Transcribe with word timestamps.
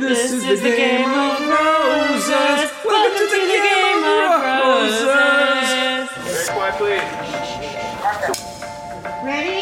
This 0.00 0.32
is 0.32 0.62
the 0.62 0.70
game 0.70 1.10
of 1.10 1.40
roses. 1.40 2.70
Welcome 2.82 3.28
to 3.28 3.36
the 3.36 3.60
game 3.68 4.02
of 4.02 4.40
roses. 4.48 5.04
Very 6.24 6.46
quietly. 6.56 6.96
Ready? 9.22 9.59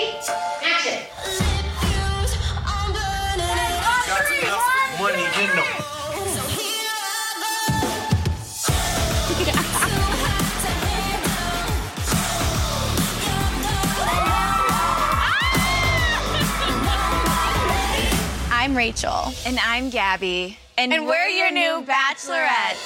Rachel. 18.79 19.33
And 19.45 19.59
I'm 19.59 19.91
Gabby. 19.91 20.57
And, 20.77 20.93
we're, 21.05 21.27
your 21.27 21.51
new 21.51 21.85
bachelorette. 21.85 22.77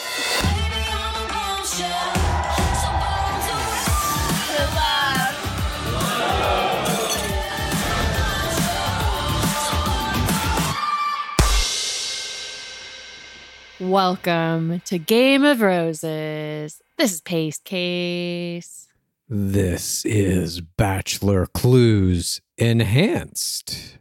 Welcome 13.79 14.81
to 14.87 14.99
Game 14.99 15.45
of 15.45 15.61
Roses. 15.61 16.81
This 16.97 17.13
is 17.13 17.21
Pace 17.21 17.59
Case. 17.59 18.89
This 19.29 20.07
is 20.07 20.63
Bachelor 20.63 21.45
Clues 21.45 22.41
Enhanced. 22.57 23.99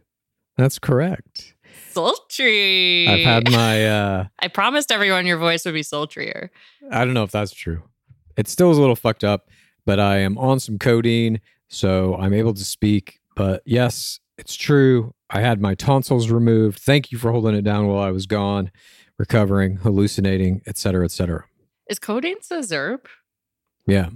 That's 0.56 0.78
correct. 0.78 1.51
Sultry. 1.92 3.08
I've 3.08 3.24
had 3.24 3.50
my, 3.50 3.86
uh, 3.86 4.24
I 4.38 4.48
promised 4.48 4.90
everyone 4.92 5.26
your 5.26 5.38
voice 5.38 5.64
would 5.64 5.74
be 5.74 5.82
sultrier. 5.82 6.50
I 6.90 7.04
don't 7.04 7.14
know 7.14 7.22
if 7.24 7.30
that's 7.30 7.52
true. 7.52 7.82
It 8.36 8.48
still 8.48 8.70
is 8.70 8.78
a 8.78 8.80
little 8.80 8.96
fucked 8.96 9.24
up, 9.24 9.48
but 9.84 10.00
I 10.00 10.18
am 10.18 10.38
on 10.38 10.58
some 10.60 10.78
codeine, 10.78 11.40
so 11.68 12.16
I'm 12.16 12.32
able 12.32 12.54
to 12.54 12.64
speak. 12.64 13.20
But 13.36 13.62
yes, 13.66 14.20
it's 14.38 14.54
true. 14.54 15.14
I 15.30 15.40
had 15.40 15.60
my 15.60 15.74
tonsils 15.74 16.30
removed. 16.30 16.78
Thank 16.80 17.12
you 17.12 17.18
for 17.18 17.32
holding 17.32 17.54
it 17.54 17.62
down 17.62 17.86
while 17.88 18.02
I 18.02 18.10
was 18.10 18.26
gone, 18.26 18.70
recovering, 19.18 19.76
hallucinating, 19.76 20.62
et 20.66 20.76
cetera, 20.78 21.04
et 21.04 21.10
cetera. 21.10 21.44
Is 21.88 21.98
codeine 21.98 22.36
a 22.50 22.54
Zerb? 22.58 23.06
Yeah. 23.86 24.10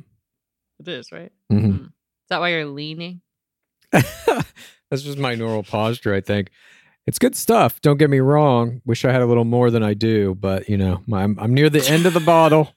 It 0.78 0.88
is, 0.88 1.10
right? 1.12 1.32
Mhm. 1.52 1.60
Mm. 1.62 1.84
Is 1.86 1.90
that 2.30 2.40
why 2.40 2.50
you're 2.50 2.66
leaning? 2.66 3.20
That's 3.92 5.02
just 5.02 5.18
my 5.18 5.34
normal 5.34 5.62
posture, 5.62 6.14
I 6.14 6.20
think. 6.20 6.50
It's 7.06 7.18
good 7.18 7.36
stuff. 7.36 7.80
Don't 7.80 7.98
get 7.98 8.10
me 8.10 8.18
wrong. 8.18 8.82
Wish 8.84 9.04
I 9.04 9.12
had 9.12 9.22
a 9.22 9.26
little 9.26 9.44
more 9.44 9.70
than 9.70 9.82
I 9.82 9.94
do, 9.94 10.34
but 10.34 10.68
you 10.68 10.76
know, 10.76 11.02
my, 11.06 11.22
I'm, 11.22 11.38
I'm 11.38 11.54
near 11.54 11.70
the 11.70 11.86
end 11.88 12.04
of 12.06 12.14
the 12.14 12.20
bottle 12.34 12.72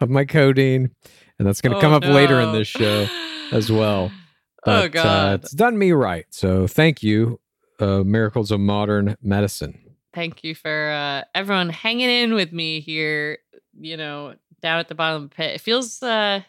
of 0.00 0.08
my 0.08 0.24
codeine, 0.24 0.90
and 1.38 1.48
that's 1.48 1.60
going 1.60 1.72
to 1.72 1.78
Oh, 1.78 1.80
come 1.80 1.92
up 1.92 2.04
later 2.04 2.40
in 2.40 2.52
this 2.52 2.68
show 2.68 3.08
as 3.50 3.70
well. 3.72 4.12
oh, 4.66 4.66
But, 4.66 4.84
uh, 4.84 4.88
God. 4.88 5.42
it's 5.44 5.52
done 5.52 5.78
me 5.78 5.92
right. 5.92 6.26
So 6.30 6.66
thank 6.68 7.02
you, 7.02 7.40
uh, 7.80 8.02
Miracles 8.04 8.50
of 8.52 8.60
Modern 8.60 9.16
Medicine. 9.22 9.78
Thank 10.14 10.44
you 10.44 10.54
for 10.54 10.90
uh, 10.90 11.24
everyone 11.34 11.70
hanging 11.70 12.10
in 12.10 12.34
with 12.34 12.52
me 12.52 12.80
here, 12.80 13.38
you 13.80 13.96
know, 13.96 14.34
down 14.60 14.78
at 14.78 14.88
the 14.88 14.94
bottom 14.94 15.24
of 15.24 15.30
the 15.30 15.34
pit. 15.34 15.54
It 15.56 15.60
feels 15.60 16.02
uh 16.02 16.42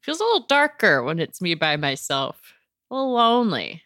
feels 0.00 0.20
a 0.20 0.24
little 0.24 0.46
darker 0.46 1.02
when 1.02 1.18
it's 1.18 1.40
me 1.42 1.54
by 1.54 1.76
myself. 1.76 2.54
A 2.90 2.94
little 2.94 3.12
lonely. 3.12 3.82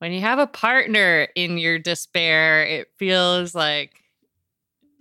When 0.00 0.12
you 0.12 0.22
have 0.22 0.38
a 0.38 0.46
partner 0.46 1.28
in 1.34 1.58
your 1.58 1.78
despair, 1.78 2.64
it 2.64 2.88
feels 2.96 3.54
like 3.54 3.92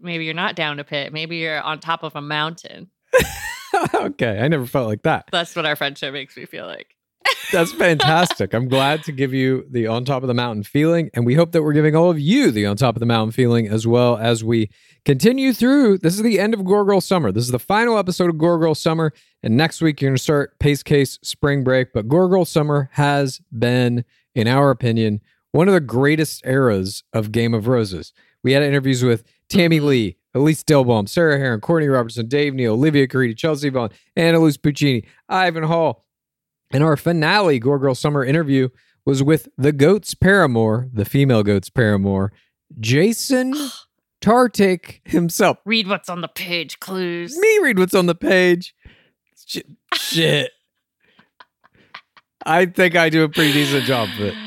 maybe 0.02 0.26
you're 0.26 0.34
not 0.34 0.58
down 0.58 0.78
a 0.78 0.84
pit. 0.84 1.14
Maybe 1.14 1.38
you're 1.38 1.62
on 1.62 1.80
top 1.80 2.04
of 2.04 2.18
a 2.18 2.22
mountain. 2.22 2.90
okay, 3.94 4.40
I 4.40 4.50
never 4.50 4.66
felt 4.66 4.88
like 4.88 5.04
that. 5.04 5.30
That's 5.32 5.56
what 5.56 5.66
our 5.66 5.78
friendship 5.78 6.12
makes 6.12 6.36
me 6.36 6.46
feel 6.46 6.66
like. 6.66 6.98
That's 7.54 7.72
fantastic. 7.72 8.54
I'm 8.54 8.68
glad 8.68 9.04
to 9.06 9.14
give 9.14 9.34
you 9.34 9.66
the 9.70 9.88
on 9.88 10.04
top 10.04 10.22
of 10.22 10.28
the 10.28 10.34
mountain 10.34 10.64
feeling. 10.64 11.10
And 11.14 11.26
we 11.26 11.36
hope 11.36 11.54
that 11.54 11.64
we're 11.64 11.74
giving 11.74 11.96
all 11.96 12.10
of 12.10 12.20
you 12.20 12.52
the 12.52 12.66
on 12.66 12.76
top 12.76 12.98
of 12.98 13.00
the 13.00 13.06
mountain 13.06 13.32
feeling 13.32 13.70
as 13.70 13.88
well 13.88 14.18
as 14.18 14.44
we 14.44 14.70
continue 15.06 15.54
through. 15.54 16.00
This 16.00 16.16
is 16.16 16.24
the 16.24 16.42
end 16.42 16.54
of 16.54 16.66
Gore 16.66 16.84
Girl 16.84 17.00
Summer. 17.00 17.32
This 17.32 17.46
is 17.46 17.52
the 17.52 17.60
final 17.60 17.98
episode 17.98 18.30
of 18.30 18.38
Gore 18.38 18.60
Girl 18.60 18.76
Summer. 18.76 19.14
And 19.44 19.56
next 19.56 19.82
week, 19.82 20.02
you're 20.02 20.10
going 20.10 20.18
to 20.18 20.22
start 20.22 20.60
Pace 20.60 20.84
Case 20.84 21.20
Spring 21.24 21.64
Break. 21.64 21.94
But 21.94 22.10
Gore 22.10 22.28
Girl 22.28 22.44
Summer 22.44 22.90
has 22.94 23.40
been, 23.58 24.04
in 24.40 24.48
our 24.48 24.70
opinion, 24.70 25.22
one 25.52 25.68
of 25.68 25.74
the 25.74 25.82
greatest 25.82 26.46
eras 26.46 27.04
of 27.14 27.32
Game 27.32 27.54
of 27.54 27.68
Roses. 27.68 28.14
We 28.44 28.54
had 28.54 28.64
interviews 28.64 29.04
with 29.04 29.24
Tammy 29.50 29.80
mm-hmm. 29.80 29.88
Ly, 29.88 30.16
Elyse 30.36 30.64
Dehlbom, 30.64 31.10
Sarah 31.10 31.38
Herron, 31.38 31.60
Courtney 31.60 31.88
Robertson, 31.88 32.28
Dave 32.28 32.54
Neal, 32.54 32.74
Olivia 32.74 33.08
Caridi, 33.08 33.36
Chelsea 33.36 33.70
Vaughn, 33.70 33.90
Annaliese 34.16 34.62
Puccini, 34.62 35.06
Ivan 35.28 35.64
Hall. 35.64 36.06
And 36.72 36.84
our 36.84 36.96
finale 36.96 37.60
Gore 37.60 37.80
Girl 37.80 37.96
Summer 37.96 38.24
interview 38.24 38.70
was 39.06 39.24
with 39.24 39.50
the 39.58 39.72
goat's 39.72 40.14
paramour, 40.14 40.88
the 40.94 41.06
female 41.06 41.44
goat's 41.44 41.70
paramour, 41.70 42.32
Jason 42.80 43.56
Tartick 44.22 45.02
himself. 45.04 45.58
Read 45.66 45.88
what's 45.88 46.10
on 46.10 46.22
the 46.22 46.28
page, 46.28 46.80
clues. 46.80 47.36
Me 47.38 47.60
read 47.64 47.80
what's 47.80 47.96
on 47.96 48.06
the 48.06 48.16
page. 48.16 48.76
Sh- 49.48 49.62
Shit. 49.96 50.52
I 52.46 52.66
think 52.66 52.96
I 52.96 53.10
do 53.10 53.24
a 53.24 53.30
pretty 53.30 53.54
decent 53.54 53.86
job 53.86 54.10
of 54.16 54.22
it. 54.22 54.36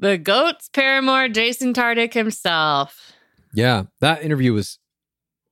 The 0.00 0.16
goat's 0.16 0.68
paramour, 0.68 1.28
Jason 1.28 1.72
Tartick 1.74 2.14
himself. 2.14 3.10
Yeah, 3.52 3.84
that 4.00 4.22
interview 4.22 4.52
was 4.52 4.78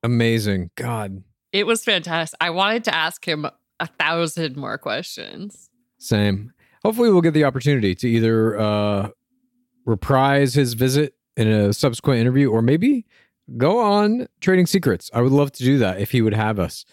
amazing. 0.04 0.70
God, 0.76 1.24
It 1.50 1.66
was 1.66 1.82
fantastic. 1.82 2.36
I 2.40 2.50
wanted 2.50 2.84
to 2.84 2.94
ask 2.94 3.26
him 3.26 3.46
a 3.80 3.86
thousand 3.98 4.56
more 4.56 4.78
questions. 4.78 5.68
same. 5.98 6.52
Hopefully, 6.84 7.10
we'll 7.10 7.22
get 7.22 7.34
the 7.34 7.42
opportunity 7.42 7.96
to 7.96 8.08
either 8.08 8.56
uh, 8.56 9.08
reprise 9.84 10.54
his 10.54 10.74
visit 10.74 11.14
in 11.36 11.48
a 11.48 11.72
subsequent 11.72 12.20
interview 12.20 12.48
or 12.48 12.62
maybe 12.62 13.04
go 13.56 13.80
on 13.80 14.28
Trading 14.40 14.66
Secrets. 14.66 15.10
I 15.12 15.22
would 15.22 15.32
love 15.32 15.50
to 15.52 15.64
do 15.64 15.78
that 15.78 16.00
if 16.00 16.12
he 16.12 16.22
would 16.22 16.34
have 16.34 16.60
us. 16.60 16.84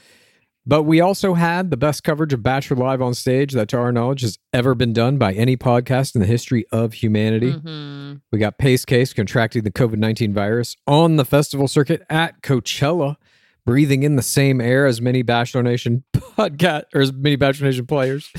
But 0.66 0.84
we 0.84 1.02
also 1.02 1.34
had 1.34 1.72
the 1.72 1.78
best 1.78 2.04
coverage 2.06 2.32
of 2.32 2.42
Bachelor 2.42 2.78
Live 2.78 3.02
on 3.02 3.14
stage 3.14 3.52
that, 3.54 3.68
to 3.70 3.78
our 3.78 3.92
knowledge, 3.92 4.22
has 4.22 4.40
ever 4.54 4.74
been 4.74 4.94
done 4.94 5.18
by 5.18 5.34
any 5.34 5.58
podcast 5.58 6.16
in 6.16 6.22
the 6.22 6.28
history 6.28 6.66
of 6.72 6.94
humanity. 6.94 7.52
Mhm. 7.52 8.22
We 8.32 8.40
got 8.40 8.58
Pace 8.58 8.86
Case 8.86 9.12
contracting 9.14 9.64
the 9.64 9.72
COVID 9.72 9.98
19 9.98 10.34
virus 10.34 10.78
on 10.88 11.18
the 11.18 11.26
festival 11.26 11.68
circuit 11.68 12.04
at 12.10 12.42
Coachella, 12.42 13.18
breathing 13.66 14.04
in 14.04 14.16
the 14.16 14.22
same 14.22 14.62
air 14.62 14.86
as 14.86 15.02
many 15.02 15.22
Bachelor 15.22 15.64
Nation 15.64 16.06
podcast 16.16 16.84
or 16.96 17.02
as 17.02 17.12
many 17.12 17.36
Bachelor 17.36 17.68
Nation 17.68 17.86
players. 17.86 18.30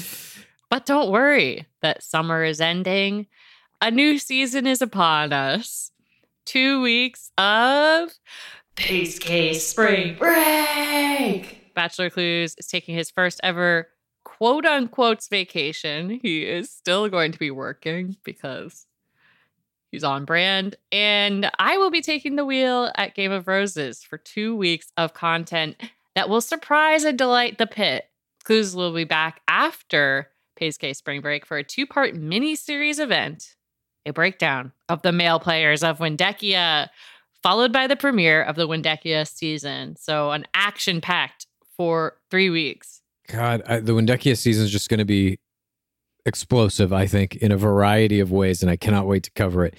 But 0.71 0.87
don't 0.87 1.11
worry 1.11 1.67
that 1.83 2.03
summer 2.03 2.43
is 2.43 2.59
ending. 2.61 3.27
A 3.83 3.91
new 3.91 4.19
season 4.19 4.67
is 4.67 4.81
upon 4.81 5.35
us. 5.35 5.91
Two 6.47 6.81
weeks 6.81 7.31
of 7.37 8.13
Pace 8.77 9.19
Case 9.19 9.67
Spring 9.67 10.17
Break. 10.19 11.61
Bachelor 11.75 12.11
Clues 12.11 12.55
is 12.59 12.67
taking 12.67 12.95
his 12.95 13.11
first 13.11 13.41
ever 13.43 13.89
quote 14.25 14.67
unquote 14.67 15.27
vacation. 15.31 16.19
He 16.23 16.45
is 16.45 16.71
still 16.71 17.09
going 17.09 17.33
to 17.33 17.39
be 17.39 17.51
working 17.51 18.17
because 18.25 18.87
he's 19.91 20.05
on 20.05 20.25
brand. 20.25 20.77
And 20.91 21.51
I 21.59 21.79
will 21.79 21.91
be 21.91 22.01
taking 22.01 22.37
the 22.37 22.45
wheel 22.45 22.91
at 22.97 23.15
Game 23.15 23.33
of 23.33 23.47
Roses 23.47 24.03
for 24.03 24.19
two 24.19 24.57
weeks 24.57 24.93
of 24.97 25.15
content 25.15 25.77
that 26.15 26.29
will 26.29 26.41
surprise 26.41 27.05
and 27.05 27.19
delight 27.19 27.59
the 27.59 27.67
pit. 27.67 28.09
Clues 28.45 28.75
will 28.75 28.93
be 28.93 29.05
back 29.05 29.41
after 29.49 30.31
Pace 30.57 30.77
Case 30.77 30.99
Spring 30.99 31.21
Break 31.21 31.47
for 31.47 31.57
a 31.57 31.65
two 31.65 31.87
part 31.87 32.15
mini 32.15 32.55
series 32.57 32.99
event, 32.99 33.57
a 34.07 34.13
breakdown 34.13 34.73
of 34.89 35.03
the 35.03 35.13
male 35.13 35.41
players 35.41 35.83
of 35.83 35.99
Windekia, 35.99 36.89
followed 37.43 37.73
by 37.73 37.87
the 37.87 37.97
premiere 37.97 38.43
of 38.43 38.57
the 38.57 38.69
Windekia 38.69 39.27
season. 39.27 39.97
So, 39.97 40.31
an 40.31 40.47
action 40.55 41.01
packed 41.01 41.44
for 41.77 42.19
three 42.31 42.51
weeks. 42.51 43.03
God, 43.29 43.63
I, 43.67 43.81
the 43.81 43.93
Windekia 43.93 44.37
season 44.37 44.65
is 44.65 44.71
just 44.71 44.89
going 44.89 44.99
to 44.99 45.05
be 45.05 45.39
explosive, 46.27 46.93
I 46.93 47.07
think, 47.07 47.37
in 47.37 47.53
a 47.53 47.57
variety 47.57 48.21
of 48.21 48.31
ways, 48.31 48.63
and 48.63 48.71
I 48.71 48.77
cannot 48.77 49.07
wait 49.07 49.23
to 49.25 49.31
cover 49.33 49.65
it. 49.65 49.75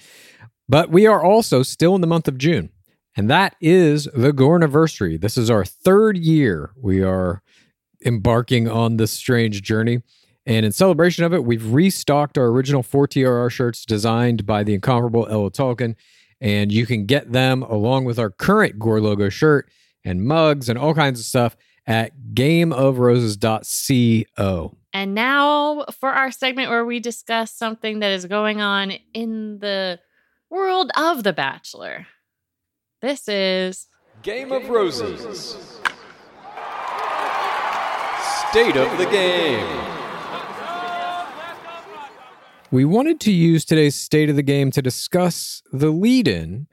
But 0.68 0.90
we 0.90 1.06
are 1.06 1.22
also 1.22 1.62
still 1.62 1.94
in 1.94 2.00
the 2.00 2.06
month 2.06 2.28
of 2.28 2.38
June, 2.38 2.70
and 3.16 3.30
that 3.30 3.56
is 3.60 4.08
the 4.14 4.32
Gore 4.32 4.56
anniversary. 4.56 5.16
This 5.16 5.38
is 5.38 5.50
our 5.50 5.64
third 5.64 6.18
year 6.18 6.72
we 6.76 7.02
are 7.02 7.42
embarking 8.04 8.68
on 8.68 8.96
this 8.96 9.12
strange 9.12 9.62
journey. 9.62 10.02
And 10.44 10.64
in 10.64 10.72
celebration 10.72 11.24
of 11.24 11.34
it, 11.34 11.44
we've 11.44 11.72
restocked 11.72 12.38
our 12.38 12.46
original 12.46 12.82
4TRR 12.82 13.50
shirts 13.50 13.84
designed 13.84 14.46
by 14.46 14.62
the 14.62 14.74
incomparable 14.74 15.26
Ella 15.28 15.50
Tolkien. 15.50 15.96
And 16.40 16.70
you 16.70 16.86
can 16.86 17.06
get 17.06 17.32
them 17.32 17.62
along 17.62 18.04
with 18.04 18.18
our 18.18 18.30
current 18.30 18.78
Gore 18.78 19.00
logo 19.00 19.28
shirt 19.28 19.68
and 20.04 20.24
mugs 20.24 20.68
and 20.68 20.78
all 20.78 20.94
kinds 20.94 21.18
of 21.18 21.26
stuff 21.26 21.56
at 21.86 22.12
gameofroses.co. 22.34 24.76
And 24.92 25.14
now 25.14 25.86
for 25.98 26.10
our 26.10 26.30
segment 26.30 26.70
where 26.70 26.84
we 26.84 27.00
discuss 27.00 27.52
something 27.52 28.00
that 28.00 28.12
is 28.12 28.26
going 28.26 28.60
on 28.60 28.92
in 29.12 29.58
the 29.58 29.98
world 30.50 30.90
of 30.96 31.22
The 31.22 31.32
Bachelor. 31.32 32.06
This 33.02 33.28
is 33.28 33.86
Game 34.22 34.52
of 34.52 34.68
Roses. 34.68 35.80
State 38.50 38.76
of 38.76 38.98
the 38.98 39.06
game. 39.10 39.82
We 42.72 42.84
wanted 42.84 43.20
to 43.20 43.32
use 43.32 43.64
today's 43.64 43.94
state 43.94 44.28
of 44.28 44.36
the 44.36 44.42
game 44.42 44.70
to 44.72 44.82
discuss 44.82 45.62
the 45.72 45.90
lead 45.90 46.26
in 46.26 46.66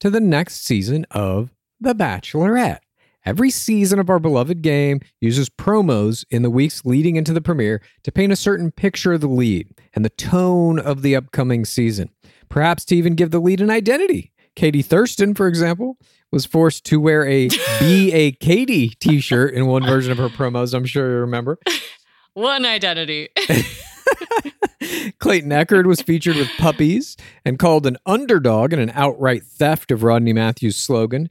to 0.00 0.10
the 0.10 0.20
next 0.20 0.64
season 0.64 1.06
of 1.10 1.50
The 1.80 1.94
Bachelorette. 1.94 2.80
Every 3.24 3.48
season 3.48 3.98
of 3.98 4.10
our 4.10 4.18
beloved 4.18 4.60
game 4.60 5.00
uses 5.18 5.48
promos 5.48 6.26
in 6.30 6.42
the 6.42 6.50
weeks 6.50 6.84
leading 6.84 7.16
into 7.16 7.32
the 7.32 7.40
premiere 7.40 7.80
to 8.02 8.12
paint 8.12 8.32
a 8.32 8.36
certain 8.36 8.70
picture 8.70 9.14
of 9.14 9.22
the 9.22 9.28
lead 9.28 9.70
and 9.94 10.04
the 10.04 10.10
tone 10.10 10.78
of 10.78 11.00
the 11.00 11.16
upcoming 11.16 11.64
season, 11.64 12.10
perhaps 12.50 12.84
to 12.86 12.96
even 12.96 13.14
give 13.14 13.30
the 13.30 13.40
lead 13.40 13.62
an 13.62 13.70
identity. 13.70 14.32
Katie 14.54 14.82
Thurston, 14.82 15.34
for 15.34 15.48
example, 15.48 15.96
was 16.30 16.44
forced 16.44 16.84
to 16.86 17.00
wear 17.00 17.26
a 17.26 17.48
Be 17.80 18.12
a 18.12 18.32
Katie 18.32 18.90
t 18.90 19.20
shirt 19.20 19.54
in 19.54 19.66
one 19.66 19.84
version 19.84 20.12
of 20.12 20.18
her 20.18 20.28
promos, 20.28 20.74
I'm 20.74 20.84
sure 20.84 21.10
you 21.10 21.16
remember. 21.20 21.58
one 22.34 22.66
identity. 22.66 23.30
Clayton 25.18 25.50
Echard 25.50 25.86
was 25.86 26.02
featured 26.02 26.36
with 26.36 26.50
puppies 26.58 27.16
and 27.44 27.58
called 27.58 27.86
an 27.86 27.96
underdog 28.04 28.74
in 28.74 28.78
an 28.78 28.92
outright 28.94 29.44
theft 29.44 29.90
of 29.90 30.02
Rodney 30.02 30.34
Matthews' 30.34 30.76
slogan. 30.76 31.30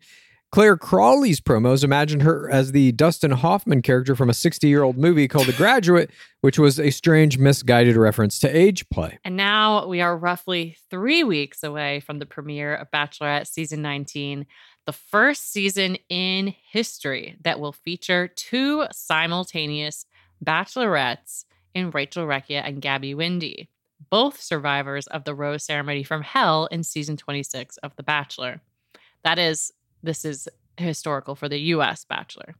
Clare 0.53 0.77
Crawley's 0.77 1.41
promos 1.41 1.83
imagined 1.83 2.21
her 2.21 2.47
as 2.47 2.73
the 2.73 2.91
Dustin 2.91 3.31
Hoffman 3.31 3.81
character 3.81 4.15
from 4.15 4.29
a 4.29 4.35
60 4.35 4.67
year 4.67 4.83
old 4.83 4.99
movie 4.99 5.27
called 5.27 5.47
The 5.47 5.53
Graduate, 5.53 6.11
which 6.41 6.59
was 6.59 6.79
a 6.79 6.91
strange, 6.91 7.39
misguided 7.39 7.95
reference 7.95 8.37
to 8.37 8.55
age 8.55 8.87
play. 8.89 9.17
And 9.25 9.35
now 9.35 9.87
we 9.87 9.99
are 9.99 10.15
roughly 10.15 10.77
three 10.91 11.23
weeks 11.23 11.63
away 11.63 12.01
from 12.01 12.19
the 12.19 12.27
premiere 12.27 12.75
of 12.75 12.91
Bachelorette 12.91 13.47
season 13.47 13.81
19, 13.81 14.45
the 14.85 14.93
first 14.93 15.51
season 15.51 15.97
in 16.07 16.53
history 16.69 17.35
that 17.41 17.59
will 17.59 17.73
feature 17.73 18.27
two 18.27 18.85
simultaneous 18.91 20.05
bachelorettes 20.45 21.45
in 21.73 21.89
Rachel 21.89 22.27
Recchia 22.27 22.61
and 22.63 22.79
Gabby 22.79 23.15
Windey, 23.15 23.69
both 24.11 24.39
survivors 24.39 25.07
of 25.07 25.23
the 25.23 25.33
rose 25.33 25.63
ceremony 25.63 26.03
from 26.03 26.21
hell 26.21 26.67
in 26.67 26.83
season 26.83 27.17
26 27.17 27.77
of 27.77 27.95
The 27.95 28.03
Bachelor. 28.03 28.61
That 29.23 29.39
is, 29.39 29.71
this 30.03 30.25
is 30.25 30.47
historical 30.77 31.35
for 31.35 31.49
the 31.49 31.59
US 31.59 32.05
Bachelor. 32.05 32.55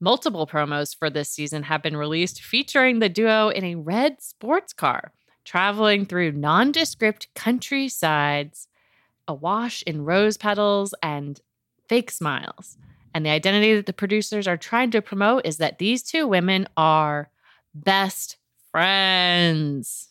Multiple 0.00 0.48
promos 0.48 0.96
for 0.96 1.10
this 1.10 1.28
season 1.28 1.62
have 1.64 1.82
been 1.82 1.96
released 1.96 2.42
featuring 2.42 2.98
the 2.98 3.08
duo 3.08 3.50
in 3.50 3.62
a 3.62 3.76
red 3.76 4.20
sports 4.20 4.72
car, 4.72 5.12
traveling 5.44 6.06
through 6.06 6.32
nondescript 6.32 7.28
countrysides, 7.36 8.66
awash 9.28 9.82
in 9.82 10.04
rose 10.04 10.36
petals 10.36 10.92
and 11.02 11.40
fake 11.88 12.10
smiles. 12.10 12.76
And 13.14 13.24
the 13.24 13.30
identity 13.30 13.74
that 13.76 13.86
the 13.86 13.92
producers 13.92 14.48
are 14.48 14.56
trying 14.56 14.90
to 14.92 15.02
promote 15.02 15.46
is 15.46 15.58
that 15.58 15.78
these 15.78 16.02
two 16.02 16.26
women 16.26 16.66
are 16.76 17.30
best 17.74 18.38
friends. 18.70 20.08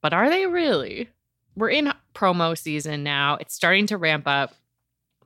But 0.00 0.14
are 0.14 0.30
they 0.30 0.46
really? 0.46 1.08
We're 1.56 1.70
in 1.70 1.92
promo 2.14 2.56
season 2.56 3.02
now. 3.02 3.36
It's 3.40 3.54
starting 3.54 3.86
to 3.88 3.98
ramp 3.98 4.26
up. 4.26 4.54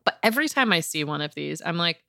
But 0.04 0.18
every 0.22 0.48
time 0.48 0.72
I 0.72 0.80
see 0.80 1.04
one 1.04 1.20
of 1.20 1.34
these, 1.34 1.62
I'm 1.64 1.76
like, 1.76 2.02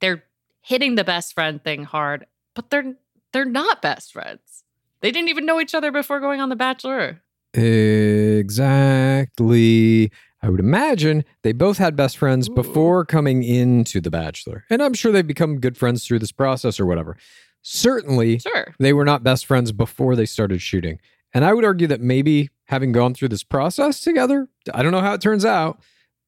they're 0.00 0.24
hitting 0.60 0.94
the 0.94 1.04
best 1.04 1.34
friend 1.34 1.62
thing 1.62 1.84
hard, 1.84 2.26
but 2.54 2.70
they're 2.70 2.94
they're 3.32 3.44
not 3.44 3.82
best 3.82 4.12
friends. 4.12 4.64
They 5.00 5.10
didn't 5.10 5.28
even 5.28 5.44
know 5.46 5.60
each 5.60 5.74
other 5.74 5.90
before 5.92 6.20
going 6.20 6.40
on 6.40 6.48
The 6.48 6.56
Bachelor. 6.56 7.20
Exactly. 8.64 10.10
I 10.42 10.48
would 10.50 10.60
imagine 10.60 11.24
they 11.42 11.52
both 11.52 11.78
had 11.78 11.96
best 11.96 12.18
friends 12.18 12.48
before 12.48 13.04
coming 13.04 13.42
into 13.42 14.00
The 14.00 14.10
Bachelor. 14.10 14.64
And 14.70 14.82
I'm 14.82 14.92
sure 14.94 15.10
they've 15.12 15.26
become 15.26 15.58
good 15.60 15.76
friends 15.76 16.06
through 16.06 16.18
this 16.20 16.32
process 16.32 16.78
or 16.78 16.86
whatever. 16.86 17.16
certainly 17.62 18.38
Sure. 18.40 18.74
they 18.78 18.92
were 18.92 19.06
not 19.06 19.22
best 19.22 19.46
friends 19.46 19.72
before 19.72 20.14
they 20.16 20.26
started 20.26 20.60
shooting. 20.60 21.00
And 21.32 21.44
I 21.46 21.54
would 21.54 21.64
argue 21.64 21.86
that 21.86 22.00
maybe 22.02 22.50
having 22.66 22.92
gone 22.92 23.14
through 23.14 23.28
this 23.28 23.42
process 23.42 24.00
together, 24.00 24.48
I 24.74 24.82
don't 24.82 24.92
know 24.92 25.00
how 25.00 25.14
it 25.14 25.22
turns 25.22 25.44
out, 25.46 25.80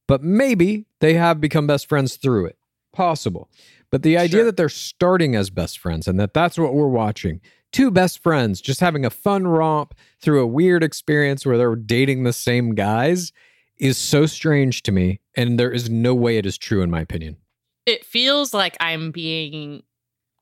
but 0.06 0.22
maybe 0.22 0.86
they 1.00 1.14
have 1.14 1.40
become 1.40 1.66
best 1.66 1.88
friends 1.88 2.16
through 2.16 2.46
it. 2.46 2.58
Possible. 2.92 3.50
But 3.90 4.02
the 4.02 4.16
idea 4.16 4.38
Sure. 4.38 4.44
that 4.44 4.56
they're 4.56 4.68
starting 4.68 5.36
as 5.36 5.50
best 5.50 5.78
friends 5.78 6.08
and 6.08 6.18
that 6.18 6.34
that's 6.34 6.58
what 6.58 6.75
we're 6.75 6.88
watching 6.88 7.40
two 7.72 7.90
best 7.90 8.22
friends 8.22 8.60
just 8.62 8.80
having 8.80 9.04
a 9.04 9.10
fun 9.10 9.46
romp 9.46 9.92
through 10.20 10.40
a 10.40 10.46
weird 10.46 10.82
experience 10.82 11.44
where 11.44 11.58
they're 11.58 11.76
dating 11.76 12.22
the 12.22 12.32
same 12.32 12.75
guys 12.75 13.32
is 13.76 13.98
so 13.98 14.25
strange 14.25 14.82
to 14.82 14.92
me. 14.92 15.20
And 15.36 15.60
there 15.60 15.70
is 15.70 15.90
no 15.90 16.14
way 16.14 16.38
it 16.38 16.46
is 16.46 16.56
true, 16.56 16.80
in 16.80 16.90
my 16.90 17.00
opinion. 17.00 17.36
It 17.84 18.04
feels 18.06 18.54
like 18.54 18.76
I'm 18.80 19.10
being 19.10 19.82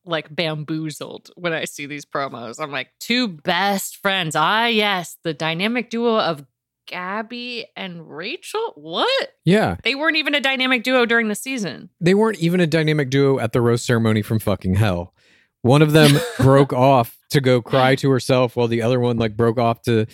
like 0.05 0.33
bamboozled 0.33 1.31
when 1.35 1.53
I 1.53 1.65
see 1.65 1.87
these 1.87 2.05
promos. 2.05 2.61
I'm 2.63 2.71
like, 2.71 2.91
two 3.01 3.27
best 3.27 3.97
friends. 3.97 4.37
Ah, 4.37 4.67
yes, 4.67 5.17
the 5.25 5.35
dynamic 5.35 5.91
duo 5.91 6.19
of 6.21 6.45
Gabby 6.87 7.67
and 7.77 8.09
Rachel. 8.09 8.73
What? 8.77 9.33
Yeah. 9.45 9.77
They 9.83 9.95
weren't 9.95 10.17
even 10.17 10.35
a 10.35 10.41
dynamic 10.41 10.83
duo 10.83 11.07
during 11.07 11.29
the 11.29 11.35
season. 11.35 11.91
they 12.01 12.15
weren't 12.15 12.39
even 12.39 12.61
a 12.61 12.67
dynamic 12.67 13.11
duo 13.11 13.39
at 13.39 13.53
the 13.53 13.61
roast 13.61 13.87
ceremony 13.87 14.23
from 14.23 14.39
fucking 14.39 14.75
hell. 14.75 15.15
One 15.63 15.83
of 15.83 15.93
them 15.93 16.21
broke 16.39 16.73
off 16.73 17.17
to 17.31 17.41
go 17.41 17.63
cry 17.63 17.95
to 17.97 18.11
herself 18.11 18.55
while 18.57 18.69
the 18.69 18.83
other 18.83 19.01
one 19.01 19.17
like 19.17 19.37
broke 19.37 19.59
off 19.59 19.83
to, 19.83 20.07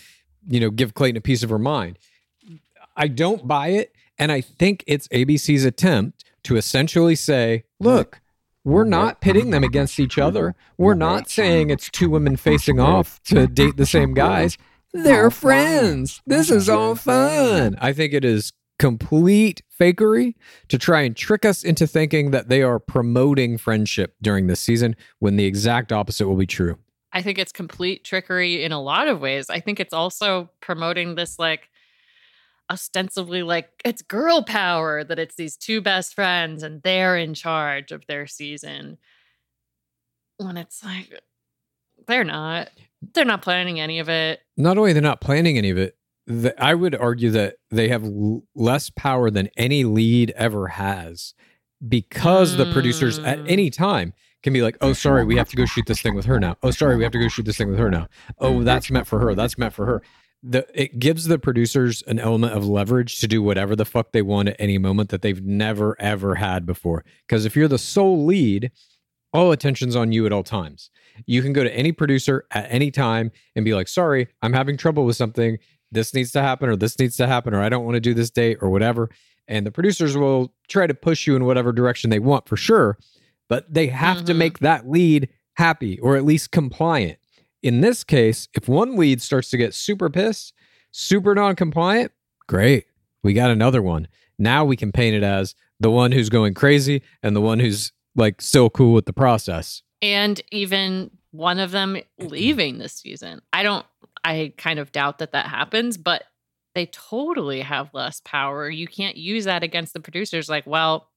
you 0.49 0.61
know, 0.61 0.71
give 0.71 0.95
Clayton 0.95 1.17
a 1.17 1.21
piece 1.21 1.43
of 1.43 1.51
her 1.51 1.59
mind. 1.59 1.99
I 2.97 3.09
don't 3.09 3.47
buy 3.49 3.69
it. 3.69 3.93
And 4.19 4.31
I 4.31 4.41
think 4.43 4.85
it's 4.87 5.09
ABC's 5.09 5.65
attempt 5.65 6.25
to 6.45 6.57
essentially 6.57 7.15
say, 7.15 7.65
look, 7.81 8.21
we're 8.65 8.85
not 8.85 9.21
pitting 9.21 9.51
them 9.51 9.65
against 9.71 9.99
each 9.99 10.19
other. 10.19 10.55
We're 10.77 10.95
not 10.95 11.29
saying 11.31 11.71
it's 11.71 11.91
two 11.91 12.11
women 12.11 12.37
facing 12.49 12.79
off 12.79 13.21
to 13.25 13.47
date 13.47 13.77
the 13.77 13.87
same 13.87 14.15
guys. 14.15 14.57
They're 14.93 15.31
friends. 15.31 16.21
This 16.27 16.51
is 16.51 16.69
all 16.69 16.95
fun. 16.95 17.77
I 17.81 17.93
think 17.93 18.13
it 18.13 18.25
is 18.25 18.53
complete 18.79 19.63
fakery 19.79 20.35
to 20.69 20.79
try 20.79 21.03
and 21.03 21.15
trick 21.15 21.45
us 21.45 21.63
into 21.63 21.87
thinking 21.87 22.31
that 22.31 22.49
they 22.49 22.63
are 22.63 22.79
promoting 22.79 23.59
friendship 23.59 24.15
during 24.23 24.47
this 24.47 24.59
season 24.59 24.97
when 25.19 25.37
the 25.37 25.45
exact 25.45 25.93
opposite 25.93 26.27
will 26.27 26.37
be 26.37 26.47
true. 26.47 26.79
I 27.13 27.23
think 27.23 27.39
it's 27.39 27.53
complete 27.53 28.05
trickery 28.05 28.65
in 28.65 28.73
a 28.73 28.81
lot 28.81 29.09
of 29.09 29.21
ways. 29.21 29.51
I 29.51 29.61
think 29.61 29.81
it's 29.81 29.93
also 29.93 30.49
promoting 30.61 31.15
this 31.15 31.39
like 31.39 31.69
ostensibly 32.71 33.43
like 33.43 33.69
it's 33.85 34.01
girl 34.01 34.43
power 34.45 35.03
that 35.03 35.19
it's 35.19 35.35
these 35.35 35.57
two 35.57 35.81
best 35.81 36.15
friends 36.15 36.63
and 36.63 36.83
they're 36.83 37.17
in 37.17 37.35
charge 37.35 37.93
of 37.93 38.07
their 38.07 38.27
season. 38.27 38.97
When 40.39 40.57
it's 40.57 40.83
like 40.83 41.21
they're 42.07 42.25
not. 42.25 42.71
They're 43.15 43.25
not 43.25 43.43
planning 43.43 43.81
any 43.81 43.99
of 43.99 44.09
it. 44.09 44.41
Not 44.57 44.79
only 44.79 44.93
they're 44.93 45.03
not 45.03 45.21
planning 45.21 45.57
any 45.59 45.71
of 45.71 45.79
it, 45.79 45.97
th- 46.29 46.55
I 46.59 46.75
would 46.75 46.95
argue 46.95 47.31
that 47.31 47.57
they 47.71 47.89
have 47.89 48.05
l- 48.05 48.43
less 48.55 48.91
power 48.91 49.31
than 49.31 49.49
any 49.57 49.85
lead 49.85 50.33
ever 50.37 50.69
has 50.69 51.35
because 51.87 52.57
the 52.57 52.71
producers 52.73 53.19
at 53.21 53.39
Mm. 53.39 53.45
any 53.51 53.71
time 53.71 54.13
can 54.43 54.53
be 54.53 54.63
like, 54.63 54.77
oh, 54.81 54.93
sorry, 54.93 55.25
we 55.25 55.37
have 55.37 55.49
to 55.51 55.57
go 55.57 55.65
shoot 55.67 55.87
this 55.87 56.01
thing 56.03 56.15
with 56.15 56.27
her 56.27 56.39
now. 56.39 56.57
Oh, 56.63 56.71
sorry, 56.71 56.97
we 56.97 57.03
have 57.03 57.13
to 57.13 57.19
go 57.19 57.29
shoot 57.29 57.45
this 57.47 57.57
thing 57.57 57.69
with 57.71 57.79
her 57.79 57.91
now. 57.91 58.07
Oh, 58.39 58.63
that's 58.63 58.91
meant 58.91 59.07
for 59.07 59.19
her. 59.19 59.35
That's 59.35 59.57
meant 59.59 59.73
for 59.75 59.87
her. 59.87 60.03
The, 60.43 60.67
it 60.75 60.99
gives 60.99 61.25
the 61.27 61.39
producers 61.39 62.03
an 62.07 62.19
element 62.19 62.55
of 62.55 62.67
leverage 62.67 63.19
to 63.21 63.29
do 63.29 63.43
whatever 63.43 63.77
the 63.77 63.85
fuck 63.85 64.13
they 64.13 64.23
want 64.23 64.49
at 64.49 64.57
any 64.59 64.79
moment 64.79 65.11
that 65.11 65.21
they've 65.21 65.43
never, 65.43 65.95
ever 66.01 66.37
had 66.37 66.65
before. 66.65 67.05
Because 67.27 67.45
if 67.45 67.55
you're 67.57 67.69
the 67.69 67.77
sole 67.79 68.25
lead, 68.25 68.71
all 69.33 69.53
attention's 69.53 69.97
on 69.97 70.13
you 70.13 70.27
at 70.27 70.33
all 70.33 70.43
times. 70.43 70.91
You 71.27 71.43
can 71.43 71.53
go 71.53 71.63
to 71.65 71.75
any 71.77 71.93
producer 71.93 72.45
at 72.51 72.67
any 72.71 72.91
time 72.91 73.31
and 73.55 73.65
be 73.65 73.75
like, 73.75 73.89
sorry, 73.89 74.29
I'm 74.43 74.53
having 74.53 74.77
trouble 74.77 75.05
with 75.05 75.17
something. 75.17 75.59
This 75.93 76.15
needs 76.15 76.31
to 76.33 76.43
happen, 76.43 76.69
or 76.69 76.77
this 76.77 76.99
needs 76.99 77.17
to 77.17 77.27
happen, 77.27 77.53
or 77.55 77.61
I 77.63 77.69
don't 77.69 77.85
want 77.85 77.95
to 77.97 78.01
do 78.01 78.15
this 78.15 78.31
date, 78.31 78.59
or 78.61 78.71
whatever. 78.71 79.11
And 79.49 79.67
the 79.67 79.73
producers 79.73 80.17
will 80.17 80.53
try 80.69 80.87
to 80.87 80.95
push 80.95 81.27
you 81.27 81.35
in 81.37 81.45
whatever 81.45 81.73
direction 81.73 82.11
they 82.11 82.21
want 82.21 82.49
for 82.49 82.57
sure. 82.57 82.97
But 83.49 83.73
they 83.75 83.89
have 83.89 84.25
to 84.27 84.33
Mhm. 84.33 84.37
make 84.37 84.59
that 84.61 84.89
lead 84.89 85.29
happy 85.55 85.99
or 85.99 86.17
at 86.17 86.25
least 86.25 86.53
compliant. 86.53 87.19
In 87.63 87.81
this 87.81 88.05
case, 88.05 88.49
if 88.55 88.69
one 88.69 88.97
lead 88.97 89.21
starts 89.21 89.51
to 89.51 89.57
get 89.57 89.75
super 89.75 90.09
pissed, 90.09 90.55
super 90.93 91.35
non 91.35 91.57
compliant, 91.57 92.13
great. 92.47 92.87
We 93.25 93.33
got 93.35 93.51
another 93.51 93.83
one. 93.83 94.07
Now 94.39 94.65
we 94.65 94.77
can 94.77 94.93
paint 94.93 95.17
it 95.17 95.23
as 95.25 95.55
the 95.81 95.91
one 95.91 96.13
who's 96.13 96.29
going 96.31 96.55
crazy 96.55 97.03
and 97.23 97.35
the 97.35 97.41
one 97.41 97.59
who's 97.61 97.93
like 98.17 98.41
still 98.43 98.71
cool 98.71 98.93
with 98.95 99.07
the 99.07 99.13
process. 99.13 99.83
And 100.03 100.41
even 100.51 101.11
one 101.31 101.59
of 101.59 101.71
them 101.71 101.97
leaving 102.19 102.79
this 102.79 102.95
season. 102.95 103.41
I 103.53 103.63
don't 103.63 103.87
I 104.25 104.53
kind 104.59 104.79
of 104.79 104.93
doubt 104.93 105.19
that 105.19 105.33
that 105.33 105.47
happens, 105.47 105.97
but 105.97 106.25
they 106.75 106.87
totally 106.87 107.63
have 107.63 107.93
less 107.95 108.21
power. 108.25 108.69
You 108.69 108.87
can't 108.87 109.17
use 109.17 109.45
that 109.45 109.63
against 109.63 109.93
the 109.93 110.01
producers 110.01 110.49
like, 110.49 110.67
well, 110.67 111.09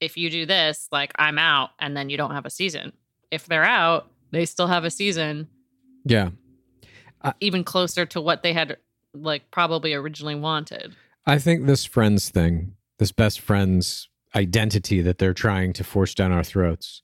if 0.00 0.16
you 0.16 0.30
do 0.30 0.46
this, 0.46 0.88
like 0.90 1.12
I'm 1.18 1.38
out 1.38 1.70
and 1.78 1.96
then 1.96 2.08
you 2.08 2.16
don't 2.16 2.30
have 2.32 2.46
a 2.46 2.50
season. 2.50 2.92
If 3.30 3.46
they're 3.46 3.64
out, 3.64 4.10
they 4.32 4.46
still 4.46 4.66
have 4.66 4.84
a 4.84 4.90
season 4.90 5.48
Yeah. 6.04 6.30
even 7.40 7.64
closer 7.64 8.06
to 8.06 8.20
what 8.20 8.42
they 8.42 8.52
had 8.52 8.76
like 9.12 9.50
probably 9.50 9.92
originally 9.92 10.36
wanted. 10.36 10.94
I 11.26 11.38
think 11.38 11.66
this 11.66 11.84
friends 11.84 12.30
thing, 12.30 12.74
this 12.98 13.12
best 13.12 13.40
friends 13.40 14.08
identity 14.34 15.00
that 15.02 15.18
they're 15.18 15.34
trying 15.34 15.72
to 15.74 15.84
force 15.84 16.14
down 16.14 16.32
our 16.32 16.44
throats, 16.44 17.02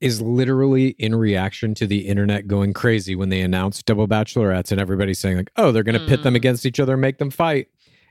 is 0.00 0.20
literally 0.22 0.88
in 0.98 1.14
reaction 1.14 1.74
to 1.74 1.86
the 1.86 2.06
internet 2.06 2.46
going 2.46 2.72
crazy 2.72 3.16
when 3.16 3.30
they 3.30 3.40
announced 3.40 3.84
double 3.86 4.06
bachelorettes 4.06 4.70
and 4.70 4.80
everybody 4.80 5.12
saying, 5.14 5.36
like, 5.36 5.50
oh, 5.56 5.72
they're 5.72 5.82
going 5.82 5.98
to 5.98 6.06
pit 6.06 6.22
them 6.22 6.34
Mm. 6.34 6.36
against 6.36 6.64
each 6.66 6.78
other 6.78 6.92
and 6.92 7.00
make 7.00 7.18
them 7.18 7.30
fight. 7.30 7.66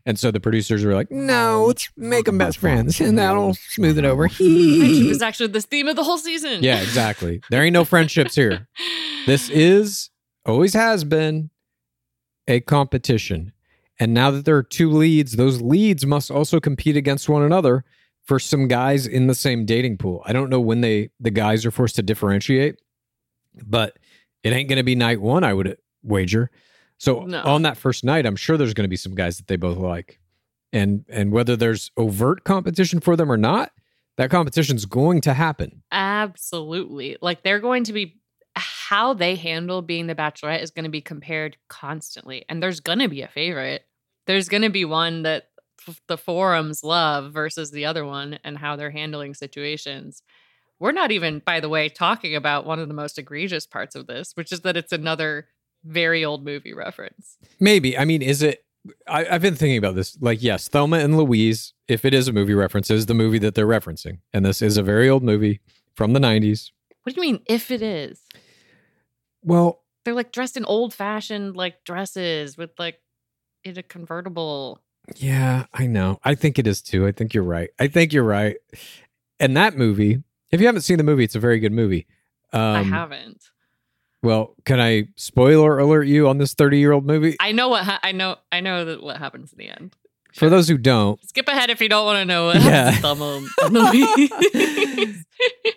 And 0.05 0.17
so 0.17 0.31
the 0.31 0.39
producers 0.39 0.83
were 0.86 0.93
like, 0.93 1.12
no, 1.12 1.65
let's 1.67 1.89
make 1.97 2.25
them 2.25 2.38
best 2.38 2.57
friends 2.57 3.00
and 3.01 3.17
that'll 3.17 3.53
smooth 3.53 3.97
it 3.97 4.05
over. 4.05 4.27
Friendship 4.29 5.12
is 5.12 5.21
actually 5.21 5.47
the 5.47 5.62
theme 5.62 5.88
of 5.88 5.95
the 5.97 6.03
whole 6.03 6.17
season. 6.17 6.63
yeah, 6.63 6.79
exactly. 6.81 7.41
There 7.50 7.62
ain't 7.63 7.74
no 7.74 7.86
friendships 7.86 8.36
here. 8.36 8.67
This 9.25 9.50
is, 9.50 10.09
always 10.45 10.74
has 10.74 11.03
been, 11.03 11.50
a 12.47 12.62
competition. 12.62 13.51
And 14.00 14.13
now 14.13 14.31
that 14.31 14.45
there 14.45 14.55
are 14.55 14.63
two 14.63 14.89
leads, 14.89 15.33
those 15.33 15.62
leads 15.62 16.05
must 16.05 16.31
also 16.31 16.62
compete 16.62 16.95
against 16.95 17.27
one 17.27 17.43
another 17.43 17.83
for 18.27 18.38
some 18.39 18.67
guys 18.67 19.07
in 19.07 19.27
the 19.27 19.34
same 19.36 19.65
dating 19.65 19.98
pool. 19.98 20.22
I 20.25 20.34
don't 20.34 20.50
know 20.50 20.60
when 20.60 20.81
they 20.81 21.10
the 21.19 21.31
guys 21.31 21.65
are 21.65 21.72
forced 21.72 21.96
to 21.96 22.03
differentiate, 22.03 22.75
but 23.65 23.98
it 24.43 24.51
ain't 24.53 24.69
going 24.69 24.77
to 24.77 24.84
be 24.84 24.96
night 24.96 25.19
1, 25.22 25.43
I 25.43 25.53
would 25.53 25.77
wager. 26.03 26.51
So 27.00 27.22
No. 27.22 27.41
on 27.43 27.62
that 27.63 27.77
first 27.77 28.03
night, 28.03 28.25
I'm 28.25 28.36
sure 28.36 28.57
there's 28.57 28.74
going 28.74 28.84
to 28.86 28.89
be 28.89 28.96
some 28.98 29.15
guys 29.15 29.38
that 29.38 29.48
they 29.48 29.55
both 29.55 29.77
like. 29.77 30.19
And 30.74 31.05
and 31.10 31.31
whether 31.31 31.55
there's 31.55 31.91
overt 31.98 32.43
competition 32.43 33.00
for 33.00 33.15
them 33.15 33.31
or 33.31 33.38
not, 33.38 33.72
that 34.17 34.29
competition's 34.29 34.86
going 34.86 35.22
to 35.22 35.34
happen. 35.34 35.81
Absolutely. 35.91 37.17
Like 37.22 37.43
they're 37.43 37.60
going 37.60 37.84
to 37.86 37.93
be 37.93 38.19
how 38.55 39.13
they 39.13 39.36
handle 39.36 39.81
being 39.81 40.07
the 40.07 40.15
bachelorette 40.15 40.62
is 40.63 40.72
going 40.72 40.86
to 40.86 40.89
be 40.91 41.01
compared 41.01 41.55
constantly. 41.69 42.43
And 42.50 42.62
there's 42.62 42.79
going 42.79 43.00
to 43.00 43.07
be 43.07 43.22
a 43.22 43.27
favorite. 43.27 43.86
There's 44.25 44.50
going 44.50 44.63
to 44.63 44.69
be 44.69 44.84
one 44.86 45.24
that 45.24 45.50
the 46.08 46.17
forums 46.17 46.84
love 46.84 47.32
versus 47.34 47.72
the 47.72 47.86
other 47.86 48.06
one 48.06 48.39
and 48.44 48.58
how 48.58 48.75
they're 48.75 48.91
handling 48.91 49.34
situations. 49.34 50.22
We're 50.79 50.91
not 50.91 51.12
even, 51.12 51.41
by 51.46 51.60
the 51.60 51.70
way, 51.70 51.89
talking 51.89 52.36
about 52.36 52.65
one 52.65 52.79
of 52.79 52.88
the 52.88 52.94
most 52.94 53.17
egregious 53.17 53.65
parts 53.65 53.96
of 53.96 54.08
this, 54.08 54.34
which 54.36 54.51
is 54.51 54.62
that 54.62 54.77
it's 54.77 54.91
another 54.91 55.48
very 55.84 56.24
old 56.24 56.46
movie 56.46 56.74
reference. 56.74 57.38
Maybe. 57.60 57.98
I 57.98 58.06
mean, 58.06 58.22
is 58.22 58.41
it? 58.44 58.63
I, 59.08 59.25
I've 59.25 59.41
been 59.41 59.56
thinking 59.56 59.77
about 59.77 59.96
this. 59.96 60.17
Like, 60.22 60.41
yes, 60.41 60.67
Thelma 60.67 61.00
and 61.00 61.17
Louise, 61.17 61.74
if 61.88 62.06
it 62.06 62.13
is 62.13 62.27
a 62.27 62.32
movie 62.34 62.53
reference, 62.53 62.89
is 62.91 63.08
the 63.08 63.13
movie 63.13 63.39
that 63.39 63.56
they're 63.56 63.67
referencing. 63.67 64.20
And 64.34 64.46
this 64.46 64.62
is 64.62 64.77
a 64.77 64.84
very 64.84 65.10
old 65.10 65.24
movie 65.24 65.62
from 65.96 66.13
the 66.13 66.20
90s. 66.20 66.72
What 67.03 67.15
do 67.15 67.22
you 67.22 67.27
mean, 67.34 67.41
if 67.48 67.72
it 67.72 67.82
is? 67.82 68.22
Well, 69.44 69.82
They're 70.06 70.13
like 70.13 70.32
dressed 70.32 70.58
in 70.58 70.65
old 70.65 70.94
fashioned 70.94 71.56
like 71.56 71.84
dresses 71.84 72.58
with 72.58 72.72
like 72.77 73.00
in 73.63 73.77
a 73.77 73.84
convertible. 73.84 74.82
Yeah, 75.16 75.66
I 75.74 75.88
know. 75.88 76.20
I 76.24 76.36
think 76.36 76.60
it 76.60 76.68
is 76.68 76.82
too. 76.82 77.08
I 77.08 77.12
think 77.12 77.34
you're 77.34 77.44
right. 77.44 77.70
I 77.80 77.88
think 77.88 78.14
you're 78.14 78.24
right. 78.24 78.58
And 79.40 79.56
that 79.58 79.78
movie, 79.78 80.24
if 80.52 80.60
you 80.60 80.66
haven't 80.68 80.82
seen 80.82 80.98
the 80.98 81.04
movie, 81.04 81.24
it's 81.24 81.36
a 81.36 81.40
very 81.40 81.60
good 81.60 81.72
movie. 81.72 82.08
Um, 82.54 82.62
I 82.62 82.84
haven't. 82.84 83.44
Well, 84.24 84.56
can 84.66 84.80
I 84.82 85.08
spoiler 85.16 85.78
alert 85.80 86.04
you 86.08 86.28
on 86.28 86.38
this 86.40 86.54
30 86.54 86.80
year 86.80 86.92
old 86.92 87.06
movie? 87.06 87.36
I 87.40 87.52
know 87.52 87.70
what 87.70 87.84
ha- 87.84 88.00
I 88.04 88.12
know. 88.12 88.38
I 88.52 88.60
know 88.62 88.84
that 88.86 89.02
what 89.04 89.18
happens 89.18 89.52
in 89.54 89.58
the 89.60 89.70
end. 89.70 89.96
For 90.34 90.50
those 90.50 90.68
who 90.68 90.78
don't, 90.78 91.20
Skip 91.28 91.48
ahead 91.48 91.70
if 91.72 91.82
you 91.82 91.90
don't 91.90 92.06
want 92.06 92.18
to 92.18 92.26
know 92.26 92.48
what 92.48 92.62
Yeah. 92.62 92.92
Thelma 92.92 93.44
and 93.64 93.74
Louise. 93.74 95.26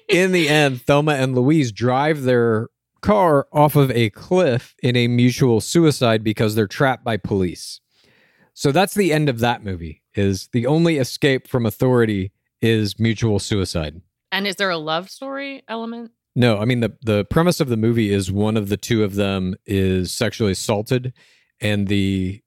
in 0.09 0.33
the 0.33 0.49
end, 0.49 0.83
Thelma 0.83 1.13
and 1.13 1.35
Louise 1.35 1.73
drive 1.73 2.23
their 2.23 2.69
car 3.01 3.47
off 3.53 3.77
of 3.77 3.91
a 3.93 4.11
cliff 4.11 4.75
in 4.83 4.97
a 4.97 5.09
mutual 5.09 5.61
suicide 5.61 6.23
because 6.23 6.55
they're 6.55 6.67
trapped 6.67 7.05
by 7.05 7.17
police. 7.17 7.81
So 8.61 8.73
that's 8.73 8.93
the 8.93 9.11
end 9.11 9.31
of 9.31 9.39
that 9.39 9.65
movie. 9.65 10.03
Is 10.15 10.49
the 10.49 10.67
only 10.67 10.99
escape 10.99 11.49
from 11.49 11.65
authority 11.65 12.31
is 12.61 13.01
mutual 13.01 13.39
suicide. 13.39 14.03
and 14.31 14.47
is 14.47 14.57
there 14.57 14.69
a 14.69 14.77
love 14.77 15.09
story 15.09 15.63
element? 15.67 16.11
No, 16.37 16.59
I 16.59 16.67
mean 16.67 16.81
the 16.81 16.95
the 17.01 17.25
premise 17.25 17.61
of 17.61 17.71
the 17.71 17.79
movie 17.79 18.13
is 18.13 18.31
one 18.31 18.59
of 18.59 18.69
the 18.69 18.77
two 18.77 19.03
of 19.03 19.15
them 19.15 19.55
is 19.65 20.13
sexually 20.13 20.53
assaulted, 20.53 21.15
and 21.59 21.89
the 21.89 22.43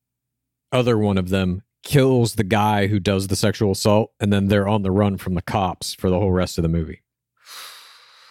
other 0.71 0.99
one 0.99 1.17
of 1.17 1.29
them 1.29 1.63
kills 1.81 2.35
the 2.35 2.43
guy 2.43 2.85
who 2.85 2.99
does 2.99 3.27
the 3.27 3.35
sexual 3.35 3.71
assault, 3.71 4.11
and 4.19 4.31
then 4.31 4.49
they're 4.49 4.67
on 4.67 4.83
the 4.83 4.91
run 4.91 5.17
from 5.17 5.33
the 5.33 5.41
cops 5.41 5.95
for 5.95 6.11
the 6.11 6.19
whole 6.19 6.31
rest 6.31 6.59
of 6.59 6.61
the 6.61 6.69
movie. 6.69 7.01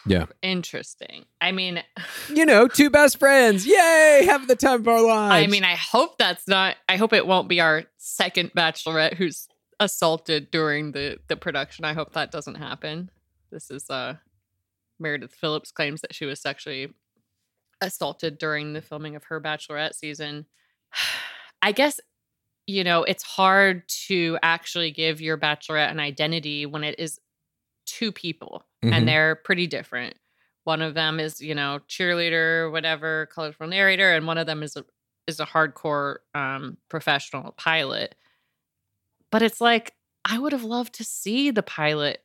Yeah, 0.05 0.27
Interesting. 0.43 1.27
I 1.41 1.53
mean, 1.53 1.83
you 2.29 2.45
know, 2.45 2.67
two 2.67 2.91
best 2.91 3.19
friends, 3.19 3.67
yay, 3.67 4.25
having 4.27 4.49
the 4.49 4.57
time 4.57 4.81
of 4.81 4.89
our 4.89 5.03
lives. 5.03 5.45
I 5.45 5.47
mean, 5.47 5.65
I 5.65 5.75
hope 5.75 6.19
that's 6.19 6.49
not. 6.49 6.77
I 6.89 6.97
hope 6.97 7.13
it 7.13 7.27
won't 7.27 7.49
be 7.49 7.61
our 7.61 7.85
second 7.99 8.53
bachelorette 8.53 9.15
who's 9.15 9.49
assaulted 9.79 10.51
during 10.51 10.93
the 10.93 11.19
the 11.29 11.37
production. 11.37 11.85
I 11.85 11.93
hope 11.93 12.13
that 12.13 12.31
doesn't 12.31 12.57
happen. 12.57 13.11
This 13.51 13.71
is 13.71 13.89
uh 13.91 14.17
Meredith 14.99 15.35
Phillips 15.35 15.71
claims 15.71 16.01
that 16.01 16.15
she 16.15 16.25
was 16.25 16.41
sexually 16.41 16.93
assaulted 17.81 18.39
during 18.39 18.73
the 18.73 18.83
filming 18.83 19.17
of 19.17 19.25
her 19.25 19.41
bachelorette 19.41 19.95
season. 19.95 20.47
I 21.63 21.73
guess 21.73 22.01
you 22.67 22.85
know, 22.85 23.03
it's 23.03 23.25
hard 23.25 23.83
to 23.89 24.39
actually 24.43 24.93
give 24.93 25.21
your 25.21 25.37
bachelorette 25.37 25.91
an 25.91 25.99
identity 25.99 26.65
when 26.65 26.85
it 26.85 26.95
is 26.99 27.19
two 27.87 28.13
people 28.13 28.65
Mhm. 28.85 28.93
and 28.93 29.09
they're 29.09 29.37
pretty 29.37 29.67
different. 29.67 30.17
One 30.65 30.83
of 30.83 30.95
them 30.95 31.19
is, 31.21 31.41
you 31.41 31.55
know, 31.55 31.81
cheerleader, 31.89 32.71
whatever, 32.71 33.27
colorful 33.35 33.67
narrator, 33.67 34.12
and 34.15 34.27
one 34.27 34.39
of 34.39 34.47
them 34.47 34.62
is 34.62 34.77
a 34.77 34.85
is 35.29 35.39
a 35.41 35.47
hardcore 35.47 36.17
um, 36.35 36.77
professional 36.89 37.53
pilot. 37.53 38.15
But 39.31 39.43
it's 39.43 39.61
like 39.61 39.95
I 40.25 40.39
would 40.39 40.53
have 40.53 40.65
loved 40.65 40.95
to 40.95 41.05
see 41.05 41.51
the 41.51 41.62
pilot 41.62 42.23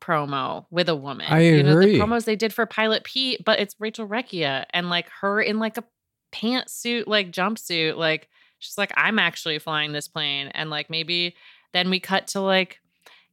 promo 0.00 0.66
with 0.70 0.88
a 0.88 0.96
woman. 0.96 1.26
I 1.28 1.40
You 1.40 1.62
know, 1.62 1.72
agree. 1.72 1.92
the 1.94 1.98
promos 1.98 2.24
they 2.24 2.36
did 2.36 2.52
for 2.54 2.66
Pilot 2.66 3.04
Pete, 3.04 3.44
but 3.44 3.58
it's 3.60 3.74
Rachel 3.78 4.06
Recchia 4.08 4.64
and 4.72 4.90
like 4.90 5.08
her 5.20 5.40
in 5.40 5.58
like 5.58 5.76
a 5.78 5.84
pantsuit, 6.32 7.06
like 7.06 7.32
jumpsuit. 7.32 7.96
Like 7.96 8.28
she's 8.58 8.78
like, 8.78 8.92
I'm 8.96 9.18
actually 9.18 9.58
flying 9.58 9.92
this 9.92 10.08
plane. 10.08 10.48
And 10.48 10.70
like 10.70 10.90
maybe 10.90 11.36
then 11.72 11.90
we 11.90 12.00
cut 12.00 12.28
to 12.28 12.40
like 12.40 12.80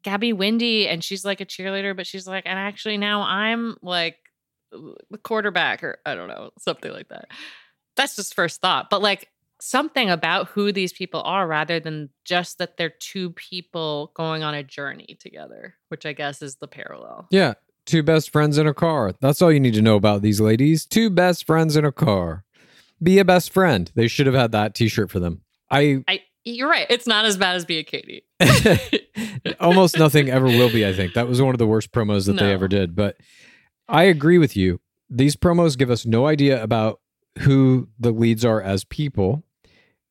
Gabby 0.04 0.34
Windey 0.34 0.88
and 0.88 1.04
she's 1.04 1.24
like 1.26 1.42
a 1.42 1.46
cheerleader, 1.46 1.96
but 1.96 2.08
she's 2.08 2.28
like, 2.28 2.44
and 2.46 2.58
actually 2.58 2.98
now 2.98 3.22
I'm 3.22 3.78
like 3.82 4.18
the 4.72 5.18
quarterback 5.24 5.84
or 5.84 6.00
I 6.06 6.16
don't 6.16 6.28
know, 6.28 6.52
something 6.60 6.92
like 6.92 7.10
that. 7.10 7.30
That's 7.96 8.16
just 8.16 8.34
first 8.34 8.62
thought. 8.62 8.90
But 8.90 9.02
like 9.02 9.30
something 9.60 10.10
about 10.10 10.48
who 10.48 10.72
these 10.72 10.92
people 10.94 11.22
are 11.22 11.48
rather 11.48 11.80
than 11.80 12.10
just 12.26 12.58
that 12.58 12.78
they're 12.78 12.90
two 12.90 13.32
people 13.32 14.12
going 14.16 14.44
on 14.44 14.54
a 14.54 14.64
journey 14.64 15.18
together, 15.20 15.76
which 15.90 16.06
I 16.06 16.14
guess 16.14 16.42
is 16.42 16.56
the 16.56 16.68
parallel. 16.68 17.28
yeah, 17.32 17.54
two 17.86 18.04
best 18.04 18.32
friends 18.32 18.58
in 18.58 18.68
a 18.68 18.74
car. 18.74 19.14
That's 19.22 19.42
all 19.42 19.52
you 19.52 19.60
need 19.60 19.74
to 19.76 19.82
know 19.82 19.96
about 19.96 20.22
these 20.22 20.42
ladies. 20.42 20.86
Two 20.86 21.10
best 21.10 21.46
friends 21.46 21.76
in 21.76 21.86
a 21.86 21.92
car. 21.92 22.44
Be 23.04 23.20
a 23.20 23.26
best 23.26 23.52
friend. 23.52 23.92
They 23.96 24.08
should 24.08 24.26
have 24.28 24.36
had 24.36 24.52
that 24.52 24.76
T-shirt 24.76 25.10
for 25.12 25.20
them. 25.20 25.42
I 25.70 26.04
I 26.08 26.22
you're 26.44 26.70
right. 26.70 26.88
It's 26.90 27.08
not 27.08 27.26
as 27.26 27.38
bad 27.38 27.56
as 27.56 27.66
be 27.66 27.78
a 27.78 27.84
Katie. 27.84 28.24
almost 29.60 29.98
nothing 29.98 30.30
ever 30.30 30.46
will 30.46 30.72
be 30.72 30.86
i 30.86 30.94
think. 30.94 31.14
That 31.14 31.28
was 31.28 31.42
one 31.42 31.54
of 31.54 31.60
the 31.60 31.68
worst 31.68 31.92
promos 31.92 32.26
that 32.28 32.34
they 32.34 32.52
ever 32.52 32.68
did. 32.68 32.96
But 32.96 33.18
i 33.88 34.04
agree 34.04 34.38
with 34.38 34.56
you. 34.56 34.80
These 35.10 35.36
promos 35.36 35.78
give 35.78 35.90
us 35.92 36.06
no 36.06 36.28
idea 36.28 36.62
about 36.62 37.00
who 37.40 37.90
the 38.00 38.12
leads 38.12 38.46
are 38.46 38.62
as 38.62 38.84
people. 38.84 39.44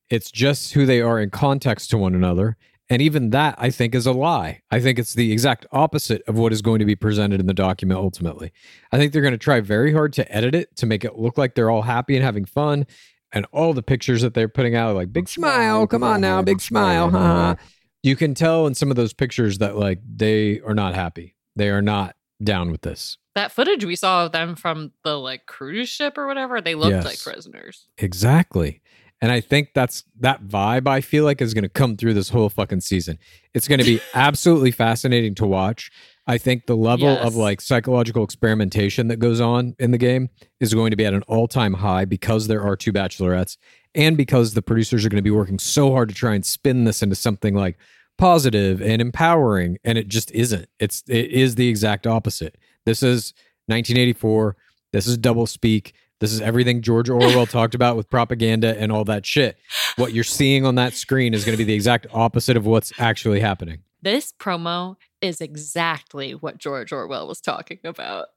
It's 0.09 0.31
just 0.31 0.73
who 0.73 0.87
they 0.87 1.01
are 1.01 1.21
in 1.21 1.31
context 1.31 1.91
to 1.91 1.99
one 1.99 2.15
another. 2.15 2.57
And 2.89 3.01
even 3.01 3.31
that 3.31 3.55
i 3.59 3.71
think 3.71 3.95
is 3.95 4.07
a 4.07 4.13
lie. 4.13 4.61
I 4.71 4.81
think 4.81 4.99
it's 4.99 5.15
the 5.15 5.33
exact 5.33 5.67
opposite 5.73 6.23
of 6.27 6.37
what 6.37 6.53
is 6.53 6.63
going 6.63 6.81
to 6.81 6.85
be 6.85 6.97
presented 6.97 7.41
in 7.41 7.47
the 7.47 7.55
document 7.55 8.01
ultimately. 8.01 8.53
I 8.93 8.99
think 8.99 9.13
they're 9.13 9.23
going 9.23 9.33
to 9.33 9.39
try 9.39 9.61
very 9.61 9.93
hard 9.93 10.13
to 10.15 10.33
edit 10.33 10.55
it 10.55 10.77
to 10.77 10.87
make 10.87 11.05
it 11.05 11.19
look 11.19 11.39
like 11.39 11.55
they're 11.55 11.71
all 11.71 11.83
happy 11.83 12.17
and 12.17 12.25
having 12.25 12.45
fun 12.45 12.87
and 13.33 13.47
all 13.53 13.73
the 13.73 13.83
pictures 13.83 14.23
that 14.23 14.35
they're 14.35 14.49
putting 14.49 14.75
out 14.75 14.91
are 14.91 14.95
like 14.95 15.13
big 15.13 15.29
smile 15.29 15.87
come 15.87 16.03
on 16.03 16.21
now 16.21 16.43
big 16.43 16.61
smile 16.61 17.11
haha 17.11 17.55
you 18.03 18.17
can 18.17 18.35
tell 18.35 18.67
in 18.67 18.75
some 18.75 18.91
of 18.91 18.97
those 18.97 19.13
pictures 19.13 19.59
that 19.59 19.77
like 19.77 20.01
they 20.17 20.61
are 20.61 20.73
not 20.75 20.95
happy. 20.95 21.37
They 21.57 21.69
are 21.69 21.83
not 21.83 22.16
down 22.43 22.71
with 22.71 22.81
this. 22.81 23.19
that 23.35 23.53
footage 23.53 23.85
we 23.85 23.95
saw 23.95 24.25
of 24.25 24.33
them 24.33 24.57
from 24.57 24.93
the 25.05 25.19
like 25.19 25.45
cruise 25.45 25.90
ship 25.90 26.16
or 26.16 26.27
whatever, 26.27 26.62
they 26.62 26.75
looked 26.75 26.93
Yes. 26.93 27.05
like 27.05 27.21
prisoners. 27.23 27.87
Exactly. 27.99 28.81
And 29.21 29.31
I 29.31 29.43
think 29.43 29.75
that's 29.75 30.05
that 30.21 30.45
vibe 30.45 30.88
I 30.88 31.03
feel 31.03 31.25
like 31.25 31.43
is 31.43 31.53
going 31.53 31.62
to 31.64 31.69
come 31.69 31.99
through 31.99 32.14
this 32.14 32.31
whole 32.31 32.49
fucking 32.49 32.81
season. 32.81 33.19
It's 33.53 33.69
going 33.69 33.81
to 33.81 33.85
be 33.85 34.01
absolutely 34.14 34.71
fascinating 34.71 35.35
to 35.35 35.47
watch. 35.47 35.90
I 36.26 36.38
think 36.38 36.66
the 36.66 36.76
level 36.76 37.09
of 37.09 37.35
like 37.35 37.61
psychological 37.61 38.22
experimentation 38.22 39.09
that 39.09 39.16
goes 39.16 39.40
on 39.40 39.74
in 39.78 39.90
the 39.90 39.98
game 39.98 40.28
is 40.61 40.74
going 40.74 40.90
to 40.90 40.96
be 40.96 41.04
at 41.04 41.14
an 41.14 41.22
all-time 41.22 41.74
high 41.74 42.04
because 42.04 42.46
there 42.46 42.62
are 42.62 42.76
two 42.76 42.92
bachelorettes 42.92 43.56
and 43.94 44.16
because 44.16 44.54
the 44.54 44.62
producers 44.62 45.04
are 45.04 45.09
going 45.09 45.16
to 45.16 45.22
be 45.22 45.30
working 45.30 45.59
so 45.59 45.92
hard 45.92 46.09
to 46.09 46.14
try 46.14 46.35
and 46.35 46.46
spin 46.46 46.85
this 46.85 47.02
into 47.02 47.16
something 47.16 47.54
like 47.54 47.78
positive 48.18 48.80
and 48.83 49.00
empowering 49.00 49.78
and 49.83 49.98
it 49.98 50.09
just 50.09 50.30
isn't. 50.33 50.68
It's 50.78 51.02
it 51.09 51.30
is 51.30 51.54
the 51.54 51.68
exact 51.68 52.06
opposite. 52.06 52.56
This 52.85 53.02
is 53.02 53.33
1984. 53.66 54.56
This 54.92 55.06
is 55.06 55.16
double 55.16 55.46
speak. 55.46 55.94
This 56.20 56.33
is 56.33 56.40
everything 56.40 56.83
George 56.83 57.09
Orwell 57.09 57.46
talked 57.50 57.74
about 57.74 57.96
with 57.96 58.11
propaganda 58.11 58.78
and 58.78 58.92
all 58.92 59.04
that 59.04 59.24
shit. 59.24 59.56
What 59.96 60.12
you're 60.12 60.22
seeing 60.22 60.66
on 60.66 60.74
that 60.74 60.92
screen 60.92 61.35
is 61.35 61.44
going 61.44 61.54
to 61.54 61.59
be 61.59 61.64
the 61.64 61.74
exact 61.74 62.06
opposite 62.12 62.56
of 62.56 62.66
what's 62.66 62.92
actually 62.98 63.40
happening. 63.40 63.78
This 64.02 64.33
promo 64.38 64.96
is 65.20 65.40
exactly 65.40 66.33
what 66.33 66.59
George 66.59 66.92
Orwell 66.92 67.28
was 67.28 67.40
talking 67.40 67.78
about. 67.85 68.28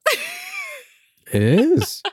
It 1.31 1.41
is. 1.41 2.03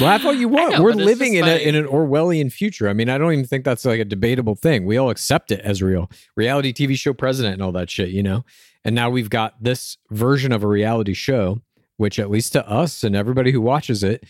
Laugh 0.00 0.24
all 0.24 0.34
you 0.34 0.48
want. 0.48 0.72
know, 0.72 0.82
We're 0.82 0.92
living 0.92 1.34
in 1.34 1.44
a, 1.46 1.56
in 1.56 1.74
an 1.74 1.86
Orwellian 1.86 2.52
future. 2.52 2.88
I 2.88 2.92
mean, 2.92 3.08
I 3.08 3.18
don't 3.18 3.32
even 3.32 3.46
think 3.46 3.64
that's 3.64 3.84
like 3.84 4.00
a 4.00 4.04
debatable 4.04 4.54
thing. 4.54 4.84
We 4.84 4.96
all 4.96 5.10
accept 5.10 5.50
it 5.50 5.60
as 5.60 5.82
real. 5.82 6.10
Reality 6.34 6.72
TV 6.72 6.96
show 6.96 7.12
president 7.12 7.54
and 7.54 7.62
all 7.62 7.72
that 7.72 7.88
shit, 7.88 8.10
you 8.10 8.22
know? 8.22 8.44
And 8.84 8.94
now 8.94 9.10
we've 9.10 9.30
got 9.30 9.62
this 9.62 9.96
version 10.10 10.52
of 10.52 10.62
a 10.62 10.68
reality 10.68 11.14
show, 11.14 11.62
which 11.96 12.18
at 12.18 12.30
least 12.30 12.52
to 12.52 12.68
us 12.68 13.02
and 13.02 13.16
everybody 13.16 13.52
who 13.52 13.60
watches 13.60 14.02
it 14.02 14.24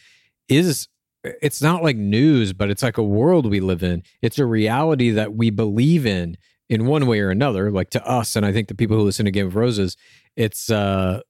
is 0.49 0.89
it's 1.43 1.61
not 1.61 1.83
like 1.83 1.97
news, 1.97 2.53
but 2.53 2.71
it's 2.71 2.83
like 2.83 2.99
a 2.99 3.03
world 3.03 3.51
we 3.51 3.59
live 3.59 3.83
in. 3.83 4.03
It's 4.23 4.39
a 4.39 4.47
reality 4.47 5.11
that 5.11 5.35
we 5.35 5.51
believe 5.51 6.07
in 6.07 6.37
in 6.69 6.87
one 6.87 7.07
way 7.07 7.21
or 7.21 7.31
another, 7.31 7.71
like 7.71 7.91
to 7.91 8.07
us. 8.07 8.37
And 8.37 8.45
I 8.45 8.53
think 8.53 8.69
the 8.69 8.75
people 8.75 8.97
who 8.97 9.03
listen 9.03 9.25
to 9.27 9.31
Game 9.31 9.47
of 9.47 9.57
Roses, 9.57 9.97
it's 10.37 10.71
uh 10.71 11.21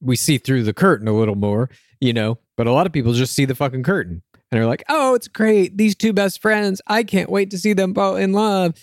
we 0.00 0.16
see 0.16 0.38
through 0.38 0.62
the 0.64 0.74
curtain 0.74 1.08
a 1.08 1.12
little 1.12 1.34
more, 1.34 1.70
you 2.00 2.12
know, 2.12 2.38
but 2.56 2.66
a 2.66 2.72
lot 2.72 2.86
of 2.86 2.92
people 2.92 3.12
just 3.12 3.34
see 3.34 3.44
the 3.44 3.54
fucking 3.54 3.82
curtain 3.82 4.22
and 4.54 4.60
they're 4.60 4.68
like, 4.68 4.84
oh, 4.88 5.14
it's 5.14 5.26
great. 5.26 5.76
These 5.76 5.96
two 5.96 6.12
best 6.12 6.40
friends. 6.40 6.80
I 6.86 7.02
can't 7.02 7.28
wait 7.28 7.50
to 7.50 7.58
see 7.58 7.72
them 7.72 7.92
fall 7.92 8.14
in 8.14 8.32
love. 8.32 8.74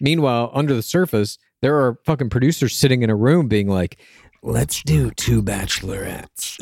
Meanwhile, 0.00 0.50
under 0.54 0.74
the 0.74 0.82
surface, 0.82 1.36
there 1.60 1.76
are 1.76 1.98
fucking 2.06 2.30
producers 2.30 2.74
sitting 2.74 3.02
in 3.02 3.10
a 3.10 3.14
room 3.14 3.46
being 3.46 3.68
like, 3.68 3.98
let's 4.42 4.82
do 4.84 5.10
two 5.10 5.42
bachelorettes. 5.42 6.56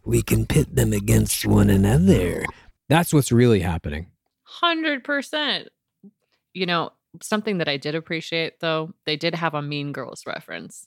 we 0.04 0.22
can 0.22 0.46
pit 0.46 0.74
them 0.74 0.92
against 0.92 1.46
one 1.46 1.70
another. 1.70 2.44
That's 2.88 3.14
what's 3.14 3.30
really 3.30 3.60
happening. 3.60 4.08
Hundred 4.42 5.04
percent. 5.04 5.68
You 6.54 6.66
know, 6.66 6.90
something 7.22 7.58
that 7.58 7.68
I 7.68 7.76
did 7.76 7.94
appreciate 7.94 8.60
though, 8.60 8.94
they 9.06 9.16
did 9.16 9.34
have 9.34 9.54
a 9.54 9.62
Mean 9.62 9.92
Girls 9.92 10.24
reference 10.26 10.86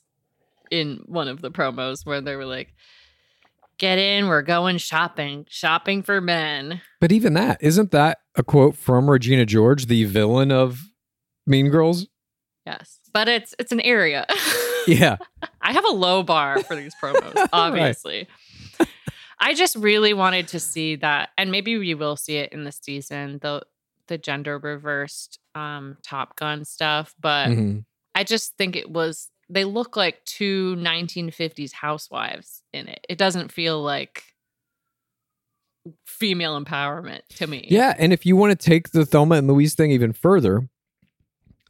in 0.70 1.02
one 1.06 1.28
of 1.28 1.40
the 1.42 1.50
promos 1.50 2.06
where 2.06 2.20
they 2.20 2.36
were 2.36 2.46
like, 2.46 2.74
"Get 3.78 3.98
in, 3.98 4.28
we're 4.28 4.42
going 4.42 4.78
shopping, 4.78 5.46
shopping 5.48 6.02
for 6.02 6.20
men." 6.20 6.80
But 7.00 7.12
even 7.12 7.34
that, 7.34 7.62
isn't 7.62 7.90
that 7.90 8.18
a 8.36 8.42
quote 8.42 8.76
from 8.76 9.10
Regina 9.10 9.44
George, 9.46 9.86
the 9.86 10.04
villain 10.04 10.50
of 10.50 10.80
Mean 11.46 11.68
Girls? 11.68 12.06
Yes, 12.66 13.00
but 13.12 13.28
it's 13.28 13.54
it's 13.58 13.72
an 13.72 13.80
area. 13.80 14.26
Yeah. 14.86 15.16
I 15.60 15.72
have 15.72 15.84
a 15.84 15.92
low 15.92 16.22
bar 16.22 16.62
for 16.62 16.76
these 16.76 16.94
promos, 17.02 17.48
obviously. 17.52 18.28
I 19.38 19.54
just 19.54 19.74
really 19.74 20.14
wanted 20.14 20.48
to 20.48 20.60
see 20.60 20.94
that, 20.96 21.30
and 21.36 21.50
maybe 21.50 21.76
we 21.76 21.94
will 21.94 22.16
see 22.16 22.36
it 22.36 22.52
in 22.52 22.62
the 22.62 22.70
season, 22.70 23.40
the 23.42 23.62
the 24.12 24.18
gender 24.18 24.58
reversed 24.58 25.38
um 25.54 25.96
Top 26.02 26.36
Gun 26.36 26.64
stuff. 26.66 27.14
But 27.18 27.48
Mhm. 27.48 27.84
I 28.14 28.24
just 28.24 28.56
think 28.58 28.76
it 28.76 28.90
was 28.90 29.30
they 29.48 29.64
look 29.64 29.96
like 29.96 30.22
two 30.24 30.76
1950s 30.76 31.72
housewives 31.72 32.62
in 32.72 32.88
it. 32.88 33.04
It 33.08 33.16
doesn't 33.18 33.50
feel 33.50 33.82
like 33.82 34.24
female 36.06 36.62
empowerment 36.62 37.22
to 37.36 37.46
me. 37.46 37.66
Yeah, 37.68 37.94
and 37.98 38.12
if 38.12 38.24
you 38.24 38.36
want 38.36 38.58
to 38.58 38.70
take 38.70 38.90
the 38.90 39.04
Thelma 39.04 39.36
and 39.36 39.48
Louise 39.48 39.74
thing 39.74 39.90
even 39.90 40.12
further, 40.12 40.68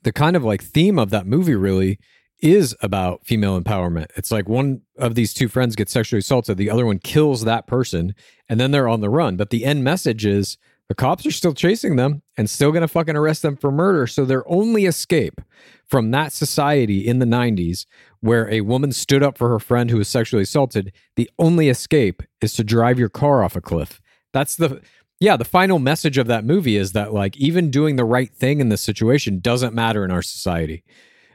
the 0.02 0.12
kind 0.12 0.36
of 0.36 0.44
like 0.44 0.62
theme 0.62 0.98
of 0.98 1.10
that 1.10 1.26
movie 1.26 1.54
really 1.54 1.98
is 2.40 2.76
about 2.82 3.24
female 3.24 3.58
empowerment. 3.58 4.06
It's 4.16 4.32
like 4.32 4.48
one 4.48 4.82
of 4.98 5.14
these 5.14 5.32
two 5.32 5.48
friends 5.48 5.76
gets 5.76 5.92
sexually 5.92 6.18
assaulted, 6.18 6.56
the 6.58 6.70
other 6.70 6.84
one 6.84 6.98
kills 6.98 7.44
that 7.44 7.66
person, 7.68 8.14
and 8.48 8.60
then 8.60 8.72
they're 8.72 8.88
on 8.88 9.00
the 9.00 9.08
run. 9.08 9.36
But 9.36 9.50
the 9.50 9.64
end 9.64 9.84
message 9.84 10.26
is 10.26 10.58
The 10.92 10.96
cops 10.96 11.24
are 11.24 11.30
still 11.30 11.54
chasing 11.54 11.96
them 11.96 12.20
and 12.36 12.50
still 12.50 12.70
going 12.70 12.82
to 12.82 12.86
fucking 12.86 13.16
arrest 13.16 13.40
them 13.40 13.56
for 13.56 13.72
murder. 13.72 14.06
So 14.06 14.26
their 14.26 14.46
only 14.46 14.84
escape 14.84 15.40
from 15.88 16.10
that 16.10 16.34
society 16.34 17.08
in 17.08 17.18
the 17.18 17.24
90s 17.24 17.86
where 18.20 18.46
a 18.50 18.60
woman 18.60 18.92
stood 18.92 19.22
up 19.22 19.38
for 19.38 19.48
her 19.48 19.58
friend 19.58 19.90
who 19.90 19.96
was 19.96 20.08
sexually 20.08 20.42
assaulted, 20.42 20.92
the 21.16 21.30
only 21.38 21.70
escape 21.70 22.22
is 22.42 22.52
to 22.52 22.62
drive 22.62 22.98
your 22.98 23.08
car 23.08 23.42
off 23.42 23.56
a 23.56 23.62
cliff. 23.62 24.02
That's 24.34 24.56
the 24.56 24.82
yeah, 25.18 25.38
the 25.38 25.46
final 25.46 25.78
message 25.78 26.18
of 26.18 26.26
that 26.26 26.44
movie 26.44 26.76
is 26.76 26.92
that 26.92 27.14
like 27.14 27.38
even 27.38 27.70
doing 27.70 27.96
the 27.96 28.04
right 28.04 28.30
thing 28.30 28.60
in 28.60 28.68
this 28.68 28.82
situation 28.82 29.40
doesn't 29.40 29.72
matter 29.72 30.04
in 30.04 30.10
our 30.10 30.20
society. 30.20 30.84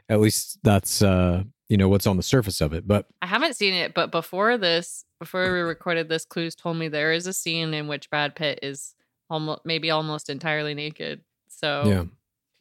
At 0.08 0.20
least 0.20 0.60
that's 0.62 1.02
uh 1.02 1.42
you 1.68 1.76
know 1.76 1.88
what's 1.88 2.06
on 2.06 2.16
the 2.16 2.22
surface 2.22 2.60
of 2.60 2.72
it. 2.72 2.86
But 2.86 3.06
I 3.22 3.26
haven't 3.26 3.56
seen 3.56 3.74
it, 3.74 3.92
but 3.92 4.12
before 4.12 4.56
this, 4.56 5.04
before 5.18 5.52
we 5.52 5.58
recorded 5.58 6.08
this, 6.08 6.24
Clues 6.24 6.54
told 6.54 6.76
me 6.76 6.86
there 6.86 7.10
is 7.10 7.26
a 7.26 7.32
scene 7.32 7.74
in 7.74 7.88
which 7.88 8.08
Brad 8.08 8.36
Pitt 8.36 8.60
is 8.62 8.94
almost 9.30 9.62
maybe 9.64 9.90
almost 9.90 10.30
entirely 10.30 10.74
naked. 10.74 11.20
So 11.48 11.82
yeah. 11.86 12.04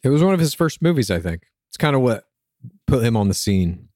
It 0.04 0.10
was 0.10 0.24
one 0.24 0.34
of 0.34 0.40
his 0.40 0.54
first 0.54 0.82
movies, 0.82 1.12
I 1.12 1.20
think. 1.20 1.48
It's 1.70 1.78
kind 1.78 1.96
of 1.96 2.02
what 2.02 2.26
put 2.86 3.04
him 3.04 3.18
on 3.18 3.28
the 3.28 3.34
scene. 3.34 3.90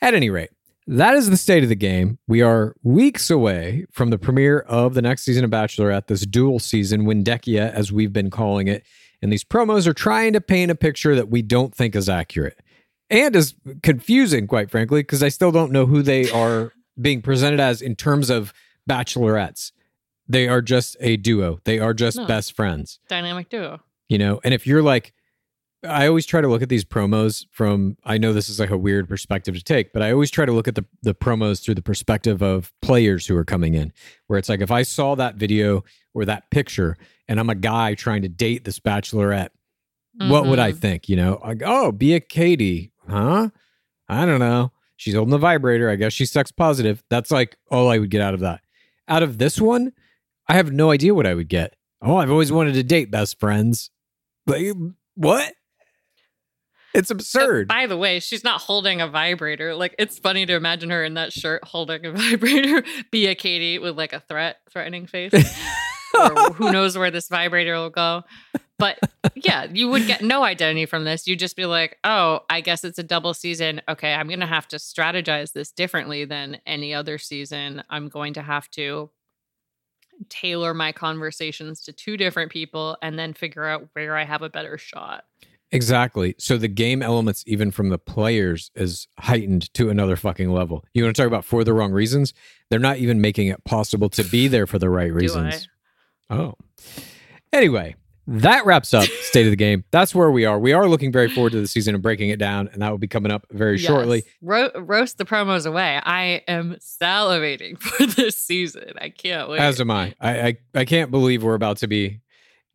At 0.00 0.14
any 0.14 0.30
rate, 0.30 0.50
that 0.86 1.14
is 1.14 1.30
the 1.30 1.36
state 1.36 1.62
of 1.62 1.68
the 1.68 1.76
game. 1.76 2.18
We 2.26 2.42
are 2.42 2.74
weeks 2.82 3.30
away 3.30 3.86
from 3.92 4.10
the 4.10 4.18
premiere 4.18 4.60
of 4.60 4.94
the 4.94 5.02
next 5.02 5.22
season 5.22 5.44
of 5.44 5.50
Bachelorette, 5.50 6.06
this 6.08 6.26
dual 6.26 6.58
season, 6.58 7.04
Windekia, 7.04 7.72
as 7.72 7.92
we've 7.92 8.12
been 8.12 8.30
calling 8.30 8.68
it. 8.68 8.84
And 9.20 9.32
these 9.32 9.44
promos 9.44 9.86
are 9.86 9.92
trying 9.92 10.32
to 10.32 10.40
paint 10.40 10.70
a 10.70 10.74
picture 10.74 11.14
that 11.14 11.28
we 11.28 11.42
don't 11.42 11.74
think 11.74 11.94
is 11.94 12.08
accurate 12.08 12.58
and 13.10 13.36
is 13.36 13.54
confusing, 13.82 14.48
quite 14.48 14.70
frankly, 14.70 15.02
because 15.02 15.22
I 15.22 15.28
still 15.28 15.52
don't 15.52 15.70
know 15.70 15.86
who 15.86 16.02
they 16.02 16.30
are 16.30 16.72
being 17.00 17.22
presented 17.22 17.60
as 17.60 17.80
in 17.80 17.94
terms 17.94 18.30
of 18.30 18.52
bachelorettes. 18.88 19.70
They 20.28 20.48
are 20.48 20.62
just 20.62 20.96
a 21.00 21.16
duo, 21.16 21.58
they 21.64 21.78
are 21.78 21.94
just 21.94 22.16
No. 22.16 22.26
best 22.26 22.54
friends. 22.54 22.98
Dynamic 23.08 23.48
duo. 23.48 23.80
you 24.08 24.18
know 24.18 24.40
and 24.44 24.52
if 24.52 24.66
you're 24.66 24.82
like 24.82 25.12
i 25.84 26.06
always 26.06 26.26
try 26.26 26.40
to 26.40 26.46
look 26.48 26.60
at 26.62 26.68
these 26.68 26.84
promos 26.84 27.46
from 27.50 27.96
i 28.04 28.16
know 28.18 28.32
this 28.32 28.48
is 28.48 28.60
like 28.60 28.70
a 28.70 28.76
weird 28.76 29.08
perspective 29.08 29.54
to 29.54 29.62
take 29.64 29.92
but 29.92 30.02
i 30.02 30.12
always 30.12 30.30
try 30.30 30.44
to 30.44 30.52
look 30.52 30.68
at 30.68 30.74
the, 30.74 30.84
the 31.02 31.14
promos 31.14 31.62
through 31.64 31.74
the 31.74 31.82
perspective 31.82 32.42
of 32.42 32.72
players 32.82 33.26
who 33.26 33.36
are 33.36 33.44
coming 33.44 33.74
in 33.74 33.92
where 34.26 34.38
it's 34.38 34.48
like 34.48 34.60
if 34.60 34.70
i 34.70 34.82
saw 34.82 35.14
that 35.14 35.36
video 35.36 35.82
or 36.14 36.24
that 36.24 36.48
picture 36.50 36.96
and 37.26 37.40
i'm 37.40 37.48
a 37.50 37.54
guy 37.54 37.94
trying 37.94 38.22
to 38.22 38.28
date 38.28 38.64
this 38.64 38.78
bachelorette 38.78 39.48
what 40.18 40.46
would 40.46 40.58
i 40.58 40.72
Mhm. 40.72 40.78
think? 40.78 41.08
You 41.08 41.16
know 41.16 41.40
like 41.42 41.62
oh 41.64 41.90
be 41.90 42.12
a 42.14 42.20
katie. 42.20 42.92
Huh? 43.08 43.48
I 44.08 44.26
don't 44.26 44.40
know. 44.40 44.70
She's 44.96 45.14
holding 45.14 45.30
the 45.30 45.38
vibrator. 45.38 45.88
I 45.88 45.96
guess 45.96 46.12
she's 46.12 46.30
sex 46.30 46.52
positive. 46.52 47.02
That's 47.08 47.30
like 47.30 47.56
all 47.70 47.88
i 47.88 47.98
would 47.98 48.10
get 48.10 48.20
out 48.20 48.34
of 48.34 48.40
that. 48.40 48.60
Out 49.08 49.22
of 49.22 49.38
this 49.38 49.58
one 49.60 49.92
i 50.48 50.54
have 50.54 50.72
no 50.72 50.90
idea 50.90 51.14
what 51.14 51.26
i 51.26 51.34
would 51.34 51.48
get 51.48 51.74
oh 52.02 52.16
i've 52.16 52.30
always 52.30 52.52
wanted 52.52 52.74
to 52.74 52.82
date 52.82 53.10
best 53.10 53.38
friends 53.38 53.90
like 54.46 54.72
what 55.14 55.54
it's 56.94 57.10
absurd 57.10 57.68
By 57.68 57.86
the 57.86 57.96
way, 57.96 58.20
she's 58.20 58.44
not 58.44 58.60
holding 58.60 59.00
a 59.00 59.08
vibrator. 59.08 59.74
Like 59.74 59.94
it's 59.98 60.18
funny 60.18 60.44
to 60.44 60.54
imagine 60.54 60.90
her 60.90 61.02
in 61.02 61.14
that 61.14 61.32
shirt 61.32 61.64
holding 61.64 62.04
a 62.04 62.12
vibrator. 62.16 62.82
Be 63.10 63.28
a 63.28 63.34
Katie 63.34 63.78
with 63.78 63.96
like 63.96 64.12
a 64.12 64.20
threat, 64.20 64.58
threatening 64.70 65.06
face. 65.06 65.32
or 66.14 66.52
who 66.52 66.70
knows 66.70 66.96
where 66.98 67.10
this 67.10 67.28
vibrator 67.28 67.74
will 67.74 67.90
go. 67.90 68.24
But 68.78 68.98
yeah, 69.34 69.68
you 69.72 69.88
would 69.88 70.06
get 70.06 70.22
no 70.22 70.42
identity 70.42 70.86
from 70.86 71.04
this. 71.04 71.26
You'd 71.26 71.38
just 71.38 71.56
be 71.56 71.66
like, 71.66 71.98
oh, 72.04 72.40
I 72.50 72.60
guess 72.60 72.84
it's 72.84 72.98
a 72.98 73.04
double 73.04 73.32
season. 73.32 73.80
Okay, 73.88 74.12
I'm 74.12 74.26
going 74.28 74.40
to 74.40 74.46
have 74.46 74.68
to 74.68 74.76
strategize 74.76 75.52
this 75.52 75.70
differently 75.70 76.24
than 76.24 76.58
any 76.66 76.92
other 76.92 77.16
season. 77.16 77.82
I'm 77.88 78.08
going 78.08 78.34
to 78.34 78.42
have 78.42 78.68
to 78.72 79.10
tailor 80.28 80.74
my 80.74 80.92
conversations 80.92 81.80
to 81.82 81.92
two 81.92 82.16
different 82.16 82.50
people 82.50 82.96
and 83.02 83.18
then 83.18 83.32
figure 83.32 83.64
out 83.64 83.88
where 83.92 84.16
I 84.16 84.24
have 84.24 84.42
a 84.42 84.50
better 84.50 84.78
shot. 84.78 85.24
exactly. 85.70 86.34
So 86.38 86.58
the 86.58 86.68
game 86.68 87.02
elements 87.02 87.44
even 87.46 87.70
from 87.70 87.88
the 87.88 87.98
players 87.98 88.70
is 88.74 89.08
heightened 89.18 89.72
to 89.74 89.88
another 89.90 90.16
fucking 90.16 90.50
level. 90.50 90.84
You 90.92 91.04
want 91.04 91.16
to 91.16 91.22
talk 91.22 91.28
about 91.28 91.44
for 91.44 91.64
the 91.64 91.72
wrong 91.72 91.92
reasons? 91.92 92.34
They're 92.70 92.78
not 92.78 92.98
even 92.98 93.20
making 93.20 93.48
it 93.48 93.64
possible 93.64 94.08
to 94.10 94.24
be 94.24 94.48
there 94.48 94.66
for 94.66 94.78
the 94.78 94.90
right 94.90 95.12
reasons. 95.12 95.68
Oh. 96.28 96.54
Anyway 97.52 97.96
that 98.40 98.64
wraps 98.66 98.92
up 98.94 99.04
state 99.04 99.46
of 99.46 99.50
the 99.50 99.56
game 99.56 99.84
that's 99.90 100.14
where 100.14 100.30
we 100.30 100.44
are 100.44 100.58
we 100.58 100.72
are 100.72 100.88
looking 100.88 101.12
very 101.12 101.28
forward 101.28 101.52
to 101.52 101.60
the 101.60 101.66
season 101.66 101.94
and 101.94 102.02
breaking 102.02 102.30
it 102.30 102.38
down 102.38 102.68
and 102.72 102.80
that 102.82 102.90
will 102.90 102.98
be 102.98 103.06
coming 103.08 103.30
up 103.30 103.46
very 103.50 103.76
Yes. 103.78 103.86
shortly 103.86 104.24
Ro- 104.40 104.70
roast 104.74 105.18
the 105.18 105.24
promos 105.24 105.66
away. 105.66 106.00
I 106.02 106.42
am 106.48 106.76
salivating 106.80 107.78
for 107.80 108.06
this 108.06 108.36
season. 108.36 108.92
I 109.00 109.10
can't 109.10 109.48
wait. 109.48 109.60
As 109.60 109.80
am 109.80 109.90
I. 109.90 110.14
I, 110.20 110.40
I. 110.40 110.56
I 110.74 110.84
can't 110.84 111.10
believe 111.10 111.42
we're 111.42 111.54
about 111.54 111.76
to 111.78 111.86
be 111.86 112.20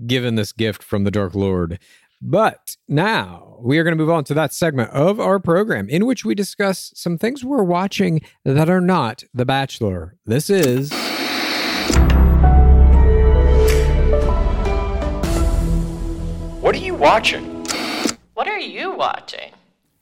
given 0.06 0.36
this 0.36 0.52
gift 0.54 0.84
from 0.84 1.04
the 1.04 1.12
Dark 1.12 1.34
Lord. 1.36 1.80
But 2.22 2.78
now 2.88 3.58
we 3.62 3.78
are 3.78 3.84
going 3.84 3.98
to 3.98 4.02
move 4.04 4.10
on 4.12 4.24
to 4.26 4.34
that 4.36 4.54
segment 4.54 4.90
of 4.92 5.20
our 5.20 5.40
program 5.40 5.88
in 5.90 6.06
which 6.06 6.26
we 6.26 6.34
discuss 6.36 6.92
some 6.96 7.18
things 7.18 7.44
we're 7.44 7.64
watching 7.64 8.22
that 8.44 8.70
are 8.70 8.82
not 8.82 9.24
The 9.34 9.46
Bachelor. 9.46 10.16
This 10.26 10.50
is. 10.50 10.92
What 16.68 16.76
are 16.76 16.80
you 16.80 16.96
watching? 16.96 17.64
what 18.34 18.46
are 18.46 18.60
you 18.60 18.92
watching? 18.92 19.54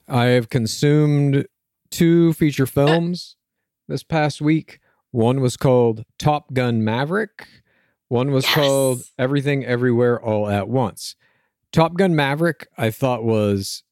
I 0.07 0.25
have 0.29 0.49
consumed 0.49 1.45
two 1.91 2.33
feature 2.33 2.65
films 2.65 3.35
this 3.87 4.01
past 4.01 4.41
week. 4.41 4.79
One 5.11 5.41
was 5.41 5.57
called 5.57 6.05
Top 6.17 6.55
Gun 6.55 6.83
Maverick. 6.83 7.47
One 8.07 8.31
was 8.31 8.45
Yes. 8.45 8.55
called 8.55 9.01
Everything 9.19 9.63
Everywhere 9.63 10.19
All 10.19 10.49
at 10.49 10.67
Once. 10.67 11.15
Top 11.71 11.93
Gun 11.97 12.15
Maverick, 12.15 12.67
I 12.75 12.89
thought 12.89 13.23
was 13.23 13.83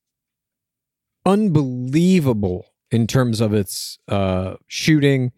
unbelievable 1.28 2.66
in 2.90 3.06
terms 3.06 3.40
of 3.40 3.54
its 3.54 4.00
uh, 4.08 4.56
shooting, 4.66 5.32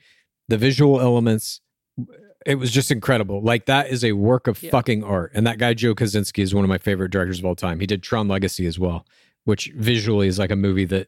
the 0.47 0.57
visual 0.57 1.01
elements. 1.01 1.59
It 2.45 2.55
was 2.55 2.71
just 2.71 2.91
incredible. 2.91 3.41
Like 3.41 3.65
that 3.65 3.89
is 3.89 4.03
a 4.03 4.11
work 4.11 4.47
of 4.47 4.61
Yeah. 4.61 4.69
fucking 4.69 5.03
art. 5.03 5.31
And 5.33 5.47
that 5.47 5.57
guy 5.57 5.73
Joe 5.73 5.95
Kosinski 5.95 6.43
is 6.43 6.53
one 6.53 6.63
of 6.63 6.69
my 6.69 6.77
favorite 6.77 7.09
directors 7.11 7.39
of 7.39 7.45
all 7.45 7.55
time. 7.55 7.79
He 7.79 7.87
did 7.87 8.03
Tron 8.03 8.27
Legacy 8.27 8.65
as 8.67 8.77
well, 8.77 9.05
which 9.45 9.71
visually 9.75 10.27
is 10.27 10.37
like 10.37 10.51
a 10.51 10.55
movie 10.55 10.85
that 10.85 11.07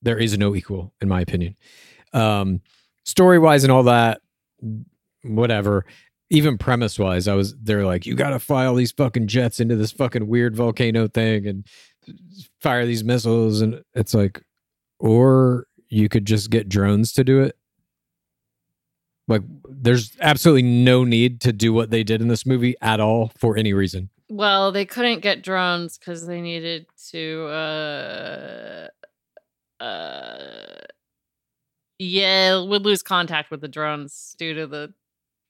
there 0.00 0.18
is 0.18 0.38
no 0.38 0.54
equal 0.54 0.94
in 1.00 1.08
my 1.08 1.20
opinion. 1.20 1.56
Um, 2.14 2.62
story 3.04 3.38
wise 3.38 3.64
and 3.64 3.70
all 3.72 3.82
that, 3.84 4.22
whatever. 5.22 5.84
Even 6.30 6.58
premise 6.58 6.98
wise, 6.98 7.26
I 7.28 7.34
was 7.34 7.54
they're 7.56 7.84
like, 7.86 8.04
you 8.06 8.14
got 8.14 8.30
to 8.30 8.38
fly 8.38 8.64
all 8.66 8.74
these 8.74 8.92
fucking 8.92 9.26
jets 9.28 9.60
into 9.60 9.76
this 9.76 9.92
fucking 9.92 10.26
weird 10.26 10.54
volcano 10.56 11.06
thing 11.08 11.46
and 11.46 11.66
fire 12.60 12.84
these 12.86 13.02
missiles, 13.04 13.60
and 13.62 13.82
it's 13.94 14.12
like, 14.14 14.42
or 14.98 15.66
you 15.88 16.08
could 16.10 16.26
just 16.26 16.50
get 16.50 16.68
drones 16.68 17.12
to 17.14 17.24
do 17.24 17.40
it. 17.40 17.56
Like, 19.26 19.42
there's 19.80 20.16
absolutely 20.20 20.62
no 20.62 21.04
need 21.04 21.40
to 21.42 21.52
do 21.52 21.72
what 21.72 21.90
they 21.90 22.02
did 22.02 22.20
in 22.20 22.28
this 22.28 22.44
movie 22.46 22.74
at 22.80 23.00
all 23.00 23.32
for 23.38 23.56
any 23.56 23.72
reason. 23.72 24.10
Well, 24.28 24.72
they 24.72 24.84
couldn't 24.84 25.20
get 25.20 25.42
drones 25.42 25.98
because 25.98 26.26
they 26.26 26.40
needed 26.40 26.86
to. 27.10 27.46
uh 27.46 28.88
uh 29.80 30.74
Yeah, 31.98 32.62
would 32.62 32.84
lose 32.84 33.02
contact 33.02 33.50
with 33.50 33.60
the 33.60 33.68
drones 33.68 34.34
due 34.38 34.54
to 34.54 34.66
the, 34.66 34.92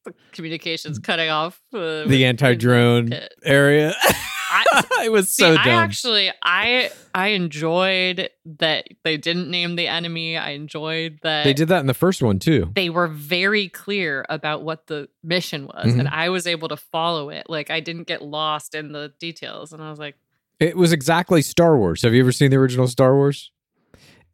the 0.04 0.14
communications 0.32 0.98
cutting 0.98 1.28
off. 1.30 1.60
Uh, 1.72 2.04
The 2.06 2.24
anti-drone 2.24 3.12
I, 3.12 3.28
area. 3.44 3.94
it 5.02 5.12
was 5.12 5.28
See, 5.30 5.42
so 5.42 5.52
I 5.54 5.64
dumb. 5.64 5.68
actually, 5.74 6.30
I 6.42 6.90
I 7.14 7.28
enjoyed 7.28 8.30
that 8.58 8.88
they 9.04 9.16
didn't 9.16 9.50
name 9.50 9.76
the 9.76 9.86
enemy. 9.88 10.36
I 10.36 10.50
enjoyed 10.50 11.18
that 11.22 11.44
they 11.44 11.52
did 11.52 11.68
that 11.68 11.80
in 11.80 11.86
the 11.86 11.94
first 11.94 12.22
one 12.22 12.38
too. 12.38 12.70
they 12.74 12.88
were 12.90 13.08
very 13.08 13.68
clear 13.68 14.24
about 14.28 14.62
what 14.62 14.86
the 14.86 15.08
mission 15.22 15.66
was 15.66 15.92
and 15.92 16.08
Mhm. 16.08 16.12
i 16.12 16.28
was 16.30 16.46
able 16.46 16.68
to 16.68 16.76
follow 16.76 17.28
it 17.30 17.44
like 17.50 17.70
i 17.70 17.80
didn't 17.80 18.06
get 18.06 18.22
lost 18.22 18.74
in 18.74 18.92
the 18.92 19.12
details 19.18 19.72
and 19.72 19.82
i 19.82 19.90
was 19.90 19.98
like 19.98 20.14
It 20.60 20.76
was 20.76 20.92
exactly 20.92 21.42
Star 21.42 21.76
Wars. 21.76 22.02
Have 22.02 22.14
you 22.14 22.20
ever 22.20 22.32
seen 22.32 22.50
the 22.50 22.56
original 22.56 22.88
Star 22.88 23.14
Wars? 23.14 23.52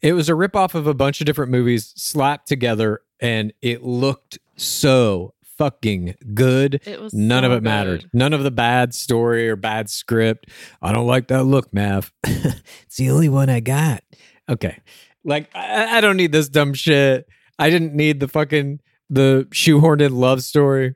It 0.00 0.12
was 0.12 0.29
a 0.29 0.33
ripoff 0.33 0.74
of 0.74 0.87
a 0.87 0.94
bunch 0.94 1.20
of 1.20 1.27
different 1.27 1.50
movies 1.50 1.92
slapped 1.96 2.46
together, 2.48 3.00
and 3.20 3.53
it 3.61 3.83
looked 3.83 4.38
so 4.57 5.34
fucking 5.59 6.14
good. 6.35 6.81
it 6.87 7.01
was 7.01 7.12
None 7.14 7.45
of 7.45 7.51
so 7.53 7.57
it 7.57 7.62
mattered. 7.62 8.09
None 8.12 8.33
of 8.33 8.43
the 8.43 8.51
bad 8.51 8.95
story 8.95 9.49
or 9.49 9.57
bad 9.57 9.88
script. 9.90 10.51
I 10.83 10.93
don't 10.93 11.07
like 11.07 11.29
that 11.29 11.45
look, 11.45 11.73
Mav. 11.73 12.12
it's 12.25 12.97
the 12.97 13.11
only 13.11 13.29
one 13.29 13.49
I 13.51 13.61
got. 13.61 14.03
Okay. 14.49 14.79
Like, 15.25 15.49
I, 15.55 15.99
I 15.99 16.01
don't 16.01 16.17
need 16.17 16.33
this 16.33 16.49
dumb 16.49 16.75
shit. 16.75 17.27
I 17.59 17.71
didn't 17.71 17.95
need 17.95 18.21
the 18.21 18.29
fucking 18.29 18.81
the 19.11 19.47
shoehorned 19.53 20.01
in 20.03 20.14
love 20.17 20.43
story. 20.43 20.95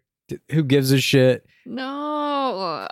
Who 0.51 0.63
gives 0.65 0.91
a 0.93 1.01
shit? 1.01 1.47
no 1.67 2.87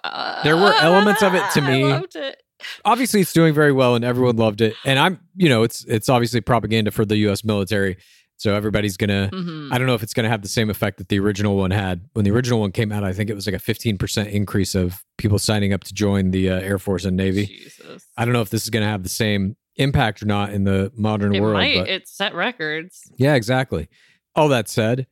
There 0.45 0.57
were 0.57 0.73
elements 0.75 1.23
of 1.23 1.35
it 1.35 1.43
to 1.55 1.61
me. 1.63 1.83
it. 2.15 2.43
obviously 2.85 3.21
it's 3.21 3.33
doing 3.33 3.55
very 3.55 3.73
well 3.73 3.95
and 3.95 4.05
everyone 4.05 4.37
loved 4.37 4.61
it 4.61 4.75
and 4.85 4.99
i'm 4.99 5.19
you 5.35 5.49
know 5.49 5.63
it's 5.63 5.85
it's 5.87 6.09
obviously 6.09 6.41
propaganda 6.41 6.91
for 6.91 7.05
the 7.05 7.17
us 7.17 7.45
military 7.45 7.97
So 8.39 8.55
everybody's 8.55 8.97
gonna. 8.97 9.31
Mhm. 9.33 9.73
I 9.73 9.79
don't 9.79 9.87
know 9.87 9.95
if 9.95 10.03
it's 10.03 10.13
gonna 10.15 10.29
have 10.29 10.43
the 10.43 10.49
same 10.49 10.69
effect 10.69 10.99
that 10.99 11.09
the 11.09 11.19
original 11.19 11.57
one 11.57 11.71
had. 11.71 12.03
When 12.13 12.25
the 12.25 12.31
original 12.31 12.61
one 12.61 12.71
came 12.73 12.93
out, 12.93 13.03
I 13.03 13.13
think 13.13 13.31
it 13.31 13.35
was 13.35 13.47
like 13.47 13.55
a 13.55 13.59
15% 13.59 14.29
increase 14.31 14.75
of 14.75 15.03
people 15.17 15.39
signing 15.39 15.73
up 15.73 15.85
to 15.85 15.95
join 15.95 16.31
the 16.33 16.51
uh, 16.51 16.61
Air 16.61 16.79
Force 16.79 17.05
and 17.07 17.17
Navy. 17.17 17.47
Jesus. 17.47 18.05
I 18.17 18.25
don't 18.25 18.35
know 18.35 18.43
if 18.43 18.51
this 18.51 18.65
is 18.65 18.71
gonna 18.71 18.87
have 18.87 19.03
the 19.03 19.09
same 19.09 19.57
impact 19.77 20.23
or 20.23 20.27
not 20.27 20.53
in 20.53 20.65
the 20.65 20.93
modern 20.97 21.35
It 21.35 21.41
world. 21.41 21.55
might. 21.55 21.79
but 21.79 21.89
It 21.89 22.09
set 22.09 22.35
records. 22.35 23.11
yeah, 23.17 23.35
exactly. 23.35 23.89
All 24.35 24.49
that 24.49 24.69
said, 24.69 25.07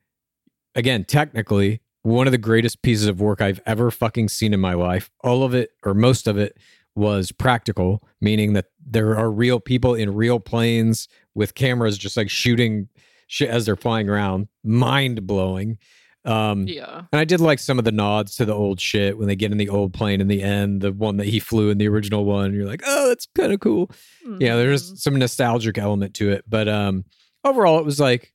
again, 0.74 1.04
technically, 1.04 1.80
one 2.02 2.26
of 2.26 2.32
the 2.32 2.38
greatest 2.38 2.82
pieces 2.82 3.06
of 3.06 3.20
work 3.20 3.40
I've 3.40 3.60
ever 3.64 3.90
fucking 3.90 4.28
seen 4.28 4.52
in 4.52 4.60
my 4.60 4.74
life. 4.74 5.10
All 5.22 5.42
of 5.44 5.54
it, 5.54 5.70
or 5.82 5.94
most 5.94 6.26
of 6.26 6.36
it, 6.36 6.56
was 6.94 7.32
practical, 7.32 8.06
meaning 8.20 8.52
that 8.52 8.66
there 8.86 9.16
are 9.16 9.30
real 9.30 9.58
people 9.60 9.94
in 9.94 10.14
real 10.14 10.38
planes 10.38 11.08
with 11.34 11.54
cameras 11.54 11.96
just 11.98 12.16
like 12.16 12.28
shooting 12.30 12.88
shit 13.26 13.48
as 13.50 13.66
they're 13.66 13.76
flying 13.76 14.08
around. 14.08 14.48
Mind 14.62 15.26
blowing. 15.26 15.78
Um, 16.26 16.66
Yeah. 16.66 17.02
and 17.12 17.20
I 17.20 17.24
did 17.24 17.40
like 17.40 17.58
some 17.58 17.78
of 17.78 17.84
the 17.84 17.92
nods 17.92 18.36
to 18.36 18.46
the 18.46 18.54
old 18.54 18.80
shit 18.80 19.18
when 19.18 19.28
they 19.28 19.36
get 19.36 19.52
in 19.52 19.58
the 19.58 19.68
old 19.68 19.92
plane 19.92 20.22
in 20.22 20.28
the 20.28 20.42
end, 20.42 20.80
the 20.80 20.90
one 20.92 21.18
that 21.18 21.26
he 21.26 21.38
flew 21.38 21.68
in 21.68 21.76
the 21.76 21.86
original 21.88 22.24
one. 22.24 22.54
You're 22.54 22.64
like, 22.66 22.82
oh, 22.86 23.08
that's 23.08 23.26
kind 23.34 23.52
of 23.52 23.60
cool 23.60 23.90
yeah 24.38 24.52
Mhm. 24.54 24.56
there's 24.56 25.02
some 25.02 25.16
nostalgic 25.18 25.76
element 25.76 26.14
to 26.14 26.30
it 26.30 26.44
but 26.48 26.66
um 26.66 27.04
overall 27.44 27.78
it 27.78 27.84
was 27.84 28.00
like 28.00 28.32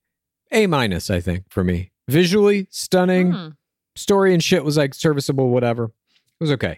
a 0.52 0.67
minus 0.67 1.10
i 1.10 1.19
think 1.19 1.45
for 1.49 1.63
me 1.63 1.91
visually 2.08 2.67
stunning 2.69 3.32
Hmm. 3.32 3.47
story 3.95 4.32
and 4.36 4.43
shit 4.43 4.63
was 4.63 4.78
like 4.78 4.93
serviceable 4.93 5.49
whatever 5.49 5.86
it 5.86 5.91
was 6.39 6.52
okay 6.52 6.78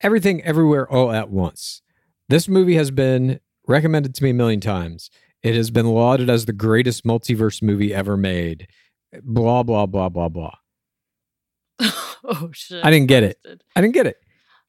everything 0.00 0.42
everywhere 0.42 0.90
all 0.90 1.12
at 1.12 1.30
once 1.30 1.82
this 2.28 2.48
movie 2.48 2.74
has 2.74 2.90
been 2.90 3.38
recommended 3.68 4.16
to 4.16 4.24
me 4.24 4.30
a 4.30 4.34
million 4.34 4.60
times 4.60 5.10
it 5.42 5.54
has 5.54 5.70
been 5.70 5.86
lauded 5.86 6.28
as 6.28 6.46
the 6.46 6.52
greatest 6.52 7.04
multiverse 7.04 7.62
movie 7.62 7.94
ever 7.94 8.16
made 8.16 8.68
blah 9.22 9.62
blah 9.62 9.86
blah 9.86 10.08
blah 10.08 10.28
blah 10.28 10.54
oh 12.24 12.50
shit. 12.52 12.84
I 12.84 12.90
didn't 12.90 13.08
get 13.08 13.22
it. 13.22 13.38
I 13.74 13.80
didn't 13.80 13.94
get 13.94 14.06
it. 14.06 14.16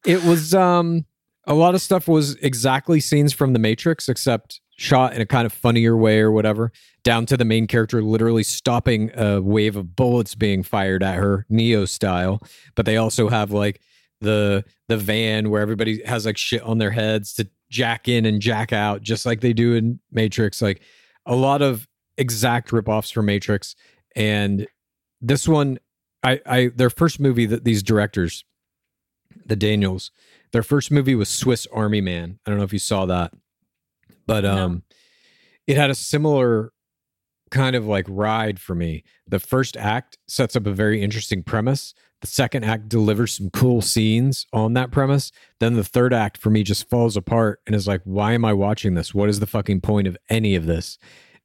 It 0.06 0.24
was 0.24 0.54
um 0.54 1.06
a 1.46 1.54
lot 1.54 1.76
of 1.76 1.82
stuff 1.82 2.08
was 2.08 2.36
exactly 2.36 3.00
scenes 3.00 3.34
from 3.34 3.54
the 3.54 3.60
Matrix, 3.60 4.08
except 4.08 4.62
shot 4.78 5.14
in 5.14 5.22
a 5.22 5.26
kind 5.26 5.46
of 5.46 5.54
funnier 5.54 5.98
way 5.98 6.20
or 6.20 6.32
whatever. 6.32 6.72
Down 7.04 7.26
to 7.28 7.38
the 7.38 7.46
main 7.46 7.68
character 7.68 8.02
literally 8.02 8.44
stopping 8.44 9.12
a 9.16 9.42
wave 9.42 9.76
of 9.76 9.96
bullets 9.96 10.36
being 10.36 10.64
fired 10.64 11.04
at 11.04 11.16
her, 11.16 11.46
Neo 11.50 11.86
style. 11.86 12.42
But 12.76 12.86
they 12.86 12.98
also 12.98 13.30
have 13.30 13.52
like 13.52 13.82
the 14.22 14.64
the 14.88 14.98
van 14.98 15.50
where 15.50 15.62
everybody 15.62 16.04
has 16.06 16.26
like 16.26 16.38
shit 16.38 16.62
on 16.62 16.78
their 16.78 16.92
heads 16.92 17.34
to 17.34 17.50
jack 17.72 18.08
in 18.08 18.26
and 18.28 18.40
jack 18.40 18.72
out, 18.72 19.02
just 19.02 19.26
like 19.26 19.42
they 19.42 19.54
do 19.54 19.74
in 19.74 20.00
Matrix. 20.12 20.62
Like 20.62 20.82
a 21.26 21.36
lot 21.36 21.64
of 21.64 21.88
exact 22.18 22.70
ripoffs 22.70 23.12
from 23.12 23.26
Matrix. 23.26 23.76
And 24.16 24.68
this 25.22 25.48
one, 25.48 25.80
I, 26.22 26.40
I 26.46 26.68
their 26.76 26.90
first 26.92 27.20
movie 27.20 27.48
that 27.48 27.64
these 27.64 27.82
directors, 27.82 28.46
the 29.46 29.56
Daniels, 29.56 30.12
their 30.52 30.62
first 30.64 30.92
movie 30.92 31.16
was 31.16 31.30
Swiss 31.30 31.66
Army 31.74 32.02
Man. 32.02 32.38
I 32.46 32.52
don't 32.52 32.60
know 32.60 32.66
if 32.66 32.74
you 32.74 32.80
saw 32.80 33.06
that, 33.08 33.34
but 34.28 34.44
No. 34.44 34.58
um, 34.66 34.84
it 35.66 35.78
had 35.78 35.90
a 35.90 35.96
similar 35.96 36.74
kind 37.50 37.76
of 37.76 37.86
like 37.88 38.06
ride 38.10 38.60
for 38.60 38.76
me. 38.76 39.04
The 39.28 39.40
first 39.40 39.78
act 39.78 40.18
sets 40.28 40.56
up 40.56 40.68
a 40.68 40.72
very 40.72 41.02
interesting 41.02 41.42
premise. 41.44 41.94
The 42.22 42.28
second 42.28 42.64
act 42.66 42.88
delivers 42.88 43.34
some 43.34 43.50
cool 43.50 43.82
scenes 43.82 44.46
on 44.54 44.74
that 44.74 44.92
premise. 44.92 45.32
Then 45.60 45.74
the 45.74 45.84
third 45.84 46.14
act 46.14 46.38
for 46.38 46.50
me 46.52 46.62
just 46.64 46.88
falls 46.90 47.18
apart 47.18 47.60
and 47.66 47.76
is 47.76 47.88
like, 47.88 48.02
why 48.04 48.34
am 48.34 48.46
I 48.46 48.54
watching 48.54 48.94
this? 48.94 49.14
What 49.14 49.28
is 49.30 49.40
the 49.40 49.48
fucking 49.48 49.82
point 49.82 50.08
of 50.08 50.16
any 50.30 50.54
of 50.56 50.66
this? 50.68 51.00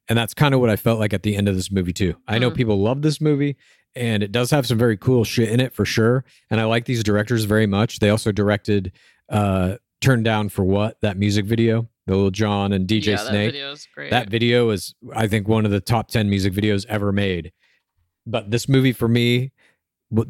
And 0.07 0.17
that's 0.17 0.33
kind 0.35 0.53
of 0.53 0.61
what 0.61 0.69
I 0.69 0.75
felt 0.75 0.99
like 0.99 1.13
at 1.13 1.23
the 1.23 1.35
end 1.35 1.49
of 1.49 1.55
this 1.55 1.71
movie 1.71 1.93
too. 1.93 2.15
I 2.27 2.37
know 2.37 2.51
Mm. 2.51 2.55
people 2.55 2.79
love 2.79 3.01
this 3.01 3.19
movie 3.19 3.57
and 3.95 4.21
it 4.21 4.31
does 4.31 4.51
have 4.51 4.67
some 4.67 4.77
very 4.77 4.95
cool 4.97 5.23
shit 5.23 5.49
in 5.49 5.59
it 5.59 5.73
for 5.73 5.83
sure. 5.83 6.23
And 6.51 6.61
I 6.61 6.65
like 6.65 6.85
these 6.85 7.03
directors 7.03 7.43
very 7.45 7.65
much. 7.67 7.97
They 7.99 8.09
also 8.09 8.31
directed 8.31 8.91
uh 9.29 9.77
Turn 9.99 10.21
Down 10.21 10.47
for 10.49 10.63
What, 10.63 11.01
that 11.01 11.17
music 11.17 11.45
video, 11.45 11.89
the 12.05 12.15
Lil 12.15 12.29
Jon 12.29 12.71
and 12.71 12.87
DJ 12.87 13.07
yeah, 13.07 13.15
That 13.15 13.27
Snake. 13.29 13.47
video 13.53 13.71
is 13.71 13.87
great. 13.95 14.11
That 14.11 14.29
video 14.29 14.69
is, 14.69 14.93
I 15.15 15.25
think, 15.27 15.47
one 15.47 15.65
of 15.65 15.71
the 15.71 15.81
top 15.81 16.09
10 16.09 16.29
music 16.29 16.53
videos 16.53 16.85
ever 16.87 17.11
made. 17.11 17.51
But 18.27 18.51
this 18.51 18.69
movie 18.69 18.93
for 18.93 19.07
me 19.07 19.51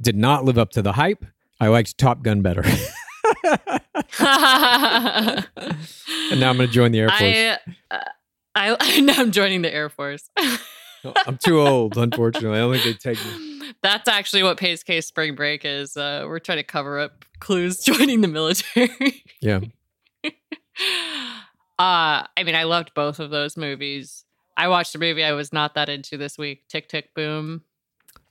did 0.01 0.15
not 0.15 0.45
live 0.45 0.57
up 0.57 0.71
to 0.71 0.81
the 0.81 0.93
hype. 0.93 1.25
I 1.59 1.67
liked 1.67 1.97
Top 1.97 2.23
Gun 2.23 2.41
better. 2.41 2.63
and 2.63 2.73
now 6.39 6.49
I'm 6.49 6.57
going 6.57 6.57
to 6.57 6.67
join 6.67 6.91
the 6.91 6.99
Air 6.99 7.09
Force. 7.09 7.21
I, 7.21 7.57
uh, 7.91 7.99
I 8.79 8.99
now 9.01 9.15
I'm 9.17 9.31
joining 9.31 9.61
the 9.61 9.73
Air 9.73 9.89
Force. 9.89 10.29
I'm 11.25 11.37
too 11.37 11.59
old, 11.59 11.97
unfortunately. 11.97 12.57
I 12.57 12.61
don't 12.61 12.73
think 12.73 13.01
they 13.01 13.13
take 13.13 13.25
me. 13.25 13.57
That's 13.83 14.07
actually 14.07 14.43
what 14.43 14.57
Pace 14.57 14.83
Case 14.83 15.07
Spring 15.07 15.35
Break 15.35 15.63
is. 15.63 15.95
Uh, 15.95 16.25
we're 16.27 16.39
trying 16.39 16.57
to 16.57 16.63
cover 16.63 16.99
up 16.99 17.25
clues 17.39 17.83
joining 17.83 18.21
the 18.21 18.27
military. 18.27 19.23
Yeah. 19.41 19.59
uh, 20.23 20.29
I 21.77 22.43
mean, 22.43 22.55
I 22.55 22.63
loved 22.63 22.93
both 22.93 23.19
of 23.19 23.29
those 23.29 23.57
movies. 23.57 24.25
I 24.55 24.69
watched 24.69 24.95
a 24.95 24.99
movie 24.99 25.23
I 25.23 25.33
was 25.33 25.53
not 25.53 25.75
that 25.75 25.89
into 25.89 26.17
this 26.17 26.37
week. 26.37 26.67
Tick 26.67 26.89
Tick 26.89 27.13
Boom. 27.13 27.63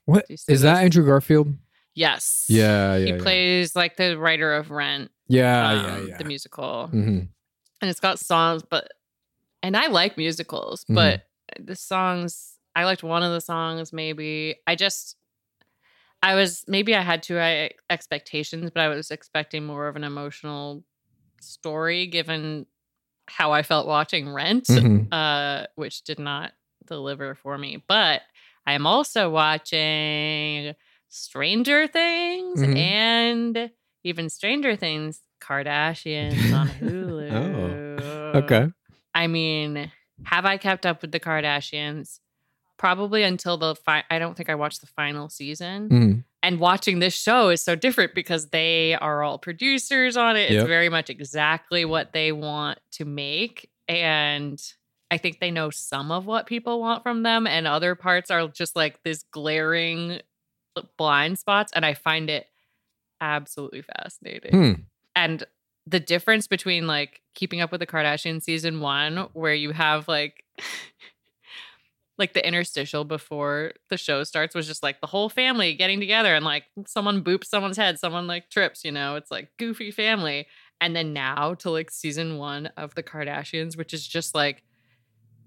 What 0.06 0.24
is 0.30 0.44
that? 0.62 0.82
Andrew 0.82 1.04
Garfield? 1.04 1.52
Yes. 1.94 2.46
Yeah, 2.48 2.96
He 2.96 3.04
yeah, 3.06 3.14
yeah. 3.16 3.22
plays 3.22 3.76
like 3.76 3.96
the 3.96 4.16
writer 4.18 4.54
of 4.54 4.70
Rent, 4.70 5.10
Yeah, 5.28 5.68
um, 5.70 5.76
yeah, 5.76 6.06
yeah. 6.08 6.16
the 6.18 6.24
musical, 6.24 6.86
hmm 6.88 7.20
and 7.82 7.90
it's 7.90 8.00
got 8.00 8.18
songs, 8.18 8.62
but 8.62 8.88
and 9.62 9.76
I 9.76 9.88
like 9.88 10.16
musicals, 10.16 10.84
Mhm. 10.84 10.94
but 10.94 11.22
the 11.60 11.76
songs 11.76 12.54
I 12.74 12.84
liked 12.84 13.02
one 13.02 13.22
of 13.22 13.32
the 13.32 13.40
songs 13.40 13.92
maybe. 13.92 14.56
I 14.66 14.74
just 14.76 15.16
I 16.22 16.34
was 16.34 16.64
maybe 16.66 16.94
I 16.94 17.02
had 17.02 17.22
too 17.22 17.36
high 17.36 17.70
expectations, 17.90 18.70
but 18.72 18.80
I 18.80 18.88
was 18.88 19.10
expecting 19.10 19.64
more 19.66 19.88
of 19.88 19.96
an 19.96 20.04
emotional 20.04 20.84
story 21.40 22.06
given 22.06 22.66
how 23.28 23.52
I 23.52 23.62
felt 23.62 23.86
watching 23.86 24.32
Rent, 24.32 24.64
Mhm. 24.66 25.12
uh, 25.12 25.66
which 25.74 26.02
did 26.04 26.18
not 26.18 26.52
deliver 26.86 27.34
for 27.34 27.58
me. 27.58 27.82
But 27.88 28.22
I 28.66 28.72
am 28.74 28.86
also 28.86 29.30
watching 29.30 30.74
Stranger 31.08 31.86
Things 31.86 32.60
Mhm. 32.60 32.76
and 32.76 33.70
even 34.04 34.28
Stranger 34.28 34.76
Things 34.76 35.20
Kardashians 35.40 36.52
on 36.52 36.68
Hulu. 36.80 38.34
Okay. 38.36 38.68
I 39.14 39.26
mean, 39.28 39.90
have 40.24 40.44
I 40.44 40.56
kept 40.56 40.84
up 40.86 41.02
with 41.02 41.12
the 41.12 41.20
Kardashians? 41.20 42.18
Probably 42.78 43.22
until 43.22 43.56
the 43.56 43.74
fi- 43.74 44.04
I 44.10 44.18
don't 44.18 44.36
think 44.36 44.50
I 44.50 44.54
watched 44.54 44.80
the 44.82 44.86
final 44.86 45.28
season. 45.30 45.88
Mhm. 45.88 46.24
And 46.42 46.60
watching 46.60 46.98
this 46.98 47.14
show 47.14 47.48
is 47.48 47.62
so 47.62 47.74
different 47.74 48.14
because 48.14 48.50
they 48.50 48.94
are 48.94 49.22
all 49.22 49.38
producers 49.38 50.16
on 50.16 50.36
it. 50.36 50.50
Yep. 50.50 50.60
It's 50.60 50.68
very 50.68 50.88
much 50.88 51.08
exactly 51.10 51.84
what 51.84 52.12
they 52.12 52.32
want 52.32 52.78
to 52.92 53.04
make. 53.04 53.70
And 53.88 54.60
I 55.10 55.18
think 55.18 55.38
they 55.40 55.50
know 55.50 55.70
some 55.70 56.10
of 56.10 56.26
what 56.26 56.46
people 56.46 56.80
want 56.80 57.02
from 57.02 57.22
them, 57.22 57.46
and 57.46 57.66
other 57.66 57.94
parts 57.94 58.30
are 58.30 58.48
just 58.48 58.74
like 58.74 59.02
this 59.02 59.22
glaring 59.30 60.20
blind 60.98 61.38
spots. 61.38 61.72
And 61.74 61.86
I 61.86 61.94
find 61.94 62.28
it 62.28 62.46
absolutely 63.20 63.82
fascinating 63.82 64.50
Hmm. 64.52 64.72
and 65.14 65.44
the 65.86 66.00
difference 66.00 66.46
between 66.48 66.86
like 66.86 67.22
keeping 67.34 67.60
up 67.60 67.70
with 67.70 67.80
the 67.80 67.86
Kardashians 67.86 68.42
season 68.42 68.80
one, 68.80 69.28
where 69.32 69.54
you 69.54 69.70
have 69.70 70.08
like 70.08 70.44
like 72.18 72.32
the 72.32 72.46
interstitial 72.46 73.04
before 73.04 73.72
the 73.90 73.96
show 73.96 74.24
starts 74.24 74.54
was 74.54 74.66
just 74.66 74.82
like 74.82 75.00
the 75.00 75.06
whole 75.06 75.28
family 75.28 75.74
getting 75.74 76.00
together 76.00 76.34
and 76.34 76.44
like 76.44 76.64
someone 76.86 77.22
boops 77.22 77.44
someone's 77.46 77.76
head, 77.76 77.98
someone 77.98 78.26
like 78.26 78.48
trips, 78.50 78.84
you 78.84 78.90
know, 78.92 79.16
it's 79.16 79.30
like 79.30 79.50
goofy 79.58 79.90
family. 79.90 80.46
And 80.80 80.94
then 80.96 81.12
now 81.12 81.54
to 81.54 81.70
like 81.70 81.90
season 81.90 82.36
one 82.38 82.66
of 82.76 82.94
the 82.94 83.02
Kardashians, 83.02 83.76
which 83.76 83.94
is 83.94 84.06
just 84.06 84.34
like 84.34 84.62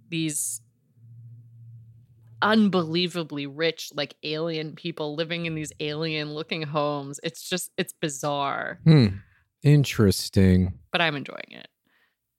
these 0.10 0.62
unbelievably 2.42 3.48
rich, 3.48 3.92
like 3.94 4.16
alien 4.24 4.74
people 4.76 5.16
living 5.16 5.46
in 5.46 5.56
these 5.56 5.74
alien 5.80 6.34
looking 6.34 6.62
homes. 6.64 7.20
It's 7.24 7.48
just, 7.50 7.72
it's 7.78 7.94
bizarre 7.94 8.80
Hmm. 8.84 9.08
Interesting. 9.62 10.80
but 10.92 11.02
I'm 11.02 11.16
enjoying 11.16 11.52
it. 11.52 11.68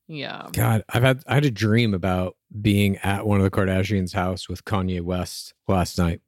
Yeah. 0.09 0.49
God, 0.53 0.85
I've 0.89 1.03
had 1.03 1.23
I 1.27 1.35
had 1.35 1.45
a 1.45 1.51
dream 1.51 1.93
about 1.95 2.37
being 2.61 2.97
at 2.99 3.27
one 3.27 3.39
of 3.39 3.45
the 3.45 3.51
Kardashians' 3.51 4.13
house 4.15 4.49
with 4.49 4.65
Kanye 4.65 5.03
West 5.03 5.53
last 5.69 5.99
night. 5.99 6.21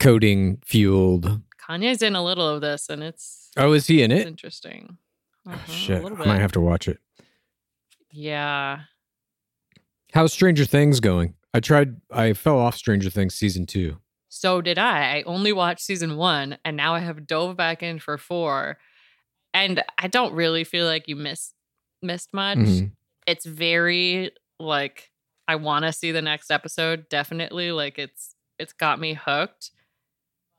Codeine 0.00 0.58
fueled. 0.64 1.40
Kanye's 1.68 2.02
in 2.02 2.16
a 2.16 2.24
little 2.24 2.48
of 2.48 2.60
this 2.62 2.88
and 2.88 3.02
it's, 3.02 3.50
Oh, 3.56 3.74
is 3.74 3.86
he 3.86 4.02
in 4.02 4.10
it? 4.10 4.26
interesting. 4.26 4.96
Oh, 5.46 5.52
Uh-huh, 5.52 5.60
a 5.68 5.70
shit. 5.70 6.04
I 6.04 6.08
might 6.08 6.40
have 6.40 6.52
to 6.52 6.60
watch 6.60 6.88
it. 6.88 6.98
Yeah. 8.10 8.80
How's 10.12 10.32
Stranger 10.32 10.64
Things 10.64 11.00
going? 11.00 11.34
I 11.54 11.60
tried 11.60 11.96
I 12.10 12.32
fell 12.32 12.58
off 12.58 12.76
Stranger 12.76 13.10
Things 13.10 13.34
season 13.34 13.66
two. 13.66 13.98
So 14.28 14.60
did 14.62 14.78
I. 14.78 15.18
I 15.18 15.22
only 15.22 15.52
watched 15.52 15.82
season 15.82 16.16
one 16.16 16.56
and 16.64 16.76
now 16.76 16.94
I 16.94 17.00
have 17.00 17.26
dove 17.26 17.56
back 17.56 17.82
in 17.82 17.98
for 17.98 18.16
four. 18.18 18.78
And 19.54 19.82
I 19.98 20.08
don't 20.08 20.32
really 20.32 20.64
feel 20.64 20.86
like 20.86 21.08
you 21.08 21.16
missed 21.16 21.54
missed 22.00 22.32
much. 22.32 22.58
Mhm. 22.58 22.92
It's 23.26 23.44
very 23.46 24.30
like 24.58 25.10
I 25.48 25.56
want 25.56 25.84
to 25.84 25.92
see 25.92 26.12
the 26.12 26.22
next 26.22 26.50
episode. 26.50 27.08
Definitely, 27.08 27.72
like 27.72 27.98
it's 27.98 28.34
it's 28.58 28.72
got 28.72 28.98
me 29.00 29.14
hooked, 29.14 29.70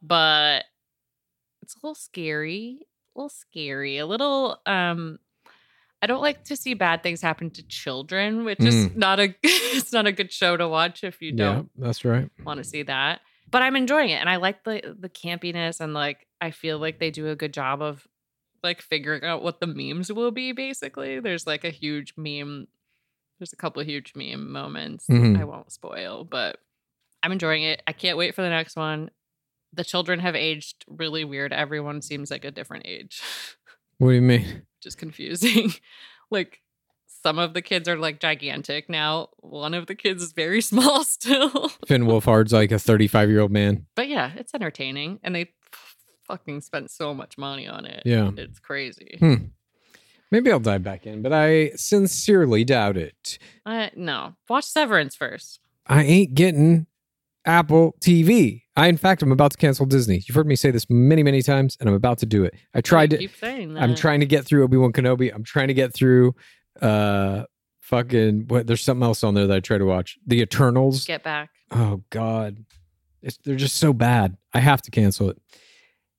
but 0.01 0.65
it's 1.61 1.75
a 1.75 1.79
little 1.81 1.95
scary. 1.95 2.79
A 3.15 3.19
little 3.19 3.29
scary. 3.29 3.97
A 3.97 4.05
little. 4.05 4.59
um 4.65 5.19
I 6.03 6.05
don't 6.05 6.21
like 6.21 6.43
to 6.45 6.55
see 6.57 6.73
bad 6.73 7.01
things 7.01 7.21
happen 7.21 7.49
to 7.51 7.63
children, 7.63 8.43
which 8.43 8.59
is 8.59 8.75
Mm. 8.89 8.95
not 8.97 9.19
a 9.21 9.33
it's 9.43 9.93
not 9.93 10.05
a 10.05 10.11
good 10.11 10.31
show 10.33 10.57
to 10.57 10.67
watch 10.67 11.03
if 11.03 11.21
you 11.21 11.31
don't 11.31 11.69
Yeah, 11.77 11.85
that's 11.87 12.03
right. 12.03 12.29
want 12.45 12.57
to 12.57 12.63
see 12.65 12.83
that. 12.83 13.21
But 13.49 13.61
I'm 13.61 13.75
enjoying 13.77 14.09
it 14.09 14.19
and 14.19 14.29
I 14.29 14.35
like 14.35 14.63
the 14.65 14.95
the 14.99 15.07
campiness 15.09 15.79
and 15.79 15.93
like 15.93 16.27
I 16.41 16.51
feel 16.51 16.77
like 16.77 16.99
they 16.99 17.09
do 17.09 17.29
a 17.29 17.35
good 17.37 17.53
job 17.53 17.81
of 17.81 18.05
like 18.63 18.81
figuring 18.81 19.23
out 19.23 19.43
what 19.43 19.61
the 19.61 19.67
memes 19.67 20.11
will 20.11 20.31
be 20.31 20.51
basically. 20.51 21.19
There's 21.21 21.47
like 21.47 21.63
a 21.63 21.69
huge 21.69 22.13
meme 22.17 22.67
there's 23.39 23.53
a 23.53 23.57
couple 23.57 23.81
of 23.81 23.87
huge 23.87 24.13
meme 24.15 24.51
moments. 24.51 25.07
Mhm. 25.07 25.39
I 25.39 25.43
won't 25.45 25.71
spoil, 25.71 26.23
but 26.25 26.59
I'm 27.23 27.31
enjoying 27.31 27.63
it. 27.63 27.81
I 27.87 27.93
can't 27.93 28.17
wait 28.17 28.35
for 28.35 28.41
the 28.41 28.49
next 28.49 28.75
one. 28.75 29.09
The 29.73 29.83
children 29.85 30.19
have 30.19 30.35
aged 30.35 30.83
really 30.87 31.23
weird. 31.23 31.51
Everyone 31.53 32.01
seems 32.01 32.29
like 32.29 32.43
a 32.45 32.51
different 32.51 32.85
age, 32.87 33.21
What 33.99 34.09
do 34.09 34.15
you 34.15 34.21
mean? 34.21 34.63
Is 34.85 34.95
confusing. 34.95 35.73
like 36.31 36.61
some 37.23 37.39
of 37.39 37.53
the 37.53 37.61
kids 37.61 37.87
are 37.87 37.97
like 37.97 38.19
gigantic 38.19 38.89
now. 38.89 39.29
One 39.37 39.73
of 39.73 39.87
the 39.87 39.95
kids 39.95 40.21
is 40.21 40.33
very 40.33 40.61
small 40.71 41.03
still. 41.03 41.69
Finn 41.87 42.03
Wolfhard's 42.03 42.53
like 42.53 42.71
a 42.71 42.79
35 42.79 43.29
year 43.29 43.39
old 43.39 43.51
man. 43.51 43.85
But 43.95 44.07
yeah, 44.07 44.31
it's 44.35 44.53
entertaining, 44.53 45.19
and 45.23 45.35
they 45.35 45.51
fucking 46.27 46.61
spent 46.61 46.91
so 46.91 47.13
much 47.13 47.37
money 47.37 47.67
on 47.67 47.85
it. 47.85 48.03
Yeah. 48.05 48.31
it's 48.37 48.59
crazy. 48.59 49.17
Hmm. 49.19 49.35
Maybe 50.31 50.51
I'll 50.51 50.59
dive 50.59 50.81
back 50.81 51.05
in, 51.05 51.21
but 51.21 51.31
I 51.31 51.71
sincerely 51.75 52.63
doubt 52.63 52.97
it. 52.97 53.37
Uh, 53.67 53.89
no, 53.95 54.33
watch 54.49 54.65
Severance 54.65 55.15
first. 55.15 55.59
I 55.85 56.03
ain't 56.03 56.33
getting 56.33 56.87
Apple 57.45 57.95
TV. 57.99 58.63
I, 58.75 58.87
in 58.87 58.97
fact, 58.97 59.21
I'm 59.21 59.31
about 59.31 59.51
to 59.51 59.57
cancel 59.57 59.85
Disney. 59.85 60.23
You've 60.25 60.35
heard 60.35 60.47
me 60.47 60.55
say 60.55 60.71
this 60.71 60.89
many, 60.89 61.21
many 61.21 61.41
times, 61.41 61.77
and 61.79 61.87
I'm 61.87 61.95
about 61.95 62.17
to 62.19 62.25
do 62.25 62.43
it. 62.43 62.55
I 62.73 62.81
tried 62.81 63.11
to. 63.11 63.17
Keep 63.17 63.35
saying 63.35 63.73
that. 63.73 63.83
I'm 63.83 63.95
trying 63.95 64.19
to 64.21 64.25
get 64.25 64.45
through 64.45 64.63
Obi 64.63 64.77
Wan 64.77 64.91
Kenobi. 64.91 65.33
I'm 65.33 65.43
trying 65.43 65.67
to 65.67 65.73
get 65.73 65.93
through 65.93 66.35
uh 66.81 67.43
fucking 67.81 68.45
what 68.47 68.65
there's 68.65 68.81
something 68.81 69.03
else 69.03 69.23
on 69.23 69.35
there 69.35 69.45
that 69.45 69.55
I 69.55 69.59
try 69.59 69.77
to 69.77 69.85
watch. 69.85 70.17
The 70.25 70.41
Eternals. 70.41 71.05
Get 71.05 71.23
back. 71.23 71.49
Oh 71.71 72.01
God. 72.09 72.65
It's, 73.21 73.37
they're 73.37 73.55
just 73.55 73.75
so 73.75 73.93
bad. 73.93 74.37
I 74.53 74.59
have 74.59 74.81
to 74.83 74.91
cancel 74.91 75.29
it. 75.29 75.41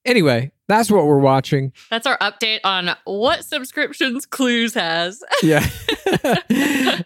Anyway, 0.04 0.52
that's 0.68 0.90
what 0.90 1.06
we're 1.06 1.18
watching. 1.18 1.72
That's 1.90 2.06
our 2.06 2.18
update 2.18 2.60
on 2.64 2.90
what 3.04 3.44
subscriptions 3.44 4.26
Clues 4.26 4.74
has. 4.74 5.22
Yeah. 5.42 5.66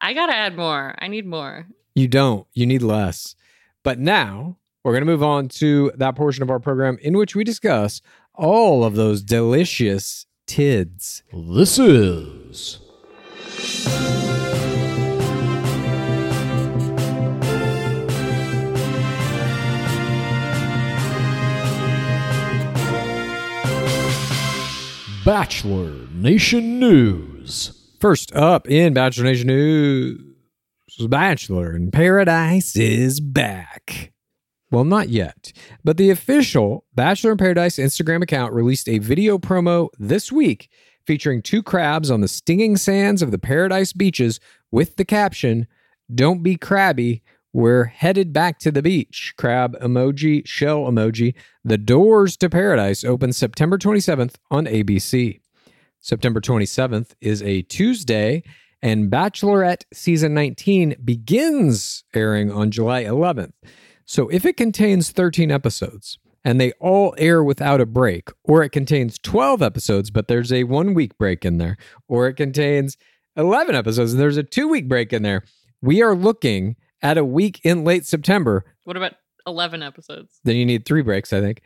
I 0.00 0.14
gotta 0.14 0.34
add 0.34 0.56
more. 0.56 0.94
I 0.98 1.08
need 1.08 1.26
more. 1.26 1.66
You 2.00 2.08
don't. 2.08 2.46
You 2.54 2.66
need 2.66 2.82
less. 2.82 3.36
But 3.84 3.98
now 3.98 4.56
we're 4.82 4.92
going 4.92 5.02
to 5.02 5.06
move 5.06 5.22
on 5.22 5.48
to 5.48 5.92
that 5.96 6.16
portion 6.16 6.42
of 6.42 6.50
our 6.50 6.58
program 6.58 6.98
in 7.02 7.16
which 7.16 7.36
we 7.36 7.44
discuss 7.44 8.00
all 8.34 8.84
of 8.84 8.94
those 8.94 9.22
delicious 9.22 10.26
tids. 10.46 11.22
This 11.32 11.78
is 11.78 12.80
Bachelor 25.24 26.08
Nation 26.14 26.80
News. 26.80 27.76
First 28.00 28.34
up 28.34 28.66
in 28.66 28.94
Bachelor 28.94 29.24
Nation 29.24 29.48
News, 29.48 30.29
Bachelor 31.08 31.74
in 31.74 31.90
Paradise 31.90 32.76
is 32.76 33.20
back. 33.20 34.12
Well, 34.70 34.84
not 34.84 35.08
yet, 35.08 35.52
but 35.82 35.96
the 35.96 36.10
official 36.10 36.84
Bachelor 36.94 37.32
in 37.32 37.38
Paradise 37.38 37.76
Instagram 37.76 38.22
account 38.22 38.52
released 38.52 38.88
a 38.88 38.98
video 38.98 39.38
promo 39.38 39.88
this 39.98 40.30
week 40.30 40.68
featuring 41.06 41.42
two 41.42 41.62
crabs 41.62 42.10
on 42.10 42.20
the 42.20 42.28
stinging 42.28 42.76
sands 42.76 43.22
of 43.22 43.30
the 43.30 43.38
Paradise 43.38 43.92
beaches 43.92 44.38
with 44.70 44.96
the 44.96 45.04
caption, 45.04 45.66
Don't 46.14 46.42
be 46.42 46.56
crabby. 46.56 47.22
We're 47.52 47.86
headed 47.86 48.32
back 48.32 48.60
to 48.60 48.70
the 48.70 48.82
beach. 48.82 49.34
Crab 49.36 49.76
emoji, 49.80 50.46
shell 50.46 50.82
emoji. 50.84 51.34
The 51.64 51.78
doors 51.78 52.36
to 52.36 52.48
paradise 52.48 53.02
open 53.02 53.32
September 53.32 53.76
27th 53.76 54.36
on 54.52 54.66
ABC. 54.66 55.40
September 55.98 56.40
27th 56.40 57.10
is 57.20 57.42
a 57.42 57.62
Tuesday, 57.62 58.42
and 58.82 59.10
Bachelorette 59.10 59.84
season 59.92 60.34
19 60.34 60.96
begins 61.04 62.04
airing 62.14 62.50
on 62.50 62.70
July 62.70 63.04
11th. 63.04 63.52
So 64.04 64.28
if 64.28 64.44
it 64.44 64.56
contains 64.56 65.10
13 65.10 65.50
episodes 65.50 66.18
and 66.44 66.60
they 66.60 66.72
all 66.80 67.14
air 67.18 67.44
without 67.44 67.80
a 67.80 67.86
break, 67.86 68.30
or 68.44 68.62
it 68.62 68.70
contains 68.70 69.18
12 69.18 69.62
episodes, 69.62 70.10
but 70.10 70.28
there's 70.28 70.52
a 70.52 70.64
one 70.64 70.94
week 70.94 71.16
break 71.18 71.44
in 71.44 71.58
there, 71.58 71.76
or 72.08 72.26
it 72.26 72.34
contains 72.34 72.96
11 73.36 73.74
episodes 73.74 74.12
and 74.12 74.20
there's 74.20 74.36
a 74.36 74.42
two 74.42 74.68
week 74.68 74.88
break 74.88 75.12
in 75.12 75.22
there, 75.22 75.44
we 75.82 76.02
are 76.02 76.14
looking 76.14 76.76
at 77.02 77.18
a 77.18 77.24
week 77.24 77.60
in 77.64 77.84
late 77.84 78.06
September. 78.06 78.64
What 78.84 78.96
about 78.96 79.14
eleven 79.46 79.82
episodes? 79.82 80.40
Then 80.44 80.56
you 80.56 80.66
need 80.66 80.84
three 80.84 81.02
breaks, 81.02 81.32
I 81.32 81.40
think. 81.40 81.62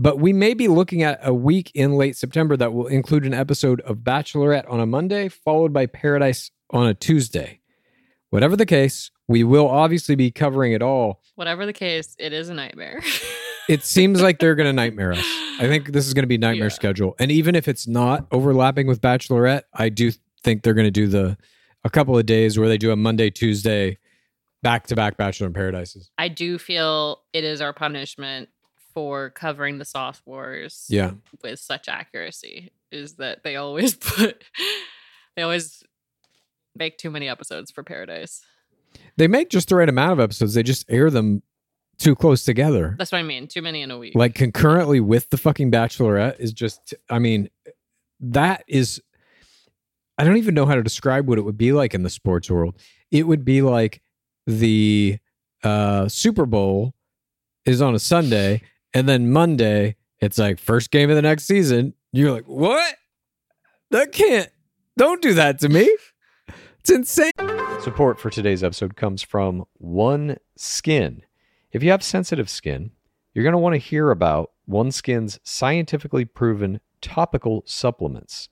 But 0.00 0.20
we 0.20 0.32
may 0.32 0.54
be 0.54 0.68
looking 0.68 1.02
at 1.02 1.18
a 1.22 1.34
week 1.34 1.72
in 1.74 1.94
late 1.96 2.16
September 2.16 2.56
that 2.56 2.72
will 2.72 2.86
include 2.86 3.26
an 3.26 3.34
episode 3.34 3.80
of 3.80 3.98
Bachelorette 3.98 4.70
on 4.70 4.78
a 4.78 4.86
Monday, 4.86 5.28
followed 5.28 5.72
by 5.72 5.86
Paradise 5.86 6.52
on 6.70 6.86
a 6.86 6.94
Tuesday. 6.94 7.60
Whatever 8.30 8.54
the 8.56 8.66
case, 8.66 9.10
we 9.26 9.42
will 9.42 9.68
obviously 9.68 10.14
be 10.14 10.30
covering 10.30 10.72
it 10.72 10.82
all. 10.82 11.20
Whatever 11.34 11.66
the 11.66 11.72
case, 11.72 12.14
it 12.18 12.32
is 12.32 12.48
a 12.48 12.54
nightmare. 12.54 13.02
It 13.68 13.82
seems 13.84 14.22
like 14.22 14.38
they're 14.38 14.54
going 14.54 14.66
to 14.66 14.72
nightmare 14.72 15.12
us. 15.12 15.26
I 15.60 15.66
think 15.66 15.92
this 15.92 16.06
is 16.06 16.14
going 16.14 16.22
to 16.22 16.26
be 16.26 16.38
nightmare 16.38 16.68
Yeah. 16.68 16.74
schedule. 16.74 17.14
And 17.18 17.30
even 17.30 17.54
if 17.54 17.68
it's 17.68 17.86
not 17.86 18.26
overlapping 18.32 18.86
with 18.86 19.02
Bachelorette, 19.02 19.64
I 19.74 19.90
do 19.90 20.10
think 20.42 20.62
they're 20.62 20.72
going 20.72 20.86
to 20.86 20.90
do 20.90 21.06
the 21.06 21.36
a 21.84 21.90
couple 21.90 22.16
of 22.16 22.24
days 22.24 22.58
where 22.58 22.66
they 22.66 22.78
do 22.78 22.92
a 22.92 22.96
Monday, 22.96 23.28
Tuesday, 23.28 23.98
back 24.62 24.86
to 24.86 24.96
back 24.96 25.18
Bachelor 25.18 25.48
in 25.48 25.52
Paradises. 25.52 26.10
I 26.16 26.28
do 26.28 26.56
feel 26.56 27.20
it 27.34 27.44
is 27.44 27.60
our 27.60 27.74
punishment 27.74 28.48
for 28.98 29.30
covering 29.30 29.78
the 29.78 29.84
Sauce 29.84 30.20
Wars 30.26 30.86
Yeah. 30.88 31.12
with 31.44 31.60
such 31.60 31.88
accuracy. 31.88 32.72
Is 32.90 33.14
that 33.14 33.44
they 33.44 33.54
always 33.54 33.94
put 34.08 34.42
they 35.36 35.42
always 35.42 35.84
make 36.74 36.98
too 36.98 37.08
many 37.10 37.28
episodes 37.28 37.70
for 37.70 37.84
Paradise. 37.84 38.40
They 39.16 39.28
make 39.28 39.50
just 39.50 39.68
the 39.68 39.76
right 39.76 39.88
amount 39.88 40.12
of 40.14 40.18
episodes. 40.20 40.54
They 40.54 40.64
just 40.64 40.84
air 40.88 41.10
them 41.10 41.42
too 41.98 42.16
close 42.16 42.42
together. 42.42 42.96
That's 42.98 43.12
what 43.12 43.18
I 43.18 43.22
mean. 43.22 43.46
Too 43.46 43.62
many 43.62 43.82
in 43.82 43.92
a 43.92 43.98
week. 43.98 44.16
like 44.16 44.34
concurrently 44.34 44.98
with 44.98 45.30
the 45.30 45.36
fucking 45.36 45.70
bachelorette 45.70 46.40
is 46.40 46.52
just 46.52 46.92
i 47.08 47.20
mean 47.20 47.48
that 48.20 48.64
is 48.66 49.00
i 50.18 50.24
don't 50.24 50.38
even 50.38 50.54
know 50.54 50.66
how 50.66 50.74
to 50.74 50.82
describe 50.82 51.28
what 51.28 51.38
it 51.38 51.42
would 51.42 51.56
be 51.58 51.70
like 51.72 51.94
in 51.94 52.02
the 52.02 52.10
sports 52.10 52.50
world 52.50 52.74
it 53.12 53.28
would 53.28 53.44
be 53.44 53.62
like 53.62 54.02
the 54.48 55.18
uh 55.62 56.08
super 56.08 56.46
bowl 56.46 56.94
is 57.64 57.80
on 57.82 57.94
a 57.94 57.98
sunday 58.00 58.60
and 58.94 59.08
then 59.08 59.30
monday 59.30 59.96
it's 60.20 60.38
like 60.38 60.58
first 60.58 60.90
game 60.90 61.10
of 61.10 61.16
the 61.16 61.22
next 61.22 61.44
season. 61.44 61.94
You're 62.12 62.32
like 62.32 62.46
what? 62.46 62.96
That 63.90 64.12
can't 64.12 64.50
don't 64.96 65.22
do 65.22 65.34
that 65.34 65.60
to 65.60 65.68
me. 65.68 65.88
It's 66.80 66.90
insane. 66.90 67.32
Support 67.82 68.18
for 68.18 68.30
today's 68.30 68.64
episode 68.64 68.96
comes 68.96 69.22
from 69.22 69.64
one 69.74 70.38
skin. 70.56 71.22
If 71.70 71.82
you 71.82 71.90
have 71.90 72.02
sensitive 72.02 72.50
skin 72.50 72.90
you're 73.38 73.44
going 73.44 73.52
to 73.52 73.58
want 73.58 73.74
to 73.74 73.78
hear 73.78 74.10
about 74.10 74.50
OneSkin's 74.68 75.38
scientifically 75.44 76.24
proven 76.24 76.80
topical 77.00 77.62
supplements. 77.66 78.48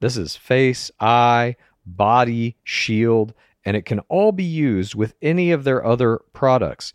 This 0.00 0.16
is 0.16 0.34
face, 0.34 0.90
eye, 0.98 1.56
body, 1.84 2.56
shield, 2.64 3.34
and 3.66 3.76
it 3.76 3.84
can 3.84 3.98
all 4.08 4.32
be 4.32 4.44
used 4.44 4.94
with 4.94 5.14
any 5.20 5.50
of 5.50 5.64
their 5.64 5.84
other 5.84 6.20
products, 6.32 6.94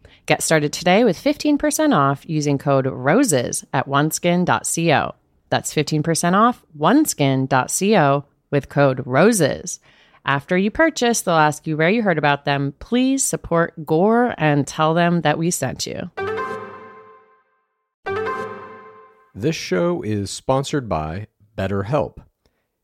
Get 0.25 0.43
started 0.43 0.71
today 0.71 1.03
with 1.03 1.21
15% 1.21 1.95
off 1.95 2.23
using 2.27 2.57
code 2.57 2.85
ROSES 2.85 3.65
at 3.73 3.87
oneskin.co. 3.87 5.15
That's 5.49 5.73
15% 5.73 6.33
off 6.33 6.63
oneskin.co 6.79 8.25
with 8.51 8.69
code 8.69 9.01
ROSES. 9.05 9.79
After 10.23 10.55
you 10.55 10.69
purchase, 10.69 11.21
they'll 11.21 11.35
ask 11.35 11.65
you 11.65 11.75
where 11.75 11.89
you 11.89 12.03
heard 12.03 12.19
about 12.19 12.45
them. 12.45 12.75
Please 12.79 13.25
support 13.25 13.85
Gore 13.85 14.35
and 14.37 14.67
tell 14.67 14.93
them 14.93 15.21
that 15.21 15.39
we 15.39 15.49
sent 15.49 15.87
you. 15.87 16.11
This 19.33 19.55
show 19.55 20.03
is 20.03 20.29
sponsored 20.29 20.87
by 20.87 21.27
BetterHelp. 21.57 22.17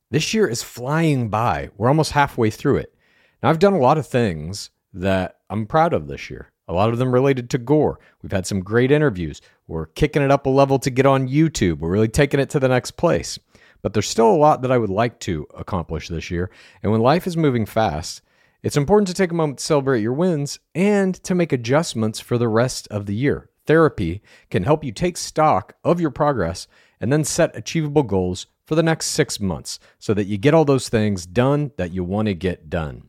This 0.09 0.33
year 0.33 0.47
is 0.47 0.63
flying 0.63 1.29
by. 1.29 1.69
We're 1.77 1.89
almost 1.89 2.13
halfway 2.13 2.49
through 2.49 2.77
it. 2.77 2.95
Now, 3.43 3.49
I've 3.49 3.59
done 3.59 3.73
a 3.73 3.79
lot 3.79 3.97
of 3.99 4.07
things 4.07 4.71
that 4.93 5.37
I'm 5.49 5.67
proud 5.67 5.93
of 5.93 6.07
this 6.07 6.29
year. 6.29 6.51
A 6.67 6.73
lot 6.73 6.89
of 6.89 6.97
them 6.97 7.13
related 7.13 7.49
to 7.51 7.57
gore. 7.57 7.99
We've 8.21 8.31
had 8.31 8.45
some 8.45 8.59
great 8.59 8.91
interviews. 8.91 9.41
We're 9.67 9.85
kicking 9.85 10.21
it 10.21 10.31
up 10.31 10.45
a 10.45 10.49
level 10.49 10.79
to 10.79 10.89
get 10.89 11.05
on 11.05 11.29
YouTube. 11.29 11.79
We're 11.79 11.91
really 11.91 12.07
taking 12.07 12.39
it 12.39 12.49
to 12.51 12.59
the 12.59 12.67
next 12.67 12.91
place. 12.91 13.39
But 13.81 13.93
there's 13.93 14.07
still 14.07 14.29
a 14.29 14.35
lot 14.35 14.61
that 14.61 14.71
I 14.71 14.77
would 14.77 14.89
like 14.89 15.19
to 15.21 15.47
accomplish 15.55 16.07
this 16.07 16.29
year. 16.29 16.49
And 16.83 16.91
when 16.91 17.01
life 17.01 17.27
is 17.27 17.37
moving 17.37 17.65
fast, 17.65 18.21
it's 18.63 18.77
important 18.77 19.07
to 19.07 19.13
take 19.13 19.31
a 19.31 19.35
moment 19.35 19.59
to 19.59 19.65
celebrate 19.65 20.01
your 20.01 20.13
wins 20.13 20.59
and 20.75 21.15
to 21.23 21.35
make 21.35 21.53
adjustments 21.53 22.19
for 22.19 22.37
the 22.37 22.47
rest 22.47 22.87
of 22.89 23.05
the 23.05 23.15
year. 23.15 23.49
Therapy 23.65 24.21
can 24.49 24.63
help 24.63 24.83
you 24.83 24.91
take 24.91 25.17
stock 25.17 25.75
of 25.83 26.01
your 26.01 26.11
progress 26.11 26.67
and 26.99 27.13
then 27.13 27.23
set 27.23 27.55
achievable 27.55 28.03
goals 28.03 28.47
for 28.65 28.75
the 28.75 28.83
next 28.83 29.07
six 29.07 29.39
months 29.39 29.79
so 29.99 30.13
that 30.13 30.25
you 30.25 30.37
get 30.37 30.53
all 30.53 30.65
those 30.65 30.89
things 30.89 31.25
done 31.25 31.71
that 31.77 31.93
you 31.93 32.03
want 32.03 32.27
to 32.27 32.33
get 32.33 32.69
done. 32.69 33.03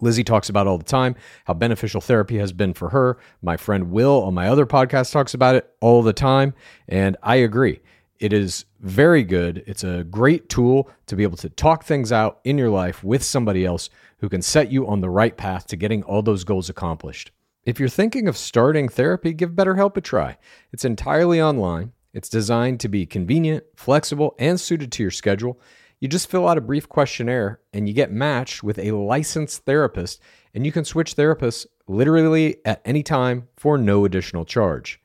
Lizzie 0.00 0.24
talks 0.24 0.48
about 0.48 0.66
all 0.66 0.78
the 0.78 0.84
time 0.84 1.14
how 1.44 1.54
beneficial 1.54 2.00
therapy 2.00 2.38
has 2.38 2.52
been 2.52 2.74
for 2.74 2.90
her. 2.90 3.18
My 3.42 3.56
friend 3.56 3.90
Will 3.90 4.22
on 4.22 4.34
my 4.34 4.48
other 4.48 4.66
podcast 4.66 5.12
talks 5.12 5.34
about 5.34 5.54
it 5.54 5.70
all 5.80 6.02
the 6.02 6.12
time. 6.12 6.54
And 6.88 7.16
I 7.22 7.36
agree. 7.36 7.80
It 8.18 8.32
is 8.32 8.66
very 8.80 9.24
good. 9.24 9.64
It's 9.66 9.82
a 9.82 10.04
great 10.04 10.48
tool 10.48 10.88
to 11.06 11.16
be 11.16 11.24
able 11.24 11.38
to 11.38 11.48
talk 11.48 11.84
things 11.84 12.12
out 12.12 12.40
in 12.44 12.56
your 12.56 12.70
life 12.70 13.02
with 13.02 13.22
somebody 13.22 13.64
else 13.64 13.90
who 14.18 14.28
can 14.28 14.42
set 14.42 14.70
you 14.70 14.86
on 14.86 15.00
the 15.00 15.10
right 15.10 15.36
path 15.36 15.66
to 15.68 15.76
getting 15.76 16.04
all 16.04 16.22
those 16.22 16.44
goals 16.44 16.70
accomplished. 16.70 17.32
If 17.64 17.80
you're 17.80 17.88
thinking 17.88 18.28
of 18.28 18.36
starting 18.36 18.88
therapy, 18.88 19.32
give 19.32 19.50
BetterHelp 19.50 19.96
a 19.96 20.00
try. 20.00 20.38
It's 20.72 20.84
entirely 20.84 21.40
online. 21.40 21.92
It's 22.12 22.28
designed 22.28 22.78
to 22.80 22.88
be 22.88 23.06
convenient, 23.06 23.64
flexible, 23.74 24.34
and 24.38 24.60
suited 24.60 24.92
to 24.92 25.02
your 25.02 25.10
schedule. 25.10 25.60
You 26.02 26.08
just 26.08 26.28
fill 26.28 26.48
out 26.48 26.58
a 26.58 26.60
brief 26.60 26.88
questionnaire 26.88 27.60
and 27.72 27.86
you 27.86 27.94
get 27.94 28.10
matched 28.10 28.64
with 28.64 28.76
a 28.76 28.90
licensed 28.90 29.64
therapist, 29.64 30.20
and 30.52 30.66
you 30.66 30.72
can 30.72 30.84
switch 30.84 31.14
therapists 31.14 31.64
literally 31.86 32.56
at 32.64 32.82
any 32.84 33.04
time 33.04 33.46
for 33.56 33.78
no 33.78 34.04
additional 34.04 34.44
charge. 34.44 35.00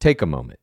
Take 0.00 0.20
a 0.20 0.26
moment. 0.26 0.58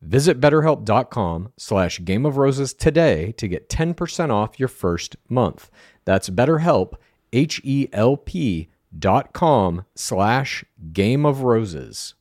Visit 0.00 0.40
betterhelp.com 0.40 1.52
slash 1.58 2.04
game 2.04 2.24
of 2.24 2.36
roses 2.36 2.72
today 2.72 3.32
to 3.32 3.48
get 3.48 3.68
10% 3.68 4.30
off 4.30 4.60
your 4.60 4.68
first 4.68 5.16
month. 5.28 5.72
That's 6.04 6.30
betterhelp, 6.30 6.92
H-E-L-P 7.32 8.68
dot 8.96 9.32
com 9.32 9.86
slash 9.96 10.64
game 10.92 11.26
of 11.26 11.42
roses. 11.42 12.14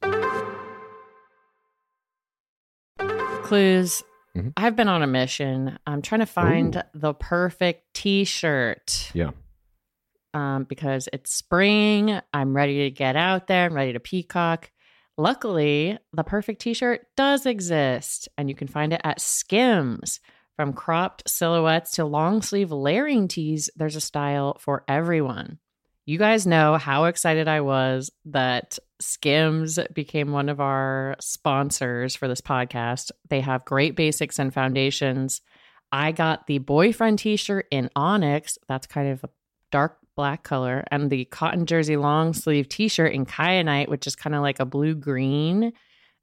Clues. 3.43 4.01
Mhm. 4.35 4.53
I've 4.55 4.75
been 4.75 4.87
on 4.87 5.01
a 5.01 5.07
mission. 5.07 5.77
I'm 5.87 6.01
trying 6.01 6.19
to 6.19 6.25
find 6.25 6.83
the 6.93 7.13
perfect 7.13 7.93
t 7.93 8.23
shirt. 8.25 9.11
Yeah. 9.13 9.31
um, 10.35 10.65
because 10.65 11.09
it's 11.11 11.33
spring. 11.33 12.19
I'm 12.31 12.55
ready 12.55 12.83
to 12.83 12.91
get 12.91 13.15
out 13.15 13.47
there. 13.47 13.65
I'm 13.65 13.73
ready 13.73 13.93
to 13.93 13.99
peacock. 13.99 14.69
Luckily, 15.17 15.97
the 16.13 16.23
perfect 16.23 16.61
t 16.61 16.73
shirt 16.75 17.07
does 17.17 17.47
exist, 17.47 18.29
and 18.37 18.47
you 18.47 18.55
can 18.55 18.67
find 18.67 18.93
it 18.93 19.01
at 19.03 19.19
Skims. 19.19 20.19
From 20.55 20.73
cropped 20.73 21.27
silhouettes 21.27 21.91
to 21.91 22.05
long 22.05 22.41
sleeve 22.43 22.71
layering 22.71 23.27
tees, 23.27 23.69
there's 23.75 23.95
a 23.95 24.01
style 24.01 24.57
for 24.59 24.83
everyone. 24.87 25.57
You 26.05 26.19
guys 26.19 26.45
know 26.45 26.77
how 26.77 27.05
excited 27.05 27.47
I 27.47 27.61
was 27.61 28.11
that 28.25 28.77
Skims 29.01 29.79
became 29.93 30.31
one 30.31 30.49
of 30.49 30.59
our 30.59 31.15
sponsors 31.19 32.15
for 32.15 32.27
this 32.27 32.41
podcast. 32.41 33.11
They 33.29 33.41
have 33.41 33.65
great 33.65 33.95
basics 33.95 34.39
and 34.39 34.53
foundations. 34.53 35.41
I 35.91 36.11
got 36.11 36.47
the 36.47 36.59
boyfriend 36.59 37.19
t 37.19 37.35
shirt 37.35 37.65
in 37.71 37.89
Onyx. 37.95 38.57
That's 38.67 38.87
kind 38.87 39.09
of 39.09 39.23
a 39.23 39.29
dark 39.71 39.97
black 40.15 40.43
color, 40.43 40.83
and 40.91 41.09
the 41.09 41.25
cotton 41.25 41.65
jersey 41.65 41.95
long 41.95 42.33
sleeve 42.33 42.67
t 42.67 42.89
shirt 42.89 43.13
in 43.13 43.25
Kyanite, 43.25 43.87
which 43.87 44.05
is 44.05 44.15
kind 44.15 44.35
of 44.35 44.41
like 44.41 44.59
a 44.59 44.65
blue 44.65 44.95
green. 44.95 45.71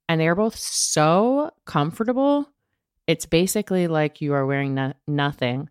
And 0.08 0.20
they 0.20 0.28
are 0.28 0.34
both 0.34 0.56
so 0.56 1.50
comfortable. 1.64 2.48
It's 3.06 3.26
basically 3.26 3.88
like 3.88 4.20
you 4.20 4.34
are 4.34 4.46
wearing 4.46 4.74
no- 4.74 4.92
nothing. 5.06 5.70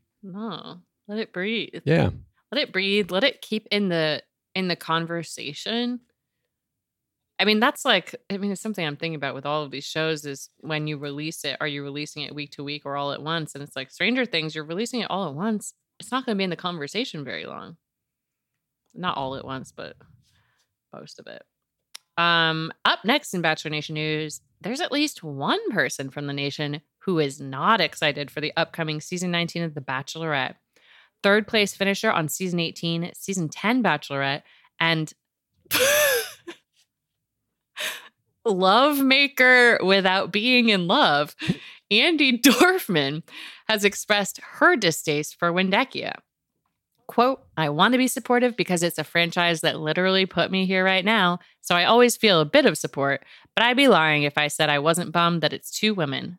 No, 0.23 0.81
let 1.07 1.19
it 1.19 1.33
breathe. 1.33 1.81
Yeah. 1.85 2.09
Let 2.51 2.61
it 2.61 2.73
breathe. 2.73 3.11
Let 3.11 3.23
it 3.23 3.41
keep 3.41 3.67
in 3.71 3.89
the 3.89 4.23
in 4.55 4.67
the 4.67 4.75
conversation. 4.75 6.01
I 7.39 7.45
mean, 7.45 7.59
that's 7.59 7.85
like 7.85 8.15
I 8.29 8.37
mean, 8.37 8.51
it's 8.51 8.61
something 8.61 8.85
I'm 8.85 8.97
thinking 8.97 9.15
about 9.15 9.33
with 9.33 9.45
all 9.45 9.63
of 9.63 9.71
these 9.71 9.85
shows 9.85 10.25
is 10.25 10.49
when 10.59 10.87
you 10.87 10.97
release 10.97 11.43
it, 11.43 11.57
are 11.59 11.67
you 11.67 11.83
releasing 11.83 12.23
it 12.23 12.35
week 12.35 12.51
to 12.51 12.63
week 12.63 12.85
or 12.85 12.95
all 12.95 13.13
at 13.13 13.21
once? 13.21 13.55
And 13.55 13.63
it's 13.63 13.75
like 13.75 13.89
Stranger 13.89 14.25
Things, 14.25 14.53
you're 14.53 14.63
releasing 14.63 14.99
it 14.99 15.09
all 15.09 15.27
at 15.27 15.33
once. 15.33 15.73
It's 15.99 16.11
not 16.11 16.25
going 16.25 16.35
to 16.35 16.37
be 16.37 16.43
in 16.43 16.49
the 16.49 16.55
conversation 16.55 17.23
very 17.23 17.45
long. 17.45 17.77
Not 18.93 19.17
all 19.17 19.35
at 19.35 19.45
once, 19.45 19.71
but 19.71 19.95
most 20.93 21.19
of 21.19 21.27
it. 21.27 21.43
Um, 22.21 22.71
up 22.85 22.99
next 23.05 23.33
in 23.33 23.41
Bachelor 23.41 23.71
Nation 23.71 23.95
news, 23.95 24.41
there's 24.61 24.81
at 24.81 24.91
least 24.91 25.23
one 25.23 25.71
person 25.71 26.09
from 26.09 26.27
the 26.27 26.33
nation 26.33 26.81
who 27.05 27.19
is 27.19 27.41
not 27.41 27.81
excited 27.81 28.29
for 28.29 28.41
the 28.41 28.53
upcoming 28.55 29.01
season 29.01 29.31
19 29.31 29.63
of 29.63 29.73
The 29.73 29.81
Bachelorette. 29.81 30.55
Third 31.23 31.47
place 31.47 31.75
finisher 31.75 32.11
on 32.11 32.29
season 32.29 32.59
18, 32.59 33.11
season 33.15 33.49
10 33.49 33.83
Bachelorette, 33.83 34.41
and 34.79 35.13
love 38.45 38.99
maker 38.99 39.79
without 39.83 40.31
being 40.31 40.69
in 40.69 40.87
love, 40.87 41.35
Andi 41.91 42.41
Dorfman 42.43 43.23
has 43.67 43.85
expressed 43.85 44.39
her 44.43 44.75
distaste 44.75 45.37
for 45.37 45.51
Windekia. 45.51 46.13
Quote, 47.07 47.43
I 47.57 47.69
want 47.69 47.91
to 47.93 47.97
be 47.97 48.07
supportive 48.07 48.55
because 48.55 48.83
it's 48.83 48.97
a 48.97 49.03
franchise 49.03 49.61
that 49.61 49.79
literally 49.79 50.25
put 50.25 50.49
me 50.49 50.65
here 50.65 50.83
right 50.83 51.03
now, 51.03 51.39
so 51.59 51.75
I 51.75 51.83
always 51.83 52.15
feel 52.15 52.39
a 52.39 52.45
bit 52.45 52.65
of 52.65 52.77
support, 52.77 53.25
but 53.53 53.65
I'd 53.65 53.75
be 53.75 53.89
lying 53.89 54.23
if 54.23 54.37
I 54.37 54.47
said 54.47 54.69
I 54.69 54.79
wasn't 54.79 55.11
bummed 55.11 55.41
that 55.41 55.53
it's 55.53 55.71
two 55.71 55.93
women. 55.93 56.37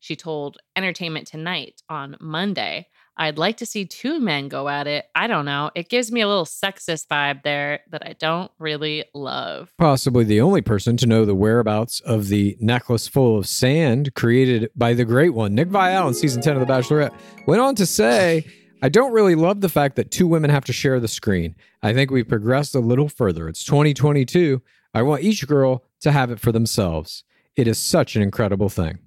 She 0.00 0.16
told 0.16 0.58
Entertainment 0.76 1.26
Tonight 1.26 1.82
on 1.88 2.16
Monday, 2.20 2.88
I'd 3.16 3.36
like 3.36 3.58
to 3.58 3.66
see 3.66 3.84
two 3.84 4.18
men 4.18 4.48
go 4.48 4.66
at 4.68 4.86
it. 4.86 5.04
I 5.14 5.26
don't 5.26 5.44
know. 5.44 5.70
It 5.74 5.90
gives 5.90 6.10
me 6.10 6.22
a 6.22 6.26
little 6.26 6.46
sexist 6.46 7.06
vibe 7.08 7.42
there 7.42 7.80
that 7.90 8.06
I 8.06 8.14
don't 8.14 8.50
really 8.58 9.04
love. 9.14 9.74
Possibly 9.76 10.24
the 10.24 10.40
only 10.40 10.62
person 10.62 10.96
to 10.96 11.06
know 11.06 11.26
the 11.26 11.34
whereabouts 11.34 12.00
of 12.00 12.28
the 12.28 12.56
necklace 12.60 13.08
full 13.08 13.38
of 13.38 13.46
sand 13.46 14.14
created 14.14 14.70
by 14.74 14.94
the 14.94 15.04
great 15.04 15.34
one. 15.34 15.54
Nick 15.54 15.68
Viall 15.68 16.08
in 16.08 16.14
season 16.14 16.40
10 16.40 16.56
of 16.56 16.66
The 16.66 16.72
Bachelorette 16.72 17.14
went 17.46 17.60
on 17.60 17.74
to 17.74 17.84
say, 17.84 18.46
I 18.82 18.88
don't 18.88 19.12
really 19.12 19.34
love 19.34 19.60
the 19.60 19.68
fact 19.68 19.96
that 19.96 20.10
two 20.10 20.26
women 20.26 20.48
have 20.48 20.64
to 20.64 20.72
share 20.72 20.98
the 20.98 21.08
screen. 21.08 21.54
I 21.82 21.92
think 21.92 22.10
we've 22.10 22.26
progressed 22.26 22.74
a 22.74 22.80
little 22.80 23.10
further. 23.10 23.48
It's 23.48 23.64
2022. 23.64 24.62
I 24.94 25.02
want 25.02 25.22
each 25.22 25.46
girl 25.46 25.84
to 26.00 26.10
have 26.10 26.30
it 26.30 26.40
for 26.40 26.52
themselves. 26.52 27.22
It 27.54 27.68
is 27.68 27.78
such 27.78 28.16
an 28.16 28.22
incredible 28.22 28.70
thing. 28.70 29.00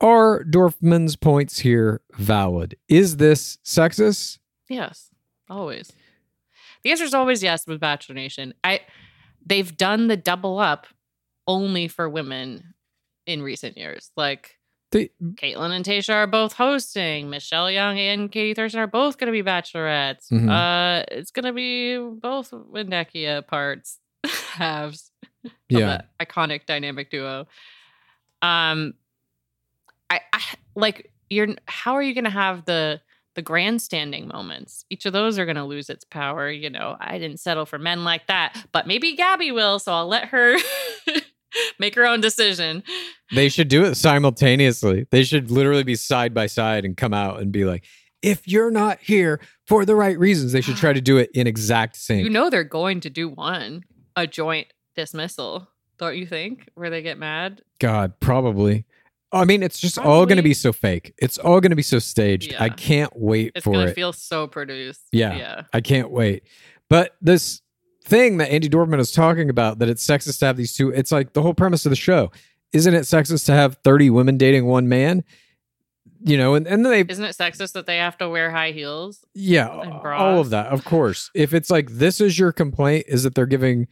Are 0.00 0.44
Dorfman's 0.44 1.16
points 1.16 1.58
here 1.60 2.00
valid? 2.14 2.76
Is 2.88 3.16
this 3.16 3.58
sexist? 3.64 4.38
Yes, 4.68 5.10
always. 5.48 5.92
The 6.82 6.90
answer 6.90 7.04
is 7.04 7.14
always 7.14 7.42
yes 7.42 7.66
with 7.66 7.80
Bachelor 7.80 8.14
Nation. 8.14 8.54
I 8.62 8.80
they've 9.44 9.74
done 9.76 10.08
the 10.08 10.16
double 10.16 10.58
up 10.58 10.86
only 11.46 11.88
for 11.88 12.08
women 12.08 12.74
in 13.26 13.42
recent 13.42 13.76
years. 13.78 14.10
Like 14.16 14.58
The, 14.92 15.10
Kaitlyn 15.22 15.70
and 15.70 15.84
Tayshia 15.84 16.14
are 16.14 16.26
both 16.26 16.54
hosting. 16.54 17.30
Michelle 17.30 17.70
Young 17.70 17.98
and 17.98 18.30
Katie 18.30 18.54
Thurston 18.54 18.80
are 18.80 18.86
both 18.86 19.18
going 19.18 19.32
to 19.32 19.42
be 19.42 19.48
bachelorettes. 19.48 20.30
Mhm. 20.30 20.50
Uh, 20.50 21.04
it's 21.10 21.30
going 21.30 21.44
to 21.46 21.52
be 21.52 21.96
both 21.98 22.50
Windekia 22.50 23.46
parts 23.46 23.98
halves 24.24 25.10
yeah. 25.68 26.02
iconic 26.20 26.66
dynamic 26.66 27.10
duo. 27.10 27.46
Um, 28.42 28.94
I, 30.10 30.20
I 30.32 30.42
like 30.74 31.12
you're. 31.30 31.48
How 31.66 31.94
are 31.94 32.02
you 32.02 32.14
going 32.14 32.24
to 32.24 32.30
have 32.30 32.64
the 32.64 33.00
the 33.34 33.42
grandstanding 33.42 34.28
moments? 34.28 34.84
Each 34.90 35.06
of 35.06 35.12
those 35.12 35.38
are 35.38 35.44
going 35.44 35.56
to 35.56 35.64
lose 35.64 35.90
its 35.90 36.04
power. 36.04 36.50
You 36.50 36.70
know, 36.70 36.96
I 37.00 37.18
didn't 37.18 37.40
settle 37.40 37.66
for 37.66 37.78
men 37.78 38.04
like 38.04 38.26
that, 38.26 38.66
but 38.72 38.86
maybe 38.86 39.16
Gabby 39.16 39.50
will, 39.50 39.78
so 39.78 39.92
I'll 39.92 40.08
let 40.08 40.26
her 40.26 40.56
make 41.78 41.94
her 41.94 42.06
own 42.06 42.20
decision. 42.20 42.82
They 43.34 43.48
should 43.48 43.68
do 43.68 43.84
it 43.84 43.96
simultaneously. 43.96 45.06
They 45.10 45.24
should 45.24 45.50
literally 45.50 45.84
be 45.84 45.96
side 45.96 46.34
by 46.34 46.46
side 46.46 46.84
and 46.84 46.96
come 46.96 47.14
out 47.14 47.40
and 47.40 47.50
be 47.50 47.64
like, 47.64 47.84
if 48.22 48.48
you're 48.48 48.70
not 48.70 48.98
here 49.00 49.40
for 49.66 49.84
the 49.84 49.94
right 49.94 50.18
reasons, 50.18 50.52
they 50.52 50.62
should 50.62 50.76
try 50.76 50.92
to 50.92 51.00
do 51.00 51.18
it 51.18 51.30
in 51.34 51.46
exact 51.46 51.96
sync. 51.96 52.24
You 52.24 52.30
know 52.30 52.48
they're 52.48 52.64
going 52.64 53.00
to 53.00 53.10
do 53.10 53.28
one, 53.28 53.84
a 54.16 54.26
joint 54.26 54.68
dismissal, 54.96 55.68
don't 55.98 56.16
you 56.16 56.26
think? 56.26 56.68
Where 56.74 56.88
they 56.88 57.02
get 57.02 57.18
mad. 57.18 57.62
God, 57.78 58.18
probably. 58.20 58.86
I 59.34 59.44
mean, 59.44 59.62
it's 59.62 59.78
just 59.78 59.98
all 59.98 60.24
going 60.26 60.36
to 60.36 60.42
be 60.42 60.54
so 60.54 60.72
fake. 60.72 61.14
It's 61.18 61.38
all 61.38 61.60
going 61.60 61.70
to 61.70 61.76
be 61.76 61.82
so 61.82 61.98
staged. 61.98 62.54
I 62.58 62.68
can't 62.68 63.12
wait 63.14 63.52
It's 63.54 63.64
for 63.64 63.82
it. 63.86 63.94
feel 63.94 64.12
so 64.12 64.46
produced. 64.46 65.02
Yeah. 65.12 65.36
Yeah. 65.36 65.62
I 65.72 65.80
can't 65.80 66.10
wait. 66.10 66.44
But 66.88 67.16
this 67.20 67.60
thing 68.04 68.36
that 68.38 68.50
Andi 68.50 68.68
Dorfman 68.70 69.00
is 69.00 69.12
talking 69.12 69.48
about 69.50 69.78
that 69.78 69.88
it's 69.88 70.06
sexist 70.06 70.38
to 70.40 70.46
have 70.46 70.56
these 70.56 70.74
two, 70.76 70.90
it's 70.90 71.10
like 71.12 71.32
the 71.32 71.42
whole 71.42 71.54
premise 71.54 71.86
of 71.86 71.90
the 71.90 71.96
show. 71.96 72.30
Isn't 72.72 72.94
it 72.94 73.02
sexist 73.02 73.46
to 73.46 73.52
have 73.52 73.78
30 73.84 74.10
women 74.10 74.36
dating 74.36 74.66
one 74.66 74.88
man? 74.88 75.24
You 76.26 76.38
know, 76.38 76.54
and, 76.54 76.66
and 76.66 76.84
then 76.84 76.90
they, 76.92 77.12
Isn't 77.12 77.24
it 77.24 77.36
sexist 77.36 77.72
that 77.72 77.86
they 77.86 77.98
have 77.98 78.16
to 78.18 78.28
wear 78.28 78.50
high 78.50 78.70
heels? 78.72 79.24
yeah, 79.34 79.68
all 79.68 80.38
of 80.40 80.50
that, 80.50 80.68
of 80.68 80.84
course. 80.84 81.30
If 81.34 81.52
it's 81.52 81.70
like 81.70 81.90
this 81.90 82.20
is 82.20 82.38
your 82.38 82.50
complaint, 82.50 83.04
is 83.08 83.24
that 83.24 83.34
they're 83.34 83.44
giving 83.46 83.88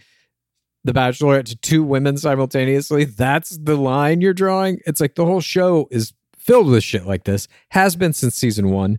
the 0.85 0.93
Bachelorette 0.93 1.47
to 1.47 1.57
two 1.57 1.83
women 1.83 2.16
simultaneously? 2.16 3.05
That's 3.05 3.57
the 3.57 3.76
line 3.76 4.20
you're 4.20 4.35
drawing. 4.35 4.80
It's 4.87 5.01
like 5.01 5.14
the 5.14 5.26
whole 5.26 5.41
show 5.41 5.89
is 5.91 6.12
filled 6.37 6.68
with 6.68 6.83
shit 6.83 7.07
like 7.07 7.24
this, 7.24 7.49
has 7.70 7.97
been 7.97 8.12
since 8.12 8.35
season 8.35 8.70
one. 8.70 8.99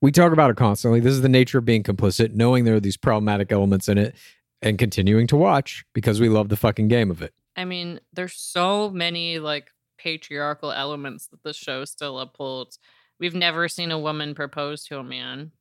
We 0.00 0.12
talk 0.12 0.32
about 0.32 0.50
it 0.50 0.56
constantly. 0.56 1.00
This 1.00 1.12
is 1.12 1.20
the 1.20 1.28
nature 1.28 1.58
of 1.58 1.66
being 1.66 1.82
complicit, 1.82 2.32
knowing 2.32 2.64
there 2.64 2.76
are 2.76 2.80
these 2.80 2.96
problematic 2.96 3.52
elements 3.52 3.88
in 3.88 3.98
it 3.98 4.14
and 4.62 4.78
continuing 4.78 5.26
to 5.26 5.36
watch 5.36 5.84
because 5.92 6.20
we 6.20 6.28
love 6.28 6.48
the 6.48 6.56
fucking 6.56 6.88
game 6.88 7.10
of 7.10 7.20
it. 7.20 7.34
I 7.56 7.64
mean, 7.64 8.00
there's 8.12 8.34
so 8.34 8.90
many 8.90 9.38
like 9.38 9.72
patriarchal 9.98 10.72
elements 10.72 11.26
that 11.26 11.42
the 11.42 11.52
show 11.52 11.84
still 11.84 12.18
upholds. 12.18 12.78
We've 13.18 13.34
never 13.34 13.68
seen 13.68 13.90
a 13.90 13.98
woman 13.98 14.34
propose 14.34 14.84
to 14.84 14.98
a 14.98 15.04
man 15.04 15.52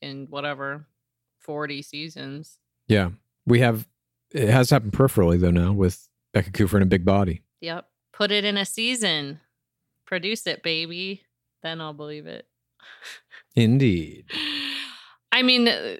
in 0.00 0.26
whatever 0.30 0.86
40 1.40 1.82
seasons. 1.82 2.58
Yeah. 2.86 3.10
We 3.46 3.60
have, 3.60 3.88
it 4.32 4.48
has 4.48 4.70
happened 4.70 4.92
peripherally 4.92 5.40
though 5.40 5.50
now 5.50 5.72
with 5.72 6.08
Becca 6.32 6.50
Kufrin 6.50 6.76
in 6.76 6.82
a 6.82 6.86
Big 6.86 7.04
Body. 7.04 7.42
Yep. 7.60 7.86
Put 8.12 8.30
it 8.30 8.44
in 8.44 8.56
a 8.56 8.64
season. 8.64 9.40
Produce 10.04 10.46
it, 10.46 10.62
baby. 10.62 11.22
Then 11.62 11.80
I'll 11.80 11.92
believe 11.92 12.26
it. 12.26 12.46
Indeed. 13.56 14.26
I 15.32 15.42
mean, 15.42 15.68
uh, 15.68 15.96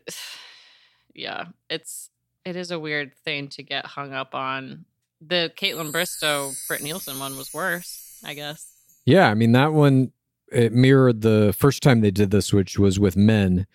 yeah, 1.15 1.47
it's 1.69 2.11
it 2.45 2.57
is 2.57 2.71
a 2.71 2.79
weird 2.79 3.15
thing 3.25 3.49
to 3.49 3.63
get 3.63 3.87
hung 3.87 4.13
up 4.13 4.35
on. 4.35 4.85
The 5.21 5.51
Kaitlyn 5.57 5.93
Bristowe, 5.93 6.55
Britt 6.69 6.83
Nilsson 6.83 7.19
one 7.19 7.37
was 7.37 7.53
worse, 7.53 8.21
I 8.25 8.35
guess. 8.35 8.71
Yeah, 9.05 9.31
I 9.31 9.35
mean 9.35 9.53
that 9.53 9.73
one 9.73 10.13
it 10.53 10.73
mirrored 10.73 11.23
the 11.23 11.55
first 11.57 11.83
time 11.83 12.01
they 12.01 12.11
did 12.11 12.31
this, 12.31 12.53
which 12.53 12.79
was 12.79 13.01
with 13.01 13.17
men 13.17 13.67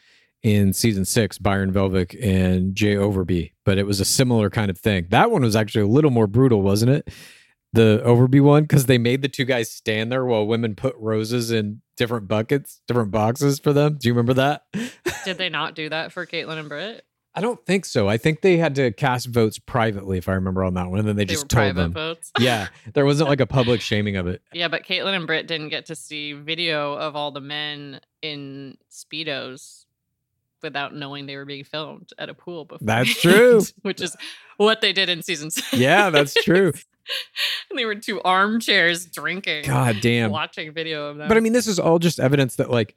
in 0.43 0.73
season 0.73 1.05
six, 1.05 1.37
Byron 1.37 1.71
Velvick 1.71 2.17
and 2.23 2.75
Jay 2.75 2.95
Overby. 2.95 3.51
But 3.63 3.77
it 3.77 3.85
was 3.85 3.99
a 3.99 4.05
similar 4.05 4.49
kind 4.49 4.69
of 4.71 4.77
thing. 4.77 5.07
That 5.09 5.31
one 5.31 5.41
was 5.43 5.55
actually 5.55 5.83
a 5.83 5.87
little 5.87 6.11
more 6.11 6.27
brutal, 6.27 6.61
wasn't 6.61 6.91
it? 6.91 7.09
The 7.73 8.01
Overby 8.05 8.41
one, 8.43 8.63
because 8.63 8.85
they 8.87 8.97
made 8.97 9.21
the 9.21 9.29
two 9.29 9.45
guys 9.45 9.71
stand 9.71 10.11
there 10.11 10.25
while 10.25 10.45
women 10.45 10.75
put 10.75 10.95
roses 10.97 11.51
in 11.51 11.81
different 11.95 12.27
buckets, 12.27 12.81
different 12.87 13.11
boxes 13.11 13.59
for 13.59 13.71
them. 13.71 13.97
Do 14.01 14.09
you 14.09 14.13
remember 14.13 14.33
that? 14.33 14.63
Did 15.25 15.37
they 15.37 15.47
not 15.49 15.73
do 15.75 15.87
that 15.89 16.11
for 16.11 16.25
Kaitlyn 16.25 16.57
and 16.57 16.67
Britt? 16.67 17.05
I 17.33 17.39
don't 17.39 17.65
think 17.65 17.85
so. 17.85 18.09
I 18.09 18.17
think 18.17 18.41
they 18.41 18.57
had 18.57 18.75
to 18.75 18.91
cast 18.91 19.27
votes 19.27 19.57
privately, 19.57 20.17
if 20.17 20.27
I 20.27 20.33
remember 20.33 20.65
on 20.65 20.73
that 20.73 20.89
one, 20.89 20.99
and 20.99 21.07
then 21.07 21.15
they, 21.15 21.23
They 21.23 21.33
just 21.33 21.47
told 21.47 21.73
private 21.73 21.81
them. 21.81 21.93
votes. 21.93 22.29
Yeah, 22.41 22.67
there 22.93 23.05
wasn't 23.05 23.29
like 23.29 23.39
a 23.39 23.45
public 23.45 23.79
shaming 23.89 24.17
of 24.17 24.27
it. 24.27 24.41
Yeah, 24.51 24.67
but 24.67 24.83
Kaitlyn 24.83 25.15
and 25.15 25.25
Britt 25.25 25.47
didn't 25.47 25.69
get 25.69 25.85
to 25.85 25.95
see 25.95 26.33
video 26.33 26.93
of 26.95 27.15
all 27.15 27.31
the 27.31 27.39
men 27.39 28.01
in 28.21 28.77
speedos 28.91 29.85
without 30.61 30.93
knowing 30.95 31.25
they 31.25 31.35
were 31.35 31.45
being 31.45 31.63
filmed 31.63 32.09
at 32.17 32.29
a 32.29 32.33
pool 32.33 32.65
before. 32.65 32.85
That's 32.85 33.21
true. 33.21 33.61
Which 33.81 34.01
is 34.01 34.15
what 34.57 34.81
they 34.81 34.93
did 34.93 35.09
in 35.09 35.21
season 35.23 35.49
six. 35.51 35.73
Yeah, 35.73 36.09
that's 36.09 36.33
true. 36.33 36.71
and 37.69 37.77
they 37.79 37.85
were 37.85 37.95
two 37.95 38.21
armchairs 38.21 39.05
drinking. 39.05 39.65
God 39.65 39.97
damn. 40.01 40.31
Watching 40.31 40.71
video 40.73 41.07
of 41.07 41.17
them. 41.17 41.27
But 41.27 41.37
I 41.37 41.39
mean, 41.39 41.53
this 41.53 41.67
is 41.67 41.79
all 41.79 41.99
just 41.99 42.19
evidence 42.19 42.55
that 42.57 42.69
like 42.69 42.95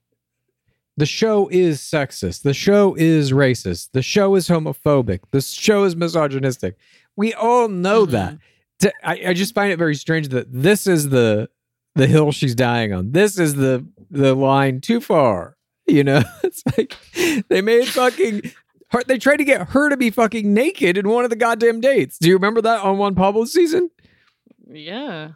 the 0.97 1.07
show 1.07 1.49
is 1.51 1.81
sexist. 1.81 2.43
The 2.43 2.55
show 2.55 2.95
is 2.97 3.33
racist. 3.33 3.91
The 3.93 4.03
show 4.03 4.35
is 4.37 4.49
homophobic. 4.49 5.21
The 5.33 5.41
show 5.41 5.85
is 5.85 5.97
misogynistic. 5.97 6.77
We 7.17 7.35
all 7.35 7.69
know 7.69 8.07
Mhm. 8.07 8.11
that. 8.13 8.39
To- 8.81 8.93
I, 9.03 9.31
I 9.31 9.33
just 9.35 9.55
find 9.55 9.73
it 9.73 9.79
very 9.79 9.95
strange 9.97 10.29
that 10.29 10.47
this 10.53 10.87
is 10.87 11.09
the 11.09 11.49
the 11.97 12.07
hill 12.09 12.33
she's 12.33 12.55
dying 12.57 12.93
on. 12.93 13.13
This 13.13 13.39
is 13.39 13.55
the 13.55 13.85
the 14.11 14.35
line 14.35 14.81
too 14.81 15.01
far. 15.01 15.54
You 15.87 16.05
know, 16.05 16.23
it's 16.43 16.63
like 16.77 16.97
they 17.49 17.61
made 17.61 17.89
fucking. 17.89 18.53
Her, 18.91 19.03
they 19.03 19.19
tried 19.19 19.39
to 19.39 19.45
get 19.45 19.71
her 19.71 19.89
to 19.89 19.97
be 19.97 20.11
fucking 20.11 20.55
naked 20.55 20.97
in 20.97 21.09
one 21.09 21.25
of 21.25 21.31
the 21.31 21.37
goddamn 21.37 21.81
dates. 21.81 22.19
Do 22.19 22.29
you 22.29 22.35
remember 22.35 22.61
that 22.63 22.81
on 22.81 22.99
one 22.99 23.15
Pablo 23.15 23.45
season? 23.45 23.91
yeah. 24.71 25.31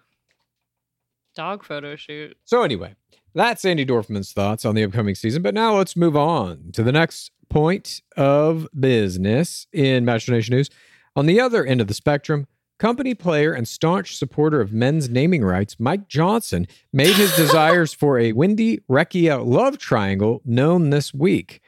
Dog 1.34 1.64
photo 1.64 1.94
shoot. 1.94 2.36
So 2.44 2.62
anyway, 2.62 2.96
that's 3.34 3.62
Andi 3.62 3.86
Dorfman's 3.86 4.32
thoughts 4.32 4.64
on 4.64 4.74
the 4.74 4.82
upcoming 4.82 5.14
season. 5.14 5.40
But 5.42 5.54
now 5.54 5.76
let's 5.76 5.96
move 5.96 6.16
on 6.16 6.70
to 6.72 6.82
the 6.82 6.90
next 6.90 7.30
point 7.48 8.02
of 8.16 8.66
business 8.78 9.66
in 9.72 10.04
Bachelor 10.04 10.34
Nation 10.34 10.56
news. 10.56 10.68
On 11.14 11.26
the 11.26 11.40
other 11.40 11.64
end 11.64 11.80
of 11.80 11.86
the 11.86 11.94
spectrum, 11.94 12.46
company 12.78 13.14
player 13.14 13.52
and 13.52 13.66
staunch 13.66 14.16
supporter 14.16 14.60
of 14.60 14.72
men's 14.72 15.08
naming 15.08 15.44
rights, 15.44 15.76
Mike 15.78 16.08
Johnson, 16.08 16.66
made 16.92 17.14
his 17.14 17.34
desires 17.36 17.92
for 17.92 18.18
a 18.18 18.32
Windey 18.32 18.80
Recchia 18.88 19.44
love 19.44 19.78
triangle 19.78 20.40
known 20.44 20.90
this 20.90 21.12
week. 21.12 21.60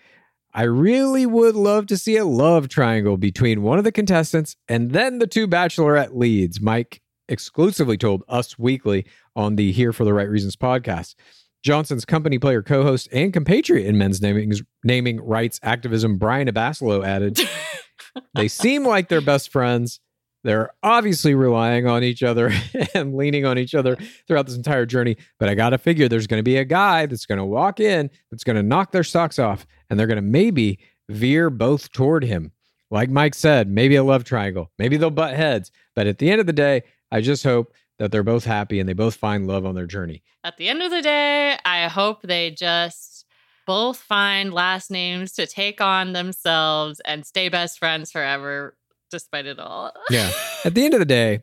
I 0.53 0.63
really 0.63 1.27
would 1.27 1.55
love 1.55 1.87
to 1.87 1.99
see 1.99 2.17
a 2.17 2.25
love 2.25 2.69
triangle 2.69 3.17
between 3.17 3.63
one 3.63 3.79
of 3.79 3.85
the 3.85 3.93
contestants 3.93 4.57
and 4.69 4.91
then 4.91 5.19
the 5.19 5.27
two 5.27 5.47
bachelorette 5.47 6.17
leads, 6.17 6.61
Mike 6.61 7.01
exclusively 7.29 7.97
told 7.97 8.25
Us 8.29 8.59
Weekly 8.59 9.07
on 9.37 9.57
the 9.57 9.71
Here 9.73 9.93
for 9.93 10.05
the 10.05 10.13
Right 10.13 10.29
Reasons 10.29 10.57
podcast. 10.57 11.15
Johnson's 11.63 12.05
company 12.05 12.39
player, 12.39 12.63
co 12.63 12.83
host, 12.83 13.09
and 13.13 13.33
compatriot 13.33 13.87
in 13.87 13.99
men's 13.99 14.21
naming, 14.21 14.53
naming 14.83 15.21
rights 15.21 15.61
activism, 15.63 16.17
Brian 16.17 16.49
Abasolo, 16.49 17.05
added 17.05 17.39
They 18.35 18.49
seem 18.49 18.85
like 18.85 19.09
they're 19.09 19.21
best 19.21 19.51
friends. 19.53 20.01
They're 20.43 20.71
obviously 20.83 21.35
relying 21.35 21.87
on 21.87 22.03
each 22.03 22.23
other 22.23 22.53
and 22.95 23.15
leaning 23.15 23.45
on 23.45 23.59
each 23.59 23.75
other 23.75 23.97
throughout 24.27 24.47
this 24.47 24.57
entire 24.57 24.87
journey. 24.87 25.17
But 25.39 25.49
I 25.49 25.55
got 25.55 25.71
to 25.71 25.79
figure 25.79 26.09
there's 26.09 26.27
going 26.27 26.39
to 26.39 26.45
be 26.45 26.57
a 26.57 26.65
guy 26.65 27.07
that's 27.07 27.27
going 27.27 27.39
to 27.39 27.45
walk 27.45 27.81
in, 27.81 28.11
that's 28.31 28.45
going 28.45 28.57
to 28.57 28.63
knock 28.63 28.93
their 28.93 29.05
socks 29.05 29.39
off, 29.39 29.67
and 29.89 29.99
they're 29.99 30.07
going 30.07 30.17
to 30.17 30.23
maybe 30.23 30.79
veer 31.09 31.51
both 31.51 31.93
toward 31.93 32.25
him. 32.25 32.53
Like 32.91 33.11
Mike 33.11 33.35
said, 33.35 33.69
maybe 33.69 33.97
a 33.97 34.03
love 34.03 34.25
triangle. 34.25 34.71
Maybe 34.79 34.97
they'll 34.97 35.11
butt 35.11 35.37
heads. 35.37 35.71
But 35.95 36.07
at 36.07 36.19
the 36.19 36.31
end 36.31 36.41
of 36.41 36.47
the 36.47 36.53
day, 36.53 36.83
I 37.13 37.21
just 37.21 37.45
hope 37.45 37.73
that 37.99 38.11
they're 38.11 38.23
both 38.23 38.45
happy 38.45 38.81
and 38.81 38.89
they 38.89 38.95
both 38.95 39.15
find 39.15 39.47
love 39.47 39.67
on 39.67 39.75
their 39.75 39.87
journey. 39.87 40.23
At 40.43 40.57
the 40.57 40.69
end 40.69 40.83
of 40.83 40.91
the 40.91 41.03
day, 41.03 41.59
I 41.65 41.87
hope 41.89 42.23
they 42.23 42.51
just 42.51 43.27
both 43.67 43.99
find 43.99 44.53
last 44.53 44.91
names 44.91 45.33
to 45.33 45.47
take 45.47 45.81
on 45.81 46.13
themselves 46.13 47.01
and 47.05 47.25
stay 47.27 47.49
best 47.49 47.79
friends 47.79 48.11
forever, 48.11 48.75
despite 49.11 49.47
it 49.47 49.59
all. 49.59 49.93
Yeah. 50.11 50.31
At 50.65 50.75
the 50.75 50.85
end 50.85 50.95
of 50.95 51.01
the 51.01 51.07
day, 51.07 51.43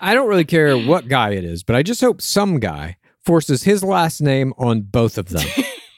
I 0.00 0.14
don't 0.14 0.28
really 0.28 0.44
care 0.44 0.76
what 0.76 1.08
guy 1.08 1.30
it 1.30 1.44
is, 1.44 1.62
but 1.62 1.76
I 1.76 1.82
just 1.82 2.00
hope 2.00 2.20
some 2.22 2.58
guy 2.60 2.96
forces 3.24 3.62
his 3.64 3.82
last 3.84 4.20
name 4.20 4.52
on 4.58 4.82
both 4.82 5.18
of 5.18 5.28
them. 5.28 5.46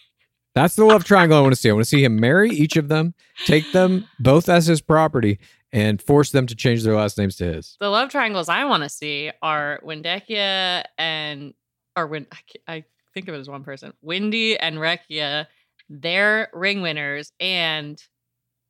That's 0.55 0.75
the 0.77 0.85
love 0.85 1.05
triangle 1.05 1.39
I 1.39 1.41
want 1.41 1.53
to 1.53 1.61
see. 1.61 1.71
I 1.71 1.73
want 1.73 1.85
to 1.85 1.89
see 1.89 2.03
him 2.05 2.19
marry 2.19 2.51
each 2.51 2.77
of 2.77 2.89
them, 2.89 3.15
take 3.45 3.71
them 3.73 4.07
both 4.19 4.49
as 4.49 4.67
his 4.67 4.81
property, 4.81 5.39
and 5.73 6.01
force 6.03 6.31
them 6.33 6.47
to 6.47 6.57
change 6.57 6.83
their 6.83 6.97
last 6.97 7.17
names 7.19 7.37
to 7.37 7.45
his. 7.45 7.77
the 7.79 7.89
love 7.89 8.09
triangles 8.11 8.49
I 8.49 8.65
want 8.65 8.83
to 8.83 8.89
see 8.89 9.31
are 9.43 9.81
Windekia 9.85 10.85
and, 10.97 11.55
or 11.95 12.07
Win, 12.07 12.27
I, 12.67 12.75
I 12.75 12.85
think 13.15 13.29
of 13.29 13.35
it 13.35 13.39
as 13.39 13.49
one 13.49 13.63
person, 13.65 13.93
Windey 14.05 14.57
and 14.59 14.77
Recchia. 14.79 15.47
They're 15.91 16.49
ring 16.53 16.83
winners 16.83 17.33
and 17.39 18.03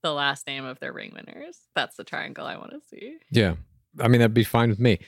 the 0.02 0.12
last 0.12 0.46
name 0.46 0.64
of 0.64 0.78
their 0.80 0.92
ring 0.92 1.12
winners. 1.14 1.58
That's 1.74 1.96
the 1.96 2.04
triangle 2.04 2.46
I 2.46 2.56
want 2.56 2.70
to 2.70 2.80
see. 2.88 3.16
Yeah. 3.30 3.54
I 4.00 4.08
mean, 4.08 4.20
that'd 4.20 4.34
be 4.34 4.44
fine 4.44 4.68
with 4.70 4.78
me. 4.78 4.98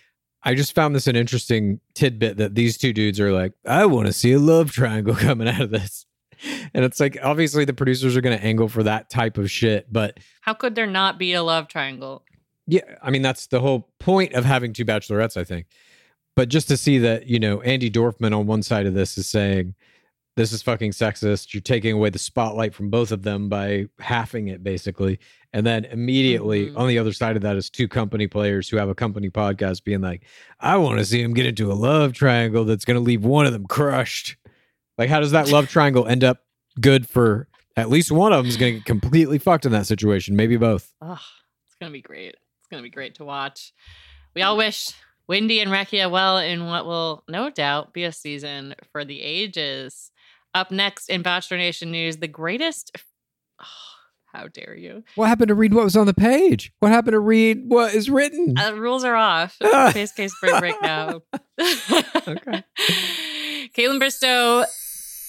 I 0.42 0.54
just 0.54 0.74
found 0.74 0.94
this 0.94 1.06
an 1.06 1.16
interesting 1.16 1.80
tidbit 1.94 2.38
that 2.38 2.54
these 2.54 2.78
two 2.78 2.92
dudes 2.92 3.20
are 3.20 3.30
like, 3.32 3.52
I 3.66 3.86
want 3.86 4.06
to 4.06 4.12
see 4.12 4.32
a 4.32 4.38
love 4.38 4.72
triangle 4.72 5.14
coming 5.16 5.48
out 5.48 5.60
of 5.60 5.70
this. 5.70 6.06
And 6.72 6.84
it's 6.84 6.98
like, 6.98 7.18
obviously, 7.22 7.66
the 7.66 7.74
producers 7.74 8.16
are 8.16 8.22
going 8.22 8.38
to 8.38 8.42
angle 8.42 8.68
for 8.68 8.82
that 8.84 9.10
type 9.10 9.36
of 9.36 9.50
shit. 9.50 9.92
But 9.92 10.18
How 10.40 10.54
could 10.54 10.74
there 10.74 10.86
not 10.86 11.18
be 11.18 11.34
a 11.34 11.42
love 11.42 11.68
triangle? 11.68 12.24
yeah, 12.66 12.82
I 13.02 13.10
mean, 13.10 13.22
that's 13.22 13.48
the 13.48 13.60
whole 13.60 13.90
point 13.98 14.32
of 14.34 14.44
having 14.44 14.72
two 14.72 14.84
bachelorettes, 14.84 15.36
I 15.36 15.44
think. 15.44 15.66
But 16.36 16.48
just 16.48 16.68
to 16.68 16.76
see 16.76 16.98
that, 16.98 17.26
you 17.26 17.38
know, 17.38 17.58
Andi 17.58 17.90
Dorfman 17.92 18.34
on 18.34 18.46
one 18.46 18.62
side 18.62 18.86
of 18.86 18.94
this 18.94 19.18
is 19.18 19.26
saying, 19.26 19.74
this 20.36 20.52
is 20.52 20.62
fucking 20.62 20.92
sexist. 20.92 21.52
You're 21.52 21.60
taking 21.60 21.92
away 21.94 22.10
the 22.10 22.18
spotlight 22.18 22.74
from 22.74 22.88
both 22.90 23.12
of 23.12 23.22
them 23.22 23.48
by 23.48 23.86
halving 23.98 24.48
it, 24.48 24.62
basically. 24.62 25.18
And 25.52 25.66
then 25.66 25.84
immediately 25.86 26.66
Mhm. 26.68 26.78
on 26.78 26.88
the 26.88 26.98
other 26.98 27.12
side 27.12 27.36
of 27.36 27.42
that 27.42 27.56
is 27.56 27.68
two 27.68 27.88
company 27.88 28.26
players 28.28 28.68
who 28.68 28.76
have 28.76 28.88
a 28.88 28.94
company 28.94 29.28
podcast 29.30 29.82
being 29.84 30.00
like, 30.00 30.24
I 30.60 30.76
want 30.76 30.98
to 30.98 31.04
see 31.04 31.20
him 31.20 31.34
get 31.34 31.46
into 31.46 31.70
a 31.70 31.74
love 31.74 32.12
triangle 32.12 32.64
that's 32.64 32.84
going 32.84 32.94
to 32.96 33.00
leave 33.00 33.24
one 33.24 33.46
of 33.46 33.52
them 33.52 33.66
crushed. 33.66 34.36
Like, 34.96 35.08
how 35.10 35.18
does 35.20 35.32
that 35.32 35.50
love 35.50 35.68
triangle 35.68 36.06
end 36.06 36.22
up 36.24 36.44
good 36.80 37.08
for 37.08 37.48
at 37.76 37.90
least 37.90 38.12
one 38.12 38.32
of 38.32 38.38
them 38.44 38.46
is 38.46 38.56
going 38.56 38.74
to 38.74 38.78
get 38.78 38.86
completely 38.86 39.38
fucked 39.38 39.66
in 39.66 39.72
that 39.72 39.86
situation? 39.86 40.36
Maybe 40.36 40.56
both. 40.56 40.92
Oh, 41.00 41.18
it's 41.66 41.74
gonna 41.80 41.92
be 41.92 42.02
great. 42.02 42.36
It's 42.60 42.68
gonna 42.70 42.82
be 42.82 42.90
great 42.90 43.16
to 43.16 43.24
watch. 43.24 43.72
We 44.34 44.42
all 44.42 44.56
wish 44.56 44.90
Windey 45.28 45.60
and 45.62 45.70
Recchia 45.70 46.10
well 46.10 46.38
in 46.38 46.66
what 46.66 46.86
will 46.86 47.24
no 47.28 47.50
doubt 47.50 47.92
be 47.92 48.04
a 48.04 48.12
season 48.12 48.74
for 48.92 49.04
the 49.04 49.20
ages. 49.20 50.12
Up 50.54 50.70
next 50.70 51.08
in 51.08 51.22
Bachelor 51.22 51.58
Nation 51.58 51.90
news, 51.90 52.16
the 52.16 52.28
greatest. 52.28 52.96
Oh, 53.60 53.66
how 54.32 54.48
dare 54.48 54.74
you? 54.74 55.04
What 55.14 55.28
happened 55.28 55.48
to 55.48 55.54
read 55.54 55.74
what 55.74 55.84
was 55.84 55.96
on 55.96 56.06
the 56.06 56.14
page? 56.14 56.72
What 56.80 56.90
happened 56.90 57.12
to 57.14 57.20
read 57.20 57.64
what 57.68 57.94
is 57.94 58.10
written? 58.10 58.58
Uh, 58.58 58.72
rules 58.74 59.04
are 59.04 59.14
off. 59.14 59.54
Face 59.92 60.12
case 60.12 60.34
spring 60.34 60.58
break 60.58 60.80
now. 60.82 61.22
Okay. 62.26 62.64
Kaitlyn 63.76 64.00
Bristowe, 64.00 64.64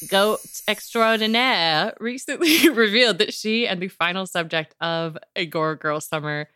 goat 0.10 0.40
extraordinaire, 0.68 1.94
recently 2.00 2.70
revealed 2.70 3.18
that 3.20 3.34
she 3.34 3.68
and 3.68 3.80
the 3.82 3.88
final 3.88 4.26
subject 4.26 4.76
of 4.82 5.18
Agora 5.36 5.78
Girl 5.78 6.00
Summer, 6.02 6.48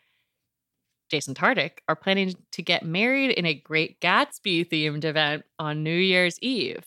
Jason 1.10 1.34
Tartick, 1.34 1.78
are 1.88 1.96
planning 1.96 2.34
to 2.52 2.62
get 2.62 2.84
married 2.84 3.30
in 3.30 3.46
a 3.46 3.54
Great 3.54 4.00
Gatsby 4.00 4.68
themed 4.68 5.04
event 5.04 5.44
on 5.58 5.82
New 5.82 5.96
Year's 5.96 6.38
Eve. 6.40 6.84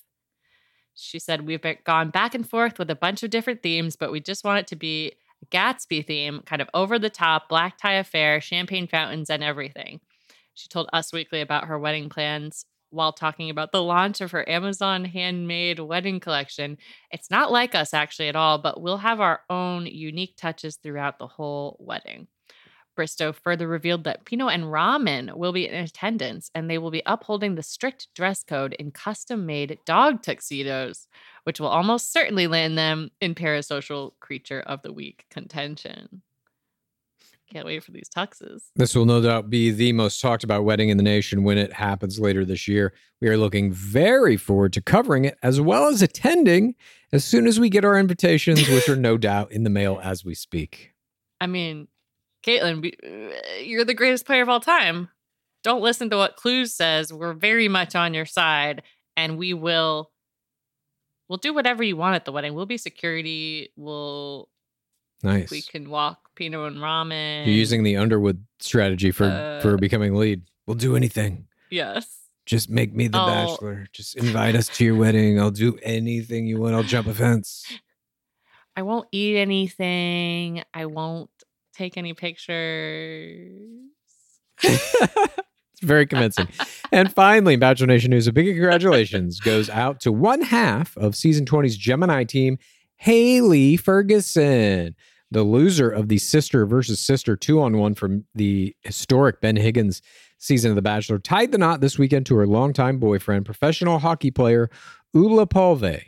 She 0.99 1.19
said, 1.19 1.45
We've 1.47 1.61
been- 1.61 1.77
gone 1.83 2.09
back 2.09 2.35
and 2.35 2.47
forth 2.47 2.77
with 2.77 2.89
a 2.89 2.95
bunch 2.95 3.23
of 3.23 3.29
different 3.29 3.63
themes, 3.63 3.95
but 3.95 4.11
we 4.11 4.19
just 4.19 4.43
want 4.43 4.59
it 4.59 4.67
to 4.67 4.75
be 4.75 5.13
a 5.41 5.45
Gatsby 5.47 6.05
theme, 6.05 6.41
kind 6.45 6.61
of 6.61 6.69
over 6.73 6.99
the 6.99 7.09
top, 7.09 7.49
black 7.49 7.77
tie 7.77 7.93
affair, 7.93 8.41
champagne 8.41 8.87
fountains, 8.87 9.29
and 9.29 9.43
everything. 9.43 10.01
She 10.53 10.67
told 10.67 10.89
Us 10.91 11.13
Weekly 11.13 11.41
about 11.41 11.65
her 11.65 11.79
wedding 11.79 12.09
plans 12.09 12.65
while 12.89 13.13
talking 13.13 13.49
about 13.49 13.71
the 13.71 13.83
launch 13.83 14.19
of 14.19 14.31
her 14.31 14.47
Amazon 14.49 15.05
handmade 15.05 15.79
wedding 15.79 16.19
collection. 16.19 16.77
It's 17.11 17.29
not 17.29 17.51
like 17.51 17.75
us 17.75 17.93
actually 17.93 18.29
at 18.29 18.35
all, 18.35 18.57
but 18.57 18.81
we'll 18.81 18.97
have 18.97 19.21
our 19.21 19.41
own 19.49 19.85
unique 19.85 20.35
touches 20.35 20.77
throughout 20.77 21.19
the 21.19 21.27
whole 21.27 21.77
wedding. 21.79 22.27
Bristowe 22.99 23.33
further 23.33 23.65
revealed 23.65 24.03
that 24.03 24.25
Pinot 24.25 24.53
and 24.53 24.65
Ramen 24.65 25.37
will 25.37 25.53
be 25.53 25.65
in 25.65 25.73
attendance 25.73 26.51
and 26.53 26.69
they 26.69 26.77
will 26.77 26.91
be 26.91 27.01
upholding 27.05 27.55
the 27.55 27.63
strict 27.63 28.09
dress 28.13 28.43
code 28.43 28.73
in 28.73 28.91
custom 28.91 29.45
made 29.45 29.79
dog 29.85 30.21
tuxedos, 30.21 31.07
which 31.45 31.61
will 31.61 31.69
almost 31.69 32.11
certainly 32.11 32.45
land 32.45 32.77
them 32.77 33.09
in 33.21 33.35
parasocial 33.35 34.11
creature 34.19 34.59
of 34.59 34.81
the 34.81 34.91
week 34.91 35.25
contention. 35.31 36.23
Can't 37.49 37.65
wait 37.65 37.85
for 37.85 37.91
these 37.91 38.09
tuxes. 38.09 38.63
This 38.75 38.93
will 38.93 39.05
no 39.05 39.21
doubt 39.21 39.49
be 39.49 39.71
the 39.71 39.93
most 39.93 40.19
talked 40.19 40.43
about 40.43 40.65
wedding 40.65 40.89
in 40.89 40.97
the 40.97 41.03
nation 41.03 41.43
when 41.43 41.57
it 41.57 41.71
happens 41.71 42.19
later 42.19 42.43
this 42.43 42.67
year. 42.67 42.93
We 43.21 43.29
are 43.29 43.37
looking 43.37 43.71
very 43.71 44.35
forward 44.35 44.73
to 44.73 44.81
covering 44.81 45.23
it 45.23 45.37
as 45.41 45.61
well 45.61 45.87
as 45.87 46.01
attending 46.01 46.75
as 47.13 47.23
soon 47.23 47.47
as 47.47 47.59
we 47.59 47.69
get 47.69 47.85
our 47.85 47.97
invitations, 47.97 48.67
which 48.67 48.89
are 48.89 48.95
no 48.97 49.17
doubt 49.17 49.53
in 49.53 49.63
the 49.63 49.69
mail 49.69 50.01
as 50.03 50.25
we 50.25 50.35
speak. 50.35 50.93
I 51.41 51.47
mean, 51.47 51.87
Kaitlyn, 52.43 53.33
you're 53.63 53.85
the 53.85 53.93
greatest 53.93 54.25
player 54.25 54.41
of 54.41 54.49
all 54.49 54.59
time. 54.59 55.09
Don't 55.63 55.81
listen 55.81 56.09
to 56.09 56.17
what 56.17 56.37
Clues 56.37 56.73
says. 56.73 57.11
We're 57.11 57.33
very 57.33 57.67
much 57.67 57.95
on 57.95 58.13
your 58.13 58.25
side, 58.25 58.81
and 59.17 59.37
we 59.37 59.53
will. 59.53 60.11
We'll 61.27 61.37
do 61.37 61.53
whatever 61.53 61.83
you 61.83 61.95
want 61.97 62.15
at 62.15 62.25
the 62.25 62.31
wedding. 62.31 62.53
We'll 62.53 62.65
be 62.65 62.77
security. 62.77 63.71
We'll. 63.75 64.49
Nice. 65.21 65.51
We 65.51 65.61
can 65.61 65.89
walk 65.89 66.29
Pinot 66.35 66.71
and 66.71 66.77
Ramen. 66.81 67.45
You're 67.45 67.53
using 67.55 67.83
the 67.83 67.97
Underwood 67.97 68.45
strategy 68.59 69.11
for 69.11 69.25
Uh, 69.25 69.59
for 69.61 69.75
becoming 69.77 70.15
lead. 70.15 70.43
We'll 70.65 70.75
do 70.77 70.95
anything. 70.95 71.47
Yes. 71.69 72.15
Just 72.45 72.69
make 72.69 72.95
me 72.95 73.09
the 73.09 73.21
Oh. 73.21 73.25
bachelor. 73.27 73.87
Just 73.91 74.15
invite 74.15 74.55
us 74.55 74.69
to 74.77 74.85
your 74.85 74.95
wedding. 74.95 75.39
I'll 75.39 75.51
do 75.51 75.77
anything 75.83 76.47
you 76.47 76.59
want. 76.61 76.73
I'll 76.73 76.83
jump 76.83 77.07
a 77.07 77.13
fence. 77.13 77.65
I 78.77 78.81
won't 78.81 79.09
eat 79.11 79.35
anything. 79.37 80.63
I 80.73 80.85
won't 80.85 81.29
take 81.79 81.97
any 81.97 82.13
pictures. 82.13 83.61
It's 85.81 85.87
very 85.87 86.05
convincing. 86.05 86.49
and 86.91 87.09
finally, 87.13 87.55
Bachelor 87.55 87.87
Nation 87.87 88.11
News, 88.11 88.27
a 88.27 88.33
big 88.33 88.47
congratulations 88.47 89.39
goes 89.39 89.69
out 89.69 90.01
to 90.01 90.11
one 90.11 90.41
half 90.41 90.97
of 90.97 91.15
season 91.15 91.45
20's 91.45 91.77
Gemini 91.77 92.25
team, 92.25 92.57
Haley 92.97 93.77
Ferguson, 93.77 94.93
the 95.31 95.43
loser 95.43 95.89
of 95.89 96.09
the 96.09 96.17
sister 96.17 96.65
versus 96.65 96.99
sister 96.99 97.37
two 97.37 97.61
on 97.61 97.77
one 97.77 97.95
from 97.95 98.25
the 98.35 98.75
historic 98.81 99.39
Ben 99.39 99.55
Higgins 99.55 100.01
season 100.37 100.71
of 100.71 100.75
The 100.75 100.81
Bachelor, 100.81 101.17
tied 101.17 101.53
the 101.53 101.57
knot 101.57 101.79
this 101.79 101.97
weekend 101.97 102.25
to 102.25 102.35
her 102.35 102.45
longtime 102.45 102.99
boyfriend, 102.99 103.45
professional 103.45 103.99
hockey 103.99 104.31
player 104.31 104.69
Oula 105.15 105.47
Palve. 105.47 106.01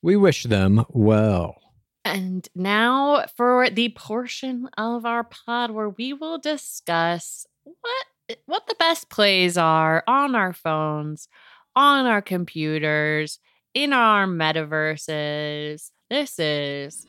We 0.00 0.16
wish 0.16 0.44
them 0.44 0.86
well. 0.88 1.67
And 2.08 2.48
now 2.54 3.26
for 3.36 3.68
the 3.68 3.90
portion 3.90 4.68
of 4.78 5.04
our 5.04 5.24
pod 5.24 5.70
where 5.70 5.90
we 5.90 6.14
will 6.14 6.38
discuss 6.38 7.46
what 7.64 8.38
what 8.46 8.66
the 8.66 8.74
best 8.78 9.10
plays 9.10 9.56
are 9.58 10.04
on 10.06 10.34
our 10.34 10.54
phones, 10.54 11.28
on 11.76 12.06
our 12.06 12.22
computers, 12.22 13.40
in 13.74 13.92
our 13.92 14.26
metaverses. 14.26 15.90
This 16.08 16.38
is 16.38 17.06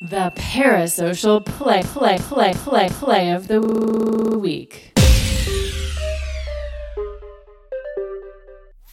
the 0.00 0.32
parasocial 0.34 1.44
play 1.44 1.82
play 1.82 2.18
play 2.18 2.54
play 2.54 2.88
play 2.88 3.30
of 3.30 3.48
the 3.48 3.60
week. 3.60 4.93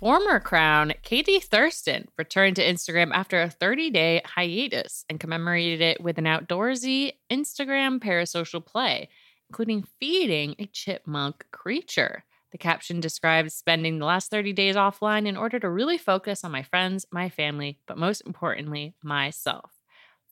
Former 0.01 0.39
crown 0.39 0.93
Katie 1.03 1.39
Thurston 1.39 2.07
returned 2.17 2.55
to 2.55 2.65
Instagram 2.65 3.11
after 3.13 3.39
a 3.39 3.51
30 3.51 3.91
day 3.91 4.23
hiatus 4.25 5.05
and 5.07 5.19
commemorated 5.19 5.79
it 5.79 6.01
with 6.01 6.17
an 6.17 6.25
outdoorsy 6.25 7.11
Instagram 7.31 7.99
parasocial 7.99 8.65
play, 8.65 9.09
including 9.47 9.85
feeding 9.99 10.55
a 10.57 10.65
chipmunk 10.65 11.45
creature. 11.51 12.23
The 12.51 12.57
caption 12.57 12.99
describes 12.99 13.53
spending 13.53 13.99
the 13.99 14.07
last 14.07 14.31
30 14.31 14.53
days 14.53 14.75
offline 14.75 15.27
in 15.27 15.37
order 15.37 15.59
to 15.59 15.69
really 15.69 15.99
focus 15.99 16.43
on 16.43 16.51
my 16.51 16.63
friends, 16.63 17.05
my 17.11 17.29
family, 17.29 17.77
but 17.85 17.99
most 17.99 18.21
importantly, 18.21 18.95
myself. 19.03 19.69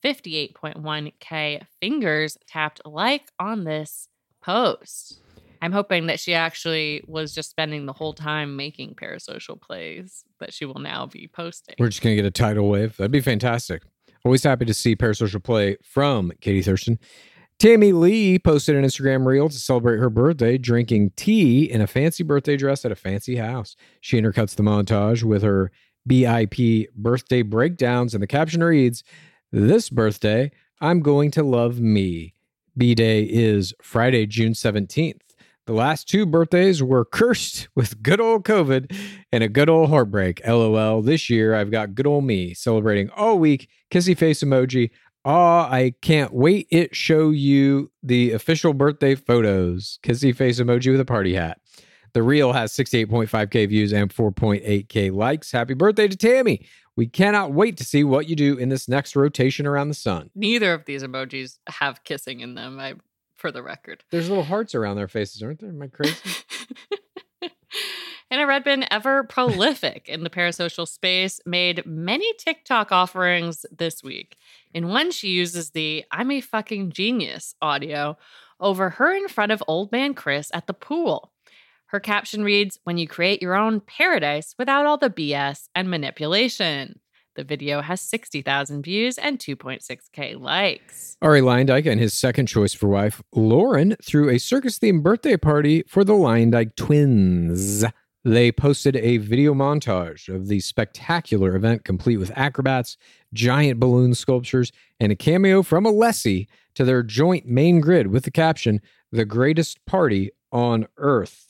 58.1K 0.04 1.64
fingers 1.80 2.36
tapped 2.44 2.80
like 2.84 3.30
on 3.38 3.62
this 3.62 4.08
post. 4.42 5.20
I'm 5.62 5.72
hoping 5.72 6.06
that 6.06 6.20
she 6.20 6.34
actually 6.34 7.02
was 7.06 7.34
just 7.34 7.50
spending 7.50 7.86
the 7.86 7.92
whole 7.92 8.14
time 8.14 8.56
making 8.56 8.94
parasocial 8.94 9.60
plays 9.60 10.24
that 10.38 10.54
she 10.54 10.64
will 10.64 10.80
now 10.80 11.06
be 11.06 11.28
posting. 11.28 11.74
We're 11.78 11.88
just 11.88 12.02
going 12.02 12.16
to 12.16 12.22
get 12.22 12.28
a 12.28 12.30
tidal 12.30 12.68
wave. 12.68 12.96
That'd 12.96 13.10
be 13.10 13.20
fantastic. 13.20 13.82
Always 14.24 14.42
happy 14.42 14.64
to 14.64 14.74
see 14.74 14.96
parasocial 14.96 15.42
play 15.42 15.76
from 15.82 16.32
Katie 16.40 16.62
Thurston. 16.62 16.98
Tammy 17.58 17.92
Ly 17.92 18.38
posted 18.42 18.74
an 18.74 18.84
Instagram 18.84 19.26
reel 19.26 19.50
to 19.50 19.56
celebrate 19.56 19.98
her 19.98 20.08
birthday, 20.08 20.56
drinking 20.56 21.12
tea 21.16 21.70
in 21.70 21.82
a 21.82 21.86
fancy 21.86 22.22
birthday 22.22 22.56
dress 22.56 22.86
at 22.86 22.92
a 22.92 22.96
fancy 22.96 23.36
house. 23.36 23.76
She 24.00 24.20
intercuts 24.20 24.54
the 24.56 24.62
montage 24.62 25.22
with 25.22 25.42
her 25.42 25.70
BIP 26.08 26.86
birthday 26.96 27.42
breakdowns, 27.42 28.14
and 28.14 28.22
the 28.22 28.26
caption 28.26 28.64
reads, 28.64 29.04
This 29.52 29.90
birthday, 29.90 30.50
I'm 30.80 31.00
going 31.00 31.30
to 31.32 31.42
love 31.42 31.80
me. 31.80 32.34
B 32.78 32.94
Day 32.94 33.24
is 33.24 33.74
Friday, 33.82 34.24
June 34.24 34.54
17th. 34.54 35.20
The 35.66 35.72
last 35.72 36.08
two 36.08 36.26
birthdays 36.26 36.82
were 36.82 37.04
cursed 37.04 37.68
with 37.74 38.02
good 38.02 38.20
old 38.20 38.44
COVID 38.44 38.96
and 39.30 39.44
a 39.44 39.48
good 39.48 39.68
old 39.68 39.90
heartbreak. 39.90 40.40
LOL. 40.46 41.02
This 41.02 41.30
year, 41.30 41.54
I've 41.54 41.70
got 41.70 41.94
good 41.94 42.06
old 42.06 42.24
me 42.24 42.54
celebrating 42.54 43.10
all 43.10 43.38
week. 43.38 43.68
Kissy 43.90 44.16
face 44.16 44.42
emoji. 44.42 44.90
Aw, 45.24 45.70
I 45.70 45.94
can't 46.00 46.32
wait 46.32 46.66
it 46.70 46.96
show 46.96 47.30
you 47.30 47.90
the 48.02 48.32
official 48.32 48.72
birthday 48.72 49.14
photos. 49.14 49.98
Kissy 50.02 50.34
face 50.34 50.58
emoji 50.58 50.90
with 50.90 51.00
a 51.00 51.04
party 51.04 51.34
hat. 51.34 51.60
The 52.14 52.22
reel 52.22 52.52
has 52.52 52.72
68.5K 52.72 53.68
views 53.68 53.92
and 53.92 54.12
4.8K 54.12 55.12
likes. 55.12 55.52
Happy 55.52 55.74
birthday 55.74 56.08
to 56.08 56.16
Tammy. 56.16 56.66
We 56.96 57.06
cannot 57.06 57.52
wait 57.52 57.76
to 57.76 57.84
see 57.84 58.02
what 58.02 58.28
you 58.28 58.34
do 58.34 58.56
in 58.56 58.68
this 58.68 58.88
next 58.88 59.14
rotation 59.14 59.66
around 59.66 59.88
the 59.88 59.94
sun. 59.94 60.30
Neither 60.34 60.74
of 60.74 60.86
these 60.86 61.02
emojis 61.02 61.58
have 61.68 62.02
kissing 62.04 62.40
in 62.40 62.54
them. 62.54 62.80
I 62.80 62.94
for 63.40 63.50
the 63.50 63.62
record. 63.62 64.04
There's 64.10 64.28
little 64.28 64.44
hearts 64.44 64.74
around 64.74 64.96
their 64.96 65.08
faces, 65.08 65.42
aren't 65.42 65.60
there? 65.60 65.70
Am 65.70 65.82
I 65.82 65.88
crazy? 65.88 66.16
Anna 68.32 68.46
Redbin, 68.46 68.86
ever 68.92 69.24
prolific 69.24 70.08
in 70.08 70.22
the 70.22 70.30
parasocial 70.30 70.86
space, 70.86 71.40
made 71.44 71.84
many 71.84 72.32
TikTok 72.34 72.92
offerings 72.92 73.66
this 73.76 74.04
week. 74.04 74.36
In 74.72 74.86
one, 74.86 75.10
she 75.10 75.28
uses 75.28 75.70
the 75.70 76.04
I'm 76.12 76.30
a 76.30 76.40
fucking 76.40 76.92
genius 76.92 77.56
audio 77.60 78.16
over 78.60 78.90
her 78.90 79.12
in 79.16 79.26
front 79.26 79.50
of 79.50 79.64
old 79.66 79.90
man 79.90 80.14
Chris 80.14 80.50
at 80.54 80.68
the 80.68 80.74
pool. 80.74 81.32
Her 81.86 81.98
caption 81.98 82.44
reads 82.44 82.78
When 82.84 82.98
you 82.98 83.08
create 83.08 83.42
your 83.42 83.56
own 83.56 83.80
paradise 83.80 84.54
without 84.56 84.86
all 84.86 84.96
the 84.96 85.10
BS 85.10 85.68
and 85.74 85.90
manipulation. 85.90 87.00
The 87.40 87.44
video 87.44 87.80
has 87.80 88.02
60,000 88.02 88.82
views 88.82 89.16
and 89.16 89.38
2.6K 89.38 90.38
likes. 90.38 91.16
Arie 91.22 91.40
Luyendyk 91.40 91.90
and 91.90 91.98
his 91.98 92.12
second 92.12 92.48
choice 92.48 92.74
for 92.74 92.86
wife, 92.86 93.22
Lauren, 93.32 93.96
threw 94.04 94.28
a 94.28 94.36
circus 94.36 94.78
themed 94.78 95.02
birthday 95.02 95.38
party 95.38 95.82
for 95.88 96.04
the 96.04 96.12
Lyondike 96.12 96.76
twins. 96.76 97.82
They 98.26 98.52
posted 98.52 98.96
a 98.96 99.16
video 99.16 99.54
montage 99.54 100.28
of 100.28 100.48
the 100.48 100.60
spectacular 100.60 101.56
event, 101.56 101.82
complete 101.82 102.18
with 102.18 102.30
acrobats, 102.36 102.98
giant 103.32 103.80
balloon 103.80 104.12
sculptures, 104.12 104.70
and 105.00 105.10
a 105.10 105.16
cameo 105.16 105.62
from 105.62 105.84
Alessi 105.84 106.46
to 106.74 106.84
their 106.84 107.02
joint 107.02 107.46
main 107.46 107.80
grid 107.80 108.08
with 108.08 108.24
the 108.24 108.30
caption, 108.30 108.82
The 109.10 109.24
greatest 109.24 109.82
party 109.86 110.30
on 110.52 110.88
earth. 110.98 111.46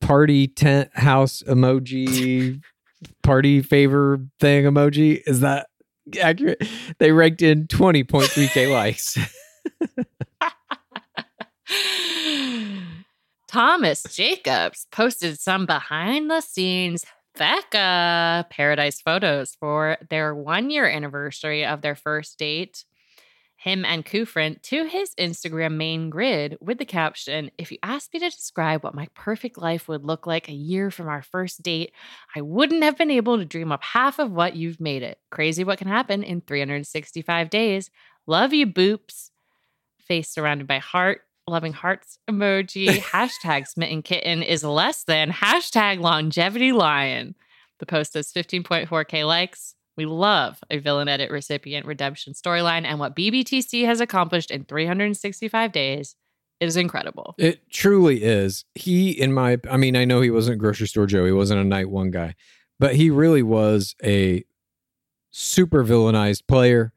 Party 0.00 0.46
tent 0.46 0.90
house 0.94 1.42
emoji, 1.42 2.62
party 3.22 3.62
favor 3.62 4.20
thing 4.40 4.64
emoji. 4.64 5.22
Is 5.26 5.40
that 5.40 5.68
accurate? 6.20 6.62
They 6.98 7.12
ranked 7.12 7.42
in 7.42 7.66
20.3K 7.66 8.70
likes. 8.72 9.18
Thomas 13.48 14.02
Jacobs 14.10 14.86
posted 14.90 15.38
some 15.38 15.64
behind 15.66 16.30
the 16.30 16.40
scenes 16.40 17.04
Becca 17.36 18.46
paradise 18.50 19.00
photos 19.00 19.56
for 19.58 19.96
their 20.08 20.34
one 20.34 20.70
year 20.70 20.86
anniversary 20.86 21.64
of 21.64 21.82
their 21.82 21.96
first 21.96 22.38
date. 22.38 22.84
Him 23.64 23.86
and 23.86 24.04
Kufrin 24.04 24.60
to 24.64 24.84
his 24.84 25.14
Instagram 25.14 25.76
main 25.76 26.10
grid 26.10 26.58
with 26.60 26.76
the 26.76 26.84
caption 26.84 27.50
If 27.56 27.72
you 27.72 27.78
asked 27.82 28.12
me 28.12 28.20
to 28.20 28.28
describe 28.28 28.84
what 28.84 28.94
my 28.94 29.08
perfect 29.14 29.56
life 29.56 29.88
would 29.88 30.04
look 30.04 30.26
like 30.26 30.50
a 30.50 30.52
year 30.52 30.90
from 30.90 31.08
our 31.08 31.22
first 31.22 31.62
date, 31.62 31.92
I 32.36 32.42
wouldn't 32.42 32.84
have 32.84 32.98
been 32.98 33.10
able 33.10 33.38
to 33.38 33.44
dream 33.46 33.72
up 33.72 33.82
half 33.82 34.18
of 34.18 34.30
what 34.30 34.54
you've 34.54 34.80
made 34.80 35.02
it. 35.02 35.18
Crazy 35.30 35.64
what 35.64 35.78
can 35.78 35.88
happen 35.88 36.22
in 36.22 36.42
365 36.42 37.48
days. 37.48 37.90
Love 38.26 38.52
you, 38.52 38.66
boops. 38.66 39.30
Face 39.98 40.28
surrounded 40.28 40.66
by 40.66 40.76
heart, 40.76 41.22
loving 41.46 41.72
hearts 41.72 42.18
emoji. 42.28 42.88
hashtag 42.98 43.66
smitten 43.66 44.02
kitten 44.02 44.42
is 44.42 44.62
less 44.62 45.04
than 45.04 45.30
hashtag 45.30 46.00
longevity 46.00 46.72
lion. 46.72 47.34
The 47.78 47.86
post 47.86 48.12
has 48.12 48.30
15.4K 48.30 49.26
likes. 49.26 49.73
We 49.96 50.06
love 50.06 50.58
a 50.70 50.78
villain 50.78 51.08
edit 51.08 51.30
recipient 51.30 51.86
redemption 51.86 52.32
storyline, 52.32 52.84
and 52.84 52.98
what 52.98 53.14
BBTC 53.14 53.84
has 53.86 54.00
accomplished 54.00 54.50
in 54.50 54.64
365 54.64 55.72
days 55.72 56.16
is 56.60 56.76
incredible. 56.76 57.34
It 57.38 57.70
truly 57.70 58.22
is. 58.22 58.64
He, 58.74 59.10
in 59.10 59.32
my, 59.32 59.58
I 59.70 59.76
mean, 59.76 59.96
I 59.96 60.04
know 60.04 60.20
he 60.20 60.30
wasn't 60.30 60.58
grocery 60.58 60.88
store 60.88 61.06
Joe. 61.06 61.24
He 61.24 61.32
wasn't 61.32 61.60
a 61.60 61.64
night 61.64 61.90
one 61.90 62.10
guy, 62.10 62.34
but 62.78 62.96
he 62.96 63.10
really 63.10 63.42
was 63.42 63.94
a 64.02 64.44
super 65.30 65.84
villainized 65.84 66.46
player 66.46 66.92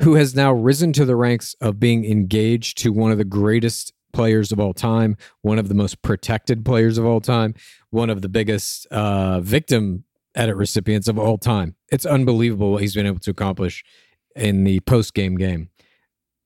who 0.00 0.14
has 0.14 0.34
now 0.34 0.52
risen 0.52 0.92
to 0.92 1.04
the 1.04 1.16
ranks 1.16 1.54
of 1.60 1.80
being 1.80 2.04
engaged 2.04 2.78
to 2.78 2.92
one 2.92 3.10
of 3.10 3.18
the 3.18 3.24
greatest 3.24 3.92
players 4.12 4.52
of 4.52 4.60
all 4.60 4.72
time, 4.72 5.16
one 5.42 5.58
of 5.58 5.68
the 5.68 5.74
most 5.74 6.00
protected 6.02 6.64
players 6.64 6.98
of 6.98 7.04
all 7.04 7.20
time, 7.20 7.54
one 7.90 8.10
of 8.10 8.22
the 8.22 8.28
biggest 8.28 8.86
uh, 8.86 9.40
victim 9.40 10.04
edit 10.38 10.56
recipients 10.56 11.08
of 11.08 11.18
all 11.18 11.36
time. 11.36 11.74
It's 11.90 12.06
unbelievable 12.06 12.72
what 12.72 12.82
he's 12.82 12.94
been 12.94 13.06
able 13.06 13.18
to 13.20 13.30
accomplish 13.30 13.84
in 14.36 14.64
the 14.64 14.80
post 14.80 15.12
game 15.14 15.36
game. 15.36 15.68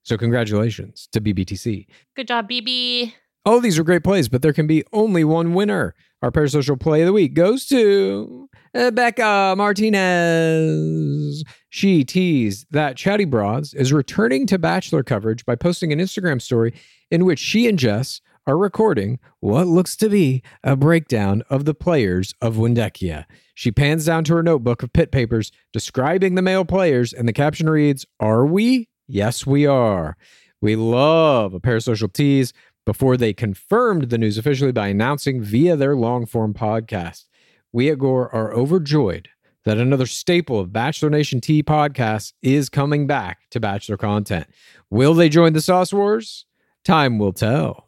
So, 0.03 0.17
congratulations 0.17 1.09
to 1.13 1.21
BBTC. 1.21 1.87
Good 2.17 2.27
job, 2.27 2.49
BB. 2.49 3.13
All 3.45 3.61
these 3.61 3.79
are 3.79 3.85
great 3.85 4.05
plays, 4.05 4.29
but 4.29 4.43
there 4.43 4.53
can 4.53 4.67
be 4.67 4.85
only 4.93 5.25
one 5.25 5.55
winner. 5.55 5.95
Our 6.23 6.31
parasocial 6.31 6.79
play 6.79 7.03
of 7.03 7.07
the 7.07 7.13
week 7.13 7.35
goes 7.35 7.67
to 7.67 8.49
uh, 8.75 8.93
Becca 8.93 9.55
Martinez. 9.57 11.43
She 11.69 12.05
teased 12.05 12.67
that 12.71 12.97
Chatty 12.97 13.25
Broads 13.25 13.75
is 13.75 13.93
returning 13.93 14.47
to 14.47 14.59
Bachelor 14.59 15.03
coverage 15.03 15.45
by 15.45 15.57
posting 15.57 15.93
an 15.93 15.99
Instagram 15.99 16.41
story 16.41 16.73
in 17.11 17.25
which 17.25 17.41
she 17.41 17.67
and 17.69 17.79
Jess 17.79 18.21
are 18.47 18.57
recording 18.57 19.19
what 19.41 19.67
looks 19.67 19.97
to 19.97 20.09
be 20.09 20.43
a 20.63 20.77
breakdown 20.77 21.43
of 21.51 21.65
the 21.65 21.75
players 21.75 22.35
of 22.41 22.57
Windekia. 22.57 23.25
She 23.63 23.71
pans 23.71 24.07
down 24.07 24.25
to 24.25 24.35
her 24.35 24.43
notebook 24.43 24.83
of 24.83 24.93
pit 24.93 25.13
papers 25.13 25.53
describing 25.73 26.35
the 26.35 26.43
male 26.43 26.65
players, 26.65 27.13
and 27.13 27.29
the 27.29 27.33
caption 27.33 27.71
reads, 27.71 28.05
Are 28.19 28.45
we? 28.45 28.89
Yes, 29.07 29.47
we 29.47 29.67
are. 29.67 30.17
We 30.61 30.75
love 30.75 31.55
a 31.55 31.61
parasocial 31.61 32.13
tease 32.13 32.53
before 32.85 33.17
they 33.17 33.33
confirmed 33.33 34.11
the 34.11 34.19
news 34.19 34.37
officially 34.37 34.73
by 34.73 34.89
announcing 34.89 35.41
via 35.41 35.77
their 35.77 35.95
long 35.95 36.27
form 36.27 36.55
podcast. 36.55 37.27
We 37.71 37.89
at 37.89 38.01
Gore 38.01 38.35
are 38.35 38.53
overjoyed 38.53 39.29
that 39.65 39.79
another 39.79 40.07
staple 40.07 40.59
of 40.59 40.73
Bachelor 40.73 41.11
Nation 41.11 41.41
T 41.41 41.63
podcasts 41.63 42.33
is 42.43 42.69
coming 42.69 43.07
back 43.07 43.49
to 43.51 43.61
Bachelor 43.61 43.97
content. 43.97 44.49
Will 44.91 45.15
they 45.15 45.29
join 45.29 45.53
the 45.53 45.61
Sauce 45.61 45.93
Wars? 45.93 46.47
Time 46.85 47.17
will 47.17 47.33
tell. 47.33 47.87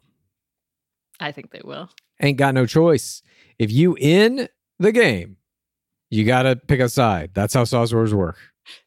I 1.19 1.33
think 1.33 1.51
they 1.51 1.63
will. 1.65 1.89
Ain't 2.21 2.37
got 2.37 2.53
no 2.53 2.65
choice. 2.65 3.21
If 3.59 3.73
you 3.73 3.97
in 3.99 4.47
the 4.79 4.93
game, 4.93 5.35
you 6.15 6.25
got 6.25 6.43
to 6.43 6.55
pick 6.55 6.79
a 6.79 6.89
side. 6.89 7.31
That's 7.33 7.53
how 7.53 7.63
Sauce 7.63 7.93
Wars 7.93 8.13
work. 8.13 8.37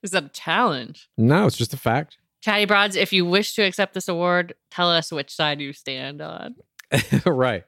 Is 0.03 0.11
that 0.13 0.25
a 0.25 0.29
challenge? 0.29 1.09
No, 1.17 1.47
it's 1.47 1.57
just 1.57 1.75
a 1.75 1.77
fact. 1.77 2.19
Chatty 2.41 2.65
Broads, 2.65 2.97
if 2.97 3.13
you 3.13 3.25
wish 3.25 3.55
to 3.55 3.63
accept 3.63 3.95
this 3.95 4.09
award, 4.09 4.55
tell 4.71 4.91
us 4.91 5.13
which 5.13 5.35
side 5.35 5.61
you 5.61 5.73
stand 5.73 6.21
on. 6.21 6.57
right. 7.27 7.65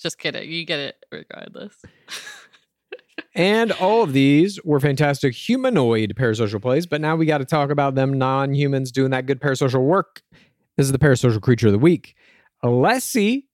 Just 0.00 0.18
kidding. 0.18 0.50
You 0.50 0.64
get 0.64 0.80
it 0.80 0.96
regardless. 1.12 1.76
And 3.36 3.72
all 3.72 4.02
of 4.02 4.12
these 4.12 4.62
were 4.64 4.78
fantastic 4.78 5.34
humanoid 5.34 6.14
parasocial 6.16 6.62
plays, 6.62 6.86
but 6.86 7.00
now 7.00 7.16
we 7.16 7.26
got 7.26 7.38
to 7.38 7.44
talk 7.44 7.70
about 7.70 7.96
them 7.96 8.12
non 8.12 8.54
humans 8.54 8.92
doing 8.92 9.10
that 9.10 9.26
good 9.26 9.40
parasocial 9.40 9.82
work. 9.82 10.22
This 10.76 10.86
is 10.86 10.92
the 10.92 10.98
parasocial 10.98 11.40
creature 11.40 11.66
of 11.66 11.72
the 11.72 11.78
week. 11.78 12.14
Alessi 12.64 13.44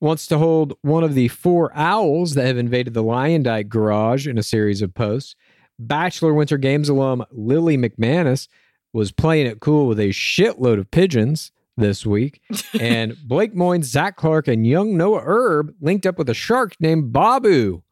wants 0.00 0.26
to 0.28 0.38
hold 0.38 0.74
one 0.82 1.04
of 1.04 1.14
the 1.14 1.28
four 1.28 1.70
owls 1.74 2.34
that 2.34 2.46
have 2.46 2.58
invaded 2.58 2.94
the 2.94 3.04
Luyendyk 3.04 3.68
garage 3.68 4.26
in 4.26 4.38
a 4.38 4.42
series 4.42 4.82
of 4.82 4.94
posts. 4.94 5.34
Bachelor 5.78 6.34
Winter 6.34 6.58
Games 6.58 6.88
alum 6.88 7.24
Lily 7.30 7.76
McManus 7.76 8.48
was 8.92 9.12
playing 9.12 9.46
it 9.46 9.60
cool 9.60 9.86
with 9.86 10.00
a 10.00 10.08
shitload 10.08 10.78
of 10.78 10.90
pigeons 10.90 11.52
this 11.76 12.04
week. 12.04 12.40
and 12.80 13.16
Blake 13.24 13.54
Moynes, 13.54 13.84
Zach 13.84 14.16
Clark, 14.16 14.48
and 14.48 14.66
young 14.66 14.96
Noah 14.96 15.22
Erb 15.24 15.74
linked 15.80 16.06
up 16.06 16.18
with 16.18 16.28
a 16.28 16.34
shark 16.34 16.74
named 16.80 17.12
Babu 17.12 17.82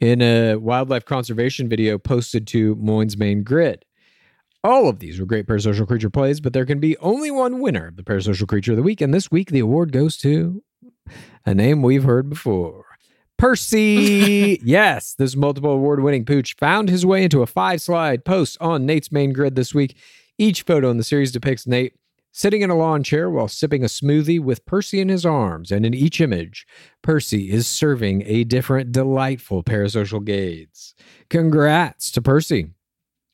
in 0.00 0.20
a 0.22 0.56
wildlife 0.56 1.04
conservation 1.04 1.68
video 1.68 1.98
posted 1.98 2.46
to 2.48 2.76
Moynes' 2.76 3.16
main 3.16 3.42
grid. 3.42 3.84
All 4.62 4.88
of 4.88 4.98
these 4.98 5.20
were 5.20 5.26
great 5.26 5.46
parasocial 5.46 5.86
creature 5.86 6.10
plays, 6.10 6.40
but 6.40 6.54
there 6.54 6.64
can 6.64 6.80
be 6.80 6.96
only 6.98 7.30
one 7.30 7.60
winner 7.60 7.88
of 7.88 7.96
the 7.96 8.02
parasocial 8.02 8.48
creature 8.48 8.72
of 8.72 8.76
the 8.76 8.82
week. 8.82 9.02
And 9.02 9.12
this 9.12 9.30
week, 9.30 9.50
the 9.50 9.60
award 9.60 9.92
goes 9.92 10.16
to 10.18 10.62
a 11.44 11.54
name 11.54 11.82
we've 11.82 12.04
heard 12.04 12.28
before. 12.28 12.84
Percy. 13.36 14.60
yes, 14.64 15.14
this 15.14 15.36
multiple 15.36 15.72
award 15.72 16.00
winning 16.00 16.24
pooch 16.24 16.56
found 16.56 16.88
his 16.88 17.04
way 17.04 17.24
into 17.24 17.42
a 17.42 17.46
five 17.46 17.80
slide 17.80 18.24
post 18.24 18.56
on 18.60 18.86
Nate's 18.86 19.12
main 19.12 19.32
grid 19.32 19.54
this 19.54 19.74
week. 19.74 19.96
Each 20.38 20.62
photo 20.62 20.90
in 20.90 20.98
the 20.98 21.04
series 21.04 21.32
depicts 21.32 21.66
Nate 21.66 21.94
sitting 22.32 22.62
in 22.62 22.70
a 22.70 22.74
lawn 22.74 23.04
chair 23.04 23.30
while 23.30 23.46
sipping 23.46 23.84
a 23.84 23.86
smoothie 23.86 24.40
with 24.40 24.66
Percy 24.66 25.00
in 25.00 25.08
his 25.08 25.24
arms. 25.24 25.70
And 25.70 25.86
in 25.86 25.94
each 25.94 26.20
image, 26.20 26.66
Percy 27.00 27.50
is 27.50 27.66
serving 27.66 28.24
a 28.26 28.42
different 28.44 28.90
delightful 28.90 29.62
parasocial 29.62 30.24
gaze. 30.24 30.94
Congrats 31.30 32.10
to 32.10 32.20
Percy, 32.20 32.70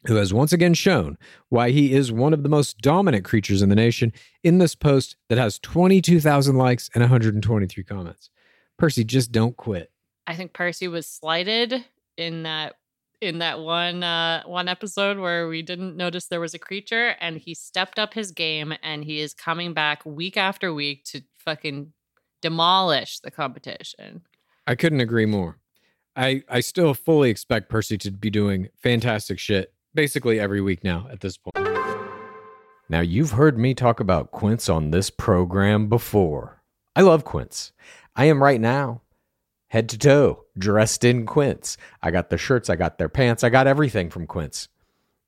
who 0.07 0.17
has 0.17 0.33
once 0.33 0.53
again 0.53 0.75
shown 0.75 1.19
why 1.49 1.71
he 1.71 1.93
is 1.93 2.11
one 2.11 2.33
of 2.33 2.43
the 2.43 2.49
most 2.49 2.79
dominant 2.79 3.25
creatures 3.25 3.63
in 3.63 3.69
the 3.69 3.75
nation 3.75 4.13
in 4.43 4.59
this 4.59 4.75
post 4.75 5.17
that 5.29 5.39
has 5.39 5.59
22,000 5.59 6.57
likes 6.57 6.91
and 6.95 7.03
123 7.03 7.85
comments. 7.85 8.31
Percy, 8.79 9.05
just 9.05 9.31
don't 9.31 9.57
quit. 9.57 9.91
I 10.27 10.35
think 10.35 10.53
Percy 10.53 10.89
was 10.89 11.07
slighted 11.07 11.85
in 12.17 12.45
that 12.45 12.77
in 13.21 13.41
that 13.41 13.61
one 13.61 14.03
uh 14.03 14.43
one 14.45 14.67
episode 14.67 15.19
where 15.19 15.47
we 15.47 15.61
didn't 15.61 15.95
notice 15.95 16.27
there 16.27 16.41
was 16.41 16.55
a 16.55 16.59
creature 16.59 17.15
and 17.21 17.37
he 17.37 17.55
stepped 17.55 17.99
up 17.99 18.15
his 18.15 18.33
game 18.33 18.73
and 18.83 19.05
he 19.05 19.21
is 19.21 19.35
coming 19.35 19.75
back 19.75 20.05
week 20.07 20.39
after 20.39 20.73
week 20.73 21.05
to 21.05 21.21
fucking 21.37 21.93
demolish 22.41 23.21
the 23.21 23.31
competition. 23.31 24.23
I 24.67 24.75
couldn't 24.75 25.01
agree 25.01 25.27
more. 25.27 25.59
I 26.17 26.43
I 26.49 26.61
still 26.61 26.95
fully 26.95 27.29
expect 27.29 27.69
Percy 27.69 27.99
to 27.99 28.11
be 28.11 28.31
doing 28.31 28.69
fantastic 28.83 29.39
shit 29.39 29.75
basically 29.95 30.39
every 30.41 30.61
week 30.61 30.85
now 30.85 31.07
at 31.11 31.21
this 31.21 31.37
point. 31.37 31.69
Now, 32.89 33.01
you've 33.01 33.33
heard 33.33 33.57
me 33.57 33.75
talk 33.75 34.01
about 34.01 34.33
Quince 34.33 34.69
on 34.69 34.91
this 34.91 35.11
program 35.11 35.89
before. 35.89 36.63
I 36.97 37.03
love 37.03 37.25
Quince. 37.25 37.73
I 38.17 38.25
am 38.25 38.43
right 38.43 38.61
now, 38.61 39.03
head 39.69 39.89
to 39.91 39.99
toe, 39.99 40.45
dressed 40.59 41.05
in 41.05 41.25
Quince. 41.25 41.77
I 42.03 42.11
got 42.11 42.31
their 42.31 42.39
shirts, 42.39 42.69
I 42.69 42.75
got 42.75 42.99
their 42.99 43.09
pants, 43.09 43.45
I 43.45 43.49
got 43.49 43.69
everything 43.69 44.11
from 44.11 44.27
Quince. 44.27 44.69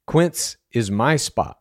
Quince 0.06 0.56
is 0.72 0.90
my 0.90 1.14
spot 1.16 1.58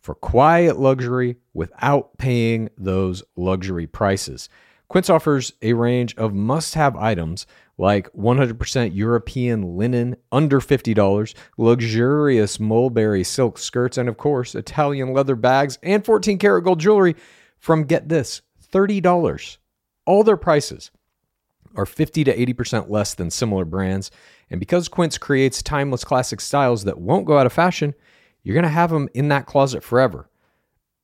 for 0.00 0.14
quiet 0.14 0.78
luxury 0.78 1.36
without 1.52 2.16
paying 2.16 2.70
those 2.78 3.22
luxury 3.36 3.86
prices. 3.86 4.48
Quince 4.88 5.10
offers 5.10 5.52
a 5.62 5.74
range 5.74 6.14
of 6.16 6.34
must 6.34 6.74
have 6.74 6.96
items 6.96 7.46
like 7.82 8.12
100% 8.12 8.94
European 8.94 9.76
linen 9.76 10.14
under 10.30 10.60
$50, 10.60 11.34
luxurious 11.58 12.60
mulberry 12.60 13.24
silk 13.24 13.58
skirts, 13.58 13.98
and 13.98 14.08
of 14.08 14.16
course, 14.16 14.54
Italian 14.54 15.12
leather 15.12 15.34
bags 15.34 15.80
and 15.82 16.04
14 16.04 16.38
karat 16.38 16.62
gold 16.62 16.78
jewelry 16.78 17.16
from 17.58 17.82
get 17.82 18.08
this 18.08 18.40
$30. 18.72 19.56
All 20.06 20.22
their 20.22 20.36
prices 20.36 20.92
are 21.74 21.84
50 21.84 22.22
to 22.22 22.54
80% 22.54 22.88
less 22.88 23.14
than 23.14 23.30
similar 23.30 23.64
brands. 23.64 24.12
And 24.48 24.60
because 24.60 24.86
Quince 24.86 25.18
creates 25.18 25.60
timeless 25.60 26.04
classic 26.04 26.40
styles 26.40 26.84
that 26.84 27.00
won't 27.00 27.26
go 27.26 27.36
out 27.36 27.46
of 27.46 27.52
fashion, 27.52 27.94
you're 28.44 28.54
going 28.54 28.62
to 28.62 28.68
have 28.68 28.90
them 28.90 29.08
in 29.12 29.26
that 29.30 29.46
closet 29.46 29.82
forever. 29.82 30.30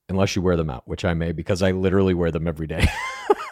Unless 0.07 0.37
you 0.37 0.41
wear 0.41 0.55
them 0.55 0.69
out, 0.69 0.87
which 0.87 1.03
I 1.03 1.13
may 1.13 1.33
because 1.33 1.61
I 1.61 1.71
literally 1.71 2.13
wear 2.13 2.31
them 2.31 2.47
every 2.47 2.67
day. 2.67 2.87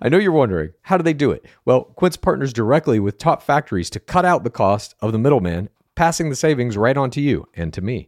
I 0.00 0.08
know 0.08 0.18
you're 0.18 0.32
wondering, 0.32 0.72
how 0.82 0.96
do 0.96 1.02
they 1.02 1.12
do 1.12 1.30
it? 1.30 1.44
Well, 1.64 1.84
Quince 1.84 2.16
partners 2.16 2.52
directly 2.52 3.00
with 3.00 3.18
top 3.18 3.42
factories 3.42 3.90
to 3.90 4.00
cut 4.00 4.24
out 4.24 4.44
the 4.44 4.50
cost 4.50 4.94
of 5.00 5.12
the 5.12 5.18
middleman, 5.18 5.68
passing 5.94 6.30
the 6.30 6.36
savings 6.36 6.76
right 6.76 6.96
on 6.96 7.10
to 7.10 7.20
you 7.20 7.48
and 7.54 7.72
to 7.74 7.80
me. 7.80 8.06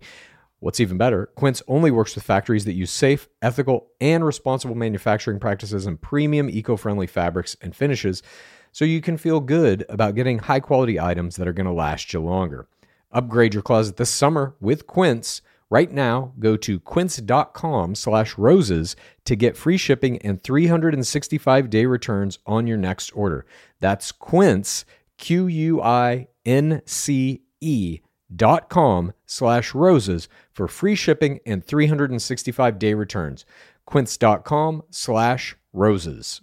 What's 0.61 0.79
even 0.79 0.99
better, 0.99 1.27
Quince 1.35 1.63
only 1.67 1.91
works 1.91 2.15
with 2.15 2.23
factories 2.23 2.67
that 2.67 2.75
use 2.75 2.91
safe, 2.91 3.29
ethical, 3.41 3.89
and 4.01 4.25
responsible 4.25 4.75
manufacturing 4.75 5.41
practices 5.41 5.87
and 5.87 6.01
premium 6.01 6.51
eco 6.51 6.77
friendly 6.77 7.07
fabrics 7.07 7.57
and 7.63 7.75
finishes 7.75 8.23
so 8.71 8.85
you 8.85 9.01
can 9.01 9.17
feel 9.17 9.41
good 9.41 9.85
about 9.89 10.15
getting 10.15 10.39
high 10.39 10.61
quality 10.61 11.01
items 11.01 11.37
that 11.37 11.49
are 11.49 11.53
going 11.53 11.67
to 11.67 11.73
last 11.73 12.13
you 12.13 12.21
longer. 12.21 12.69
Upgrade 13.11 13.55
your 13.55 13.63
closet 13.63 13.97
this 13.97 14.11
summer 14.11 14.55
with 14.61 14.87
Quince. 14.87 15.43
Right 15.71 15.93
now, 15.93 16.33
go 16.41 16.57
to 16.57 16.81
quince.com 16.81 17.95
slash 17.95 18.37
roses 18.37 18.97
to 19.25 19.37
get 19.37 19.57
free 19.57 19.77
shipping 19.77 20.19
and 20.19 20.43
365 20.43 21.71
day 21.71 21.87
returns 21.87 22.41
on 22.45 22.67
your 22.67 22.77
next 22.77 23.11
order. 23.11 23.47
That's 23.79 24.11
quince, 24.11 24.85
Q 25.17 25.47
U 25.47 25.81
I 25.81 26.27
N 26.45 26.83
C 26.87 27.43
E 27.61 28.01
dot 28.35 28.69
com 28.69 29.13
slash 29.27 29.75
roses 29.75 30.29
for 30.53 30.67
free 30.67 30.97
shipping 30.97 31.39
and 31.47 31.65
365 31.65 32.79
day 32.79 32.95
returns. 32.95 33.45
Quince.com 33.87 34.83
slash 34.91 35.57
roses. 35.73 36.43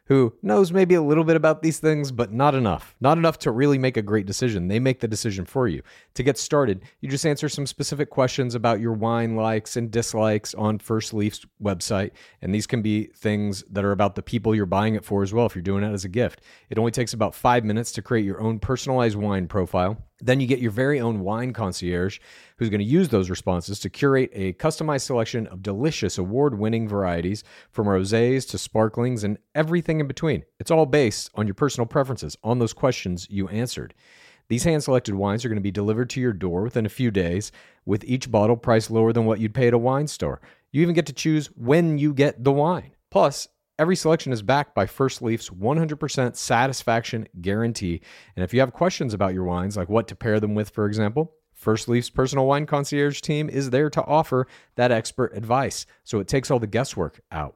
who 0.05 0.33
knows 0.41 0.71
maybe 0.71 0.95
a 0.95 1.01
little 1.01 1.23
bit 1.23 1.35
about 1.35 1.61
these 1.61 1.79
things, 1.79 2.11
but 2.11 2.33
not 2.33 2.55
enough. 2.55 2.95
Not 2.99 3.17
enough 3.17 3.39
to 3.39 3.51
really 3.51 3.77
make 3.77 3.97
a 3.97 4.01
great 4.01 4.25
decision. 4.25 4.67
They 4.67 4.79
make 4.79 4.99
the 4.99 5.07
decision 5.07 5.45
for 5.45 5.67
you. 5.67 5.81
To 6.15 6.23
get 6.23 6.37
started, 6.37 6.83
you 6.99 7.09
just 7.09 7.25
answer 7.25 7.47
some 7.47 7.65
specific 7.65 8.09
questions 8.09 8.55
about 8.55 8.79
your 8.79 8.93
wine 8.93 9.35
likes 9.35 9.77
and 9.77 9.89
dislikes 9.91 10.53
on 10.55 10.79
First 10.79 11.13
Leaf's 11.13 11.45
website. 11.63 12.11
And 12.41 12.53
these 12.53 12.67
can 12.67 12.81
be 12.81 13.05
things 13.15 13.63
that 13.71 13.85
are 13.85 13.91
about 13.91 14.15
the 14.15 14.21
people 14.21 14.55
you're 14.55 14.65
buying 14.65 14.95
it 14.95 15.05
for 15.05 15.23
as 15.23 15.33
well, 15.33 15.45
if 15.45 15.55
you're 15.55 15.61
doing 15.61 15.83
it 15.83 15.93
as 15.93 16.03
a 16.03 16.09
gift. 16.09 16.41
It 16.69 16.77
only 16.77 16.91
takes 16.91 17.13
about 17.13 17.35
five 17.35 17.63
minutes 17.63 17.91
to 17.93 18.01
create 18.01 18.25
your 18.25 18.41
own 18.41 18.59
personalized 18.59 19.15
wine 19.15 19.47
profile. 19.47 19.97
Then 20.23 20.39
you 20.39 20.45
get 20.45 20.59
your 20.59 20.71
very 20.71 20.99
own 20.99 21.21
wine 21.21 21.51
concierge 21.51 22.19
who's 22.57 22.69
going 22.69 22.79
to 22.79 22.85
use 22.85 23.09
those 23.09 23.29
responses 23.29 23.79
to 23.79 23.89
curate 23.89 24.29
a 24.33 24.53
customized 24.53 25.01
selection 25.01 25.47
of 25.47 25.63
delicious 25.63 26.19
award 26.19 26.59
winning 26.59 26.87
varieties 26.87 27.43
from 27.71 27.87
rosés 27.87 28.47
to 28.51 28.57
sparklings 28.57 29.23
and 29.23 29.39
everything 29.55 29.90
in 29.99 30.07
between. 30.07 30.43
It's 30.59 30.71
all 30.71 30.85
based 30.85 31.29
on 31.35 31.47
your 31.47 31.53
personal 31.53 31.85
preferences, 31.85 32.37
on 32.43 32.59
those 32.59 32.73
questions 32.73 33.27
you 33.29 33.47
answered. 33.49 33.93
These 34.47 34.63
hand 34.63 34.83
selected 34.83 35.15
wines 35.15 35.45
are 35.45 35.49
going 35.49 35.57
to 35.57 35.61
be 35.61 35.71
delivered 35.71 36.09
to 36.11 36.21
your 36.21 36.33
door 36.33 36.63
within 36.63 36.85
a 36.85 36.89
few 36.89 37.11
days, 37.11 37.51
with 37.85 38.03
each 38.03 38.29
bottle 38.29 38.57
priced 38.57 38.91
lower 38.91 39.13
than 39.13 39.25
what 39.25 39.39
you'd 39.39 39.53
pay 39.53 39.67
at 39.67 39.73
a 39.73 39.77
wine 39.77 40.07
store. 40.07 40.41
You 40.71 40.81
even 40.81 40.95
get 40.95 41.05
to 41.07 41.13
choose 41.13 41.47
when 41.55 41.97
you 41.97 42.13
get 42.13 42.43
the 42.43 42.51
wine. 42.51 42.91
Plus, 43.09 43.47
Every 43.79 43.95
selection 43.95 44.31
is 44.31 44.43
backed 44.43 44.75
by 44.75 44.85
First 44.85 45.23
Leaf's 45.23 45.49
100% 45.49 46.35
satisfaction 46.35 47.27
guarantee. 47.41 48.01
And 48.35 48.43
if 48.43 48.53
you 48.53 48.59
have 48.59 48.73
questions 48.73 49.11
about 49.11 49.33
your 49.33 49.43
wines, 49.43 49.75
like 49.75 49.89
what 49.89 50.07
to 50.09 50.15
pair 50.15 50.39
them 50.39 50.53
with, 50.53 50.69
for 50.69 50.85
example, 50.85 51.33
First 51.51 51.87
Leaf's 51.87 52.11
personal 52.11 52.45
wine 52.45 52.67
concierge 52.67 53.21
team 53.21 53.49
is 53.49 53.71
there 53.71 53.89
to 53.89 54.03
offer 54.03 54.45
that 54.75 54.91
expert 54.91 55.35
advice. 55.35 55.87
So 56.03 56.19
it 56.19 56.27
takes 56.27 56.51
all 56.51 56.59
the 56.59 56.67
guesswork 56.67 57.21
out. 57.31 57.55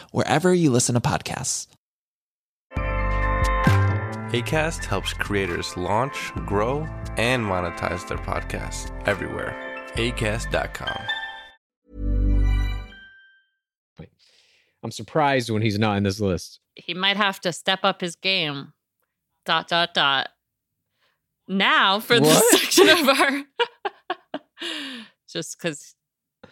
wherever 0.11 0.53
you 0.53 0.71
listen 0.71 0.95
to 0.95 1.01
podcasts. 1.01 1.67
ACAST 4.31 4.85
helps 4.85 5.11
creators 5.13 5.75
launch, 5.75 6.31
grow, 6.45 6.87
and 7.17 7.43
monetize 7.43 8.07
their 8.07 8.17
podcasts 8.17 8.89
everywhere. 9.05 9.53
ACAST.com. 9.95 11.01
Wait. 13.99 14.09
I'm 14.83 14.91
surprised 14.91 15.49
when 15.49 15.61
he's 15.61 15.77
not 15.77 15.97
in 15.97 16.03
this 16.03 16.21
list. 16.21 16.61
He 16.75 16.93
might 16.93 17.17
have 17.17 17.41
to 17.41 17.51
step 17.51 17.81
up 17.83 17.99
his 17.99 18.15
game. 18.15 18.71
Dot, 19.45 19.67
dot, 19.67 19.93
dot. 19.93 20.29
Now 21.49 21.99
for 21.99 22.17
this 22.17 22.51
section 22.61 22.87
of 22.87 23.09
our. 23.09 23.43
Just 25.29 25.57
because, 25.57 25.93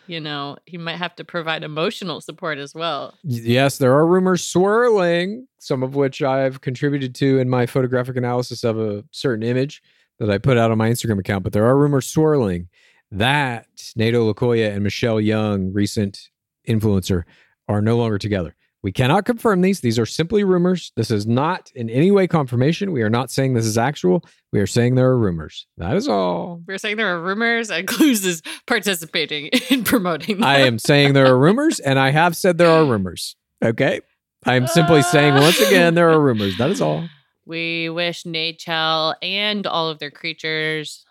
you 0.10 0.20
know, 0.20 0.58
he 0.66 0.78
might 0.78 0.96
have 0.96 1.16
to 1.18 1.24
provide 1.24 1.64
emotional 1.64 2.20
support 2.20 2.58
as 2.58 2.74
well. 2.74 3.14
Yes, 3.24 3.78
there 3.78 3.94
are 3.94 4.08
rumors 4.08 4.44
swirling, 4.44 5.48
some 5.60 5.84
of 5.84 5.96
which 5.96 6.22
I've 6.22 6.62
contributed 6.62 7.14
to 7.16 7.38
in 7.38 7.50
my 7.50 7.66
photographic 7.66 8.18
analysis 8.18 8.64
of 8.64 8.80
a 8.80 9.04
certain 9.12 9.44
image 9.44 9.84
that 10.18 10.30
I 10.30 10.40
put 10.40 10.58
out 10.58 10.72
on 10.72 10.78
my 10.78 10.90
Instagram 10.90 11.20
account. 11.20 11.44
But 11.44 11.54
there 11.54 11.66
are 11.66 11.78
rumors 11.78 12.08
swirling 12.08 12.70
that 13.12 13.68
Nayte 13.98 14.14
Olukoya 14.14 14.74
and 14.74 14.84
Michelle 14.84 15.22
Young, 15.22 15.72
recent 15.72 16.30
influencer, 16.68 17.24
are 17.68 17.82
no 17.82 17.96
longer 17.96 18.18
together. 18.18 18.56
We 18.82 18.94
cannot 18.94 19.26
confirm 19.26 19.62
these. 19.62 19.82
These 19.82 20.00
are 20.00 20.06
simply 20.06 20.44
rumors. 20.46 20.94
This 20.96 21.12
is 21.12 21.28
not 21.28 21.70
in 21.76 21.90
any 21.90 22.12
way 22.12 22.28
confirmation. 22.28 22.94
We 22.94 23.02
are 23.02 23.10
not 23.10 23.30
saying 23.30 23.54
this 23.54 23.66
is 23.66 23.78
actual. 23.78 24.24
We 24.54 24.60
are 24.62 24.68
saying 24.68 24.96
there 24.96 25.10
are 25.10 25.18
rumors. 25.18 25.68
That 25.78 25.98
is 25.98 26.08
all. 26.08 26.62
We're 26.66 26.78
saying 26.78 26.96
there 26.96 27.14
are 27.14 27.22
rumors 27.22 27.70
and 27.70 27.88
Clues 27.90 28.24
is 28.24 28.42
participating 28.68 29.48
in 29.70 29.84
promoting 29.84 30.38
them. 30.38 30.46
I 30.46 30.60
am 30.60 30.80
saying 30.80 31.14
there 31.14 31.28
are 31.28 31.38
rumors, 31.38 31.80
and 31.82 32.00
I 32.00 32.12
have 32.12 32.38
said 32.38 32.58
there 32.58 32.70
are 32.70 32.86
rumors. 32.86 33.36
Okay. 33.64 34.00
I 34.46 34.56
am 34.56 34.68
simply 34.68 35.02
saying 35.02 35.34
once 35.34 35.60
uh. 35.60 35.66
again 35.66 35.96
there 35.96 36.10
are 36.10 36.22
rumors. 36.22 36.58
That 36.58 36.70
is 36.70 36.82
all. 36.82 37.08
We 37.46 37.90
wish 37.90 38.24
Nachel 38.24 39.16
and 39.22 39.68
all 39.68 39.90
of 39.90 40.00
their 40.00 40.12
creatures 40.12 41.04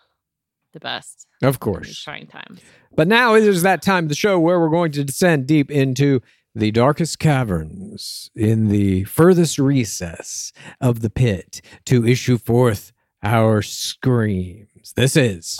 the 0.73 0.79
best 0.79 1.27
Of 1.43 1.59
course. 1.59 2.01
trying 2.01 2.27
times. 2.27 2.61
But 2.95 3.07
now 3.07 3.35
it 3.35 3.43
is 3.43 3.61
that 3.63 3.81
time 3.81 4.05
of 4.05 4.09
the 4.09 4.15
show 4.15 4.39
where 4.39 4.59
we're 4.59 4.69
going 4.69 4.91
to 4.93 5.03
descend 5.03 5.47
deep 5.47 5.69
into 5.69 6.21
the 6.55 6.71
darkest 6.71 7.19
caverns 7.19 8.31
in 8.35 8.69
the 8.69 9.03
furthest 9.05 9.59
recess 9.59 10.51
of 10.81 11.01
the 11.01 11.09
pit 11.09 11.61
to 11.85 12.05
issue 12.05 12.37
forth 12.37 12.91
our 13.21 13.61
screams. 13.61 14.93
This 14.95 15.15
is 15.15 15.59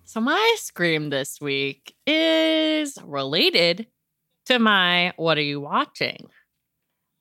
So 0.03 0.19
my 0.19 0.55
scream 0.57 1.09
this 1.09 1.39
week 1.39 1.95
is 2.05 2.97
related 3.05 3.87
to 4.45 4.59
my 4.59 5.13
what 5.17 5.37
are 5.37 5.41
you 5.41 5.61
watching? 5.61 6.27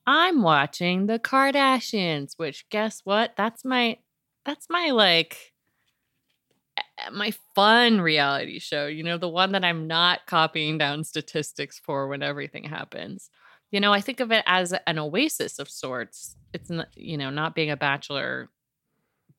I'm 0.06 0.42
watching 0.42 1.06
the 1.06 1.18
Kardashians, 1.18 2.32
which 2.36 2.68
guess 2.70 3.00
what? 3.04 3.34
That's 3.36 3.64
my 3.64 3.98
that's 4.44 4.66
my 4.68 4.90
like 4.90 5.49
my 7.12 7.32
fun 7.54 8.00
reality 8.00 8.58
show, 8.58 8.86
you 8.86 9.02
know, 9.02 9.18
the 9.18 9.28
one 9.28 9.52
that 9.52 9.64
I'm 9.64 9.86
not 9.86 10.26
copying 10.26 10.78
down 10.78 11.04
statistics 11.04 11.78
for 11.78 12.08
when 12.08 12.22
everything 12.22 12.64
happens. 12.64 13.30
You 13.70 13.80
know, 13.80 13.92
I 13.92 14.00
think 14.00 14.20
of 14.20 14.32
it 14.32 14.42
as 14.46 14.74
an 14.86 14.98
oasis 14.98 15.58
of 15.58 15.68
sorts. 15.70 16.36
It's 16.52 16.70
not, 16.70 16.88
you 16.96 17.16
know, 17.16 17.30
not 17.30 17.54
being 17.54 17.70
a 17.70 17.76
bachelor 17.76 18.48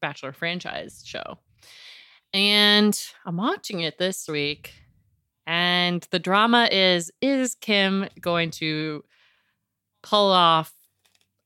bachelor 0.02 0.32
franchise 0.32 1.04
show. 1.06 1.38
And 2.34 3.00
I'm 3.26 3.38
watching 3.38 3.82
it 3.82 3.98
this 3.98 4.28
week. 4.28 4.74
And 5.46 6.08
the 6.12 6.20
drama 6.20 6.70
is 6.72 7.12
is 7.22 7.56
Kim 7.56 8.08
going 8.20 8.52
to 8.52 9.04
pull 10.02 10.32
off 10.32 10.74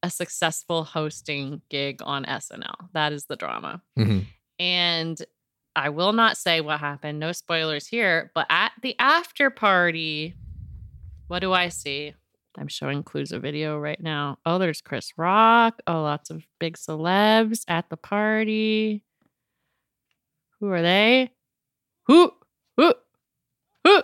a 0.03 0.09
successful 0.09 0.83
hosting 0.83 1.61
gig 1.69 2.01
on 2.03 2.25
SNL? 2.25 2.89
That 2.93 3.11
is 3.13 3.25
the 3.25 3.35
drama. 3.35 3.81
Mhm. 3.97 4.27
And 4.59 5.21
I 5.75 5.89
will 5.89 6.13
not 6.13 6.37
say 6.37 6.61
what 6.61 6.79
happened. 6.79 7.19
No 7.19 7.31
spoilers 7.31 7.87
here. 7.87 8.31
But 8.33 8.47
at 8.49 8.71
the 8.81 8.95
after 8.99 9.49
party, 9.49 10.35
what 11.27 11.39
do 11.39 11.53
I 11.53 11.69
see? 11.69 12.13
I'm 12.57 12.67
showing 12.67 13.03
clues 13.03 13.31
a 13.31 13.39
video 13.39 13.77
right 13.77 13.99
now. 13.99 14.37
Oh, 14.45 14.57
there's 14.57 14.81
Chris 14.81 15.11
Rock. 15.17 15.81
Oh, 15.87 16.01
lots 16.01 16.29
of 16.29 16.43
big 16.59 16.77
celebs 16.77 17.63
at 17.67 17.89
the 17.89 17.97
party. 17.97 19.03
Who 20.59 20.71
are 20.71 20.81
they? 20.81 21.31
Who? 22.07 22.31
Who? 22.77 22.93
Who? 23.83 24.03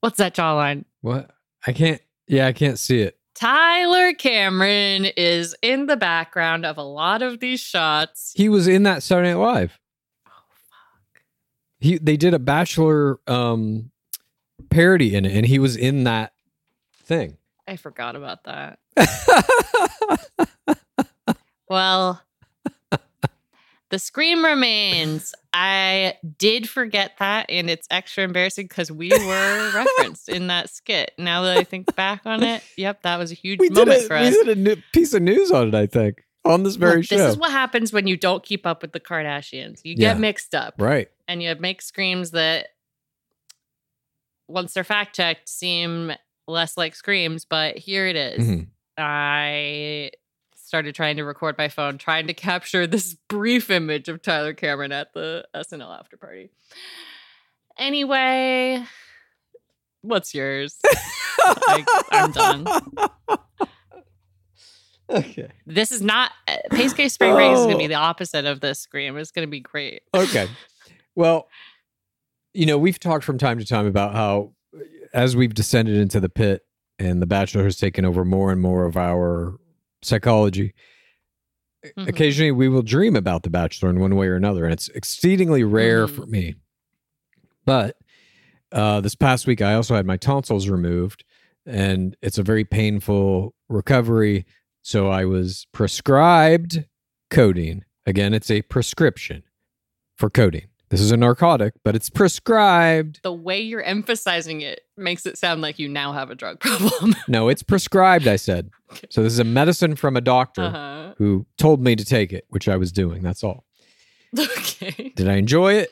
What's 0.00 0.18
that 0.18 0.34
jawline? 0.34 0.84
What? 1.00 1.30
I 1.66 1.72
can't. 1.72 2.02
Yeah, 2.26 2.46
I 2.46 2.52
can't 2.52 2.78
see 2.78 3.00
it. 3.00 3.16
Tyler 3.34 4.12
Cameron 4.12 5.06
is 5.16 5.56
in 5.62 5.86
the 5.86 5.96
background 5.96 6.66
of 6.66 6.76
a 6.76 6.82
lot 6.82 7.22
of 7.22 7.40
these 7.40 7.60
shots. 7.60 8.32
He 8.36 8.48
was 8.48 8.68
in 8.68 8.82
that 8.82 9.02
Saturday 9.02 9.30
Night 9.30 9.40
Live. 9.40 9.78
He 11.82 11.98
they 11.98 12.16
did 12.16 12.32
a 12.32 12.38
Bachelor 12.38 13.18
um 13.26 13.90
parody 14.70 15.14
in 15.14 15.24
it, 15.24 15.32
and 15.36 15.44
he 15.44 15.58
was 15.58 15.76
in 15.76 16.04
that 16.04 16.32
thing. 17.04 17.36
I 17.66 17.76
forgot 17.76 18.16
about 18.16 18.44
that. 18.44 18.78
Well, 21.72 22.20
the 23.88 23.98
scream 23.98 24.44
remains. 24.44 25.34
I 25.54 26.16
did 26.36 26.68
forget 26.68 27.12
that, 27.18 27.46
and 27.48 27.70
it's 27.70 27.86
extra 27.90 28.24
embarrassing 28.24 28.66
because 28.66 28.92
we 28.92 29.08
were 29.08 29.70
referenced 29.74 30.28
in 30.28 30.48
that 30.48 30.68
skit. 30.68 31.12
Now 31.16 31.44
that 31.44 31.56
I 31.56 31.64
think 31.64 31.96
back 31.96 32.26
on 32.26 32.42
it, 32.42 32.62
yep, 32.76 33.00
that 33.04 33.16
was 33.16 33.32
a 33.32 33.34
huge 33.34 33.58
we 33.58 33.70
moment 33.70 34.02
a, 34.02 34.06
for 34.06 34.20
we 34.20 34.28
did 34.28 34.50
a 34.50 34.54
new 34.54 34.76
piece 34.92 35.14
of 35.14 35.22
news 35.22 35.50
on 35.50 35.68
it. 35.68 35.74
I 35.74 35.86
think 35.86 36.26
on 36.44 36.62
this 36.64 36.76
very 36.76 36.96
Look, 36.98 37.04
show. 37.04 37.16
This 37.16 37.32
is 37.32 37.36
what 37.38 37.50
happens 37.50 37.92
when 37.92 38.06
you 38.06 38.16
don't 38.16 38.42
keep 38.42 38.66
up 38.66 38.82
with 38.82 38.92
the 38.92 39.00
Kardashians. 39.00 39.80
You 39.84 39.94
Yeah. 39.96 40.12
get 40.14 40.20
mixed 40.20 40.54
up, 40.54 40.74
right. 40.78 41.08
and 41.28 41.42
you 41.42 41.54
make 41.56 41.80
screams 41.82 42.32
that, 42.32 42.68
once 44.48 44.74
they're 44.74 44.84
fact 44.84 45.14
checked, 45.16 45.48
seem 45.48 46.12
less 46.46 46.76
like 46.76 46.94
screams. 46.94 47.44
But 47.44 47.78
here 47.78 48.06
it 48.06 48.16
is. 48.16 48.46
Mhm. 48.48 48.66
I 48.98 50.10
started 50.56 50.94
trying 50.94 51.16
to 51.16 51.24
record 51.24 51.56
my 51.58 51.68
phone, 51.68 51.96
trying 51.98 52.26
to 52.26 52.34
capture 52.50 52.86
this 52.86 53.14
brief 53.28 53.70
image 53.70 54.08
of 54.08 54.20
Tyler 54.22 54.52
Cameron 54.54 54.92
at 54.92 55.12
the 55.14 55.46
SNL 55.54 55.92
after 55.98 56.16
party. 56.16 56.50
Anyway, 57.78 58.84
what's 60.02 60.34
yours? 60.34 60.78
Like, 61.66 61.86
I'm 62.12 62.30
done. 62.30 62.66
Okay. 65.12 65.48
This 65.66 65.92
is 65.92 66.00
not 66.02 66.32
uh, 66.48 66.56
Pace 66.70 66.92
Case 66.92 67.12
Spring 67.14 67.34
Break 67.34 67.52
is 67.52 67.58
going 67.60 67.72
to 67.72 67.78
be 67.78 67.84
Oh. 67.84 67.88
the 67.88 67.94
opposite 67.94 68.44
of 68.46 68.60
this 68.60 68.78
scream. 68.80 69.16
It's 69.16 69.30
going 69.30 69.46
to 69.46 69.50
be 69.50 69.60
great. 69.60 70.02
Okay. 70.14 70.48
Well, 71.14 71.48
you 72.54 72.66
know, 72.66 72.78
we've 72.78 72.98
talked 72.98 73.24
from 73.24 73.38
time 73.38 73.58
to 73.58 73.64
time 73.64 73.86
about 73.86 74.14
how 74.14 74.52
as 75.12 75.36
we've 75.36 75.54
descended 75.54 75.96
into 75.96 76.20
the 76.20 76.28
pit 76.28 76.62
and 76.98 77.20
the 77.20 77.26
Bachelor 77.26 77.64
has 77.64 77.76
taken 77.76 78.04
over 78.04 78.24
more 78.24 78.50
and 78.52 78.60
more 78.60 78.84
of 78.86 78.96
our 78.96 79.58
psychology. 80.02 80.72
Mhm. 81.98 82.08
Occasionally, 82.08 82.52
we 82.52 82.68
will 82.68 82.82
dream 82.82 83.16
about 83.16 83.42
the 83.42 83.50
Bachelor 83.50 83.90
in 83.90 83.98
one 84.00 84.14
way 84.16 84.28
or 84.28 84.36
another, 84.36 84.64
and 84.64 84.72
it's 84.72 84.88
exceedingly 84.90 85.64
rare 85.64 86.06
Mhm. 86.06 86.14
for 86.14 86.26
me. 86.26 86.54
But 87.64 87.96
uh, 88.70 89.00
this 89.02 89.14
past 89.14 89.46
week, 89.46 89.60
I 89.60 89.74
also 89.74 89.94
had 89.94 90.06
my 90.06 90.16
tonsils 90.16 90.68
removed, 90.68 91.24
and 91.66 92.16
it's 92.22 92.38
a 92.38 92.42
very 92.42 92.64
painful 92.64 93.54
recovery. 93.68 94.46
So 94.82 95.08
I 95.08 95.24
was 95.24 95.66
prescribed 95.72 96.84
codeine. 97.30 97.84
Again, 98.04 98.34
it's 98.34 98.50
a 98.50 98.62
prescription 98.62 99.44
for 100.16 100.28
codeine. 100.28 100.68
This 100.90 101.00
is 101.00 101.10
a 101.10 101.16
narcotic, 101.16 101.72
but 101.84 101.96
it's 101.96 102.10
prescribed. 102.10 103.20
The 103.22 103.32
way 103.32 103.60
you're 103.60 103.82
emphasizing 103.82 104.60
it 104.60 104.82
makes 104.96 105.24
it 105.24 105.38
sound 105.38 105.62
like 105.62 105.78
you 105.78 105.88
now 105.88 106.12
have 106.12 106.30
a 106.30 106.34
drug 106.34 106.60
problem. 106.60 107.14
No, 107.26 107.48
it's 107.48 107.62
prescribed, 107.62 108.28
I 108.28 108.36
said. 108.36 108.70
So 109.08 109.22
this 109.22 109.32
is 109.32 109.38
a 109.38 109.44
medicine 109.44 109.96
from 109.96 110.18
a 110.18 110.20
doctor 110.20 110.64
uh-huh. 110.64 111.14
who 111.16 111.46
told 111.56 111.82
me 111.82 111.96
to 111.96 112.04
take 112.04 112.30
it, 112.30 112.44
which 112.50 112.68
I 112.68 112.76
was 112.76 112.92
doing. 112.92 113.22
That's 113.22 113.42
all. 113.42 113.64
Okay. 114.38 115.12
Did 115.16 115.28
I 115.28 115.36
enjoy 115.36 115.74
it? 115.74 115.90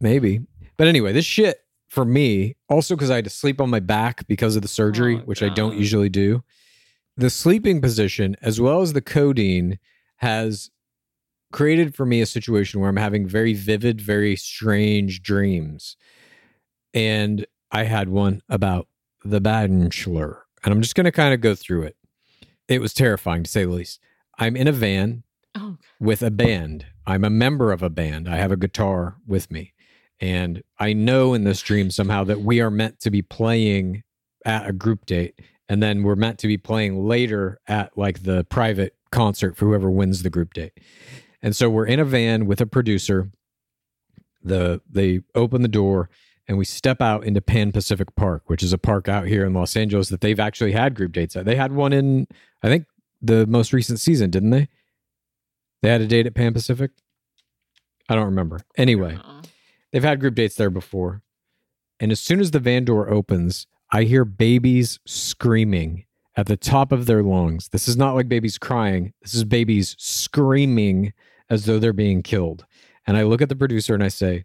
Maybe. 0.00 0.40
But 0.76 0.88
anyway, 0.88 1.12
this 1.12 1.24
shit 1.24 1.60
for 1.88 2.04
me, 2.04 2.56
also 2.68 2.96
because 2.96 3.08
I 3.08 3.16
had 3.16 3.24
to 3.24 3.30
sleep 3.30 3.60
on 3.60 3.70
my 3.70 3.78
back 3.78 4.26
because 4.26 4.56
of 4.56 4.62
the 4.62 4.68
surgery, 4.68 5.18
Oh, 5.18 5.24
which 5.26 5.44
I 5.44 5.48
don't 5.48 5.76
usually 5.76 6.08
do. 6.08 6.42
The 7.16 7.30
sleeping 7.30 7.80
position, 7.80 8.36
as 8.40 8.60
well 8.60 8.80
as 8.80 8.92
the 8.92 9.00
codeine, 9.00 9.78
has 10.16 10.70
created 11.52 11.94
for 11.94 12.06
me 12.06 12.20
a 12.20 12.26
situation 12.26 12.80
where 12.80 12.88
I'm 12.88 12.96
having 12.96 13.26
very 13.26 13.54
vivid, 13.54 14.00
very 14.00 14.36
strange 14.36 15.22
dreams. 15.22 15.96
And 16.94 17.46
I 17.70 17.84
had 17.84 18.08
one 18.08 18.42
about 18.48 18.88
the 19.24 19.40
Bachelor. 19.40 20.44
And 20.62 20.72
I'm 20.72 20.82
just 20.82 20.94
going 20.94 21.04
to 21.04 21.12
kind 21.12 21.34
of 21.34 21.40
go 21.40 21.54
through 21.54 21.82
it. 21.82 21.96
It 22.68 22.80
was 22.80 22.94
terrifying 22.94 23.42
to 23.42 23.50
say 23.50 23.64
the 23.64 23.70
least. 23.70 24.00
I'm 24.38 24.56
in 24.56 24.68
a 24.68 24.72
van 24.72 25.24
Oh, 25.56 25.78
with 25.98 26.22
a 26.22 26.30
band. 26.30 26.86
I'm 27.06 27.24
a 27.24 27.30
member 27.30 27.72
of 27.72 27.82
a 27.82 27.90
band. 27.90 28.28
I 28.28 28.36
have 28.36 28.52
a 28.52 28.56
guitar 28.56 29.16
with 29.26 29.50
me. 29.50 29.74
And 30.20 30.62
I 30.78 30.92
know 30.92 31.34
in 31.34 31.44
this 31.44 31.60
dream 31.62 31.90
somehow 31.90 32.24
that 32.24 32.42
we 32.42 32.60
are 32.60 32.70
meant 32.70 33.00
to 33.00 33.10
be 33.10 33.22
playing 33.22 34.04
at 34.44 34.68
a 34.68 34.72
group 34.72 35.06
date. 35.06 35.40
And 35.70 35.80
then 35.80 36.02
we're 36.02 36.16
meant 36.16 36.40
to 36.40 36.48
be 36.48 36.58
playing 36.58 37.06
later 37.06 37.60
at 37.68 37.96
like 37.96 38.24
the 38.24 38.42
private 38.42 38.96
concert 39.12 39.56
for 39.56 39.66
whoever 39.66 39.88
wins 39.88 40.24
the 40.24 40.28
group 40.28 40.52
date. 40.52 40.72
And 41.42 41.54
so 41.54 41.70
we're 41.70 41.86
in 41.86 42.00
a 42.00 42.04
van 42.04 42.46
with 42.46 42.60
a 42.60 42.66
producer. 42.66 43.30
The 44.42 44.80
they 44.90 45.20
open 45.36 45.62
the 45.62 45.68
door 45.68 46.10
and 46.48 46.58
we 46.58 46.64
step 46.64 47.00
out 47.00 47.24
into 47.24 47.40
Pan 47.40 47.70
Pacific 47.70 48.16
Park, 48.16 48.42
which 48.46 48.64
is 48.64 48.72
a 48.72 48.78
park 48.78 49.08
out 49.08 49.28
here 49.28 49.46
in 49.46 49.54
Los 49.54 49.76
Angeles 49.76 50.08
that 50.08 50.22
they've 50.22 50.40
actually 50.40 50.72
had 50.72 50.96
group 50.96 51.12
dates 51.12 51.36
at. 51.36 51.44
They 51.44 51.54
had 51.54 51.70
one 51.70 51.92
in 51.92 52.26
I 52.64 52.68
think 52.68 52.86
the 53.22 53.46
most 53.46 53.72
recent 53.72 54.00
season, 54.00 54.28
didn't 54.28 54.50
they? 54.50 54.68
They 55.82 55.88
had 55.88 56.00
a 56.00 56.08
date 56.08 56.26
at 56.26 56.34
Pan 56.34 56.52
Pacific. 56.52 56.90
I 58.08 58.16
don't 58.16 58.26
remember. 58.26 58.58
Anyway, 58.76 59.20
oh. 59.24 59.42
they've 59.92 60.02
had 60.02 60.18
group 60.18 60.34
dates 60.34 60.56
there 60.56 60.68
before. 60.68 61.22
And 62.00 62.10
as 62.10 62.18
soon 62.18 62.40
as 62.40 62.50
the 62.50 62.58
van 62.58 62.84
door 62.84 63.08
opens, 63.08 63.68
I 63.92 64.04
hear 64.04 64.24
babies 64.24 65.00
screaming 65.06 66.04
at 66.36 66.46
the 66.46 66.56
top 66.56 66.92
of 66.92 67.06
their 67.06 67.22
lungs. 67.22 67.68
This 67.68 67.88
is 67.88 67.96
not 67.96 68.14
like 68.14 68.28
babies 68.28 68.58
crying. 68.58 69.12
This 69.22 69.34
is 69.34 69.44
babies 69.44 69.96
screaming 69.98 71.12
as 71.48 71.64
though 71.64 71.78
they're 71.78 71.92
being 71.92 72.22
killed. 72.22 72.64
And 73.06 73.16
I 73.16 73.24
look 73.24 73.42
at 73.42 73.48
the 73.48 73.56
producer 73.56 73.94
and 73.94 74.04
I 74.04 74.08
say, 74.08 74.44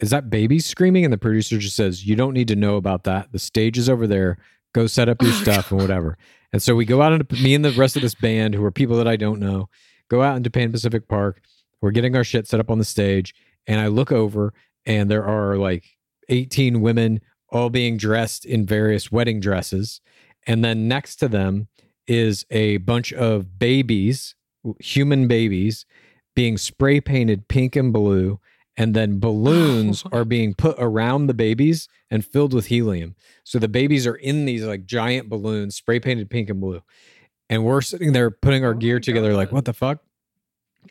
is 0.00 0.10
that 0.10 0.30
babies 0.30 0.66
screaming? 0.66 1.04
And 1.04 1.12
the 1.12 1.18
producer 1.18 1.58
just 1.58 1.76
says, 1.76 2.06
You 2.06 2.16
don't 2.16 2.32
need 2.34 2.48
to 2.48 2.56
know 2.56 2.76
about 2.76 3.04
that. 3.04 3.32
The 3.32 3.38
stage 3.38 3.78
is 3.78 3.88
over 3.88 4.06
there. 4.06 4.38
Go 4.72 4.86
set 4.86 5.08
up 5.08 5.22
your 5.22 5.32
oh, 5.32 5.34
stuff 5.34 5.70
and 5.70 5.80
whatever. 5.80 6.18
And 6.52 6.62
so 6.62 6.74
we 6.74 6.84
go 6.84 7.02
out 7.02 7.12
into 7.12 7.34
me 7.42 7.54
and 7.54 7.64
the 7.64 7.72
rest 7.72 7.96
of 7.96 8.02
this 8.02 8.14
band, 8.14 8.54
who 8.54 8.64
are 8.64 8.70
people 8.70 8.96
that 8.96 9.08
I 9.08 9.16
don't 9.16 9.40
know, 9.40 9.68
go 10.08 10.22
out 10.22 10.36
into 10.36 10.50
Pan 10.50 10.72
Pacific 10.72 11.08
Park. 11.08 11.40
We're 11.80 11.90
getting 11.90 12.16
our 12.16 12.24
shit 12.24 12.46
set 12.46 12.60
up 12.60 12.70
on 12.70 12.78
the 12.78 12.84
stage. 12.84 13.34
And 13.66 13.80
I 13.80 13.88
look 13.88 14.12
over 14.12 14.54
and 14.84 15.10
there 15.10 15.24
are 15.24 15.56
like 15.56 15.84
18 16.28 16.80
women 16.80 17.20
all 17.48 17.70
being 17.70 17.96
dressed 17.96 18.44
in 18.44 18.66
various 18.66 19.10
wedding 19.12 19.40
dresses. 19.40 20.00
And 20.46 20.64
then 20.64 20.88
next 20.88 21.16
to 21.16 21.28
them 21.28 21.68
is 22.06 22.46
a 22.50 22.78
bunch 22.78 23.12
of 23.12 23.58
babies, 23.58 24.34
human 24.80 25.28
babies, 25.28 25.86
being 26.34 26.58
spray 26.58 27.00
painted 27.00 27.48
pink 27.48 27.76
and 27.76 27.92
blue. 27.92 28.40
And 28.76 28.94
then 28.94 29.18
balloons 29.20 30.04
are 30.12 30.24
being 30.24 30.54
put 30.54 30.76
around 30.78 31.26
the 31.26 31.34
babies 31.34 31.88
and 32.10 32.24
filled 32.24 32.54
with 32.54 32.66
helium. 32.66 33.16
So 33.44 33.58
the 33.58 33.68
babies 33.68 34.06
are 34.06 34.16
in 34.16 34.44
these 34.44 34.64
like 34.64 34.86
giant 34.86 35.28
balloons, 35.28 35.76
spray 35.76 36.00
painted 36.00 36.30
pink 36.30 36.50
and 36.50 36.60
blue. 36.60 36.82
And 37.48 37.64
we're 37.64 37.80
sitting 37.80 38.12
there 38.12 38.30
putting 38.30 38.64
our 38.64 38.74
gear 38.74 38.98
together, 38.98 39.32
like, 39.34 39.52
what 39.52 39.66
the 39.66 39.72
fuck? 39.72 40.00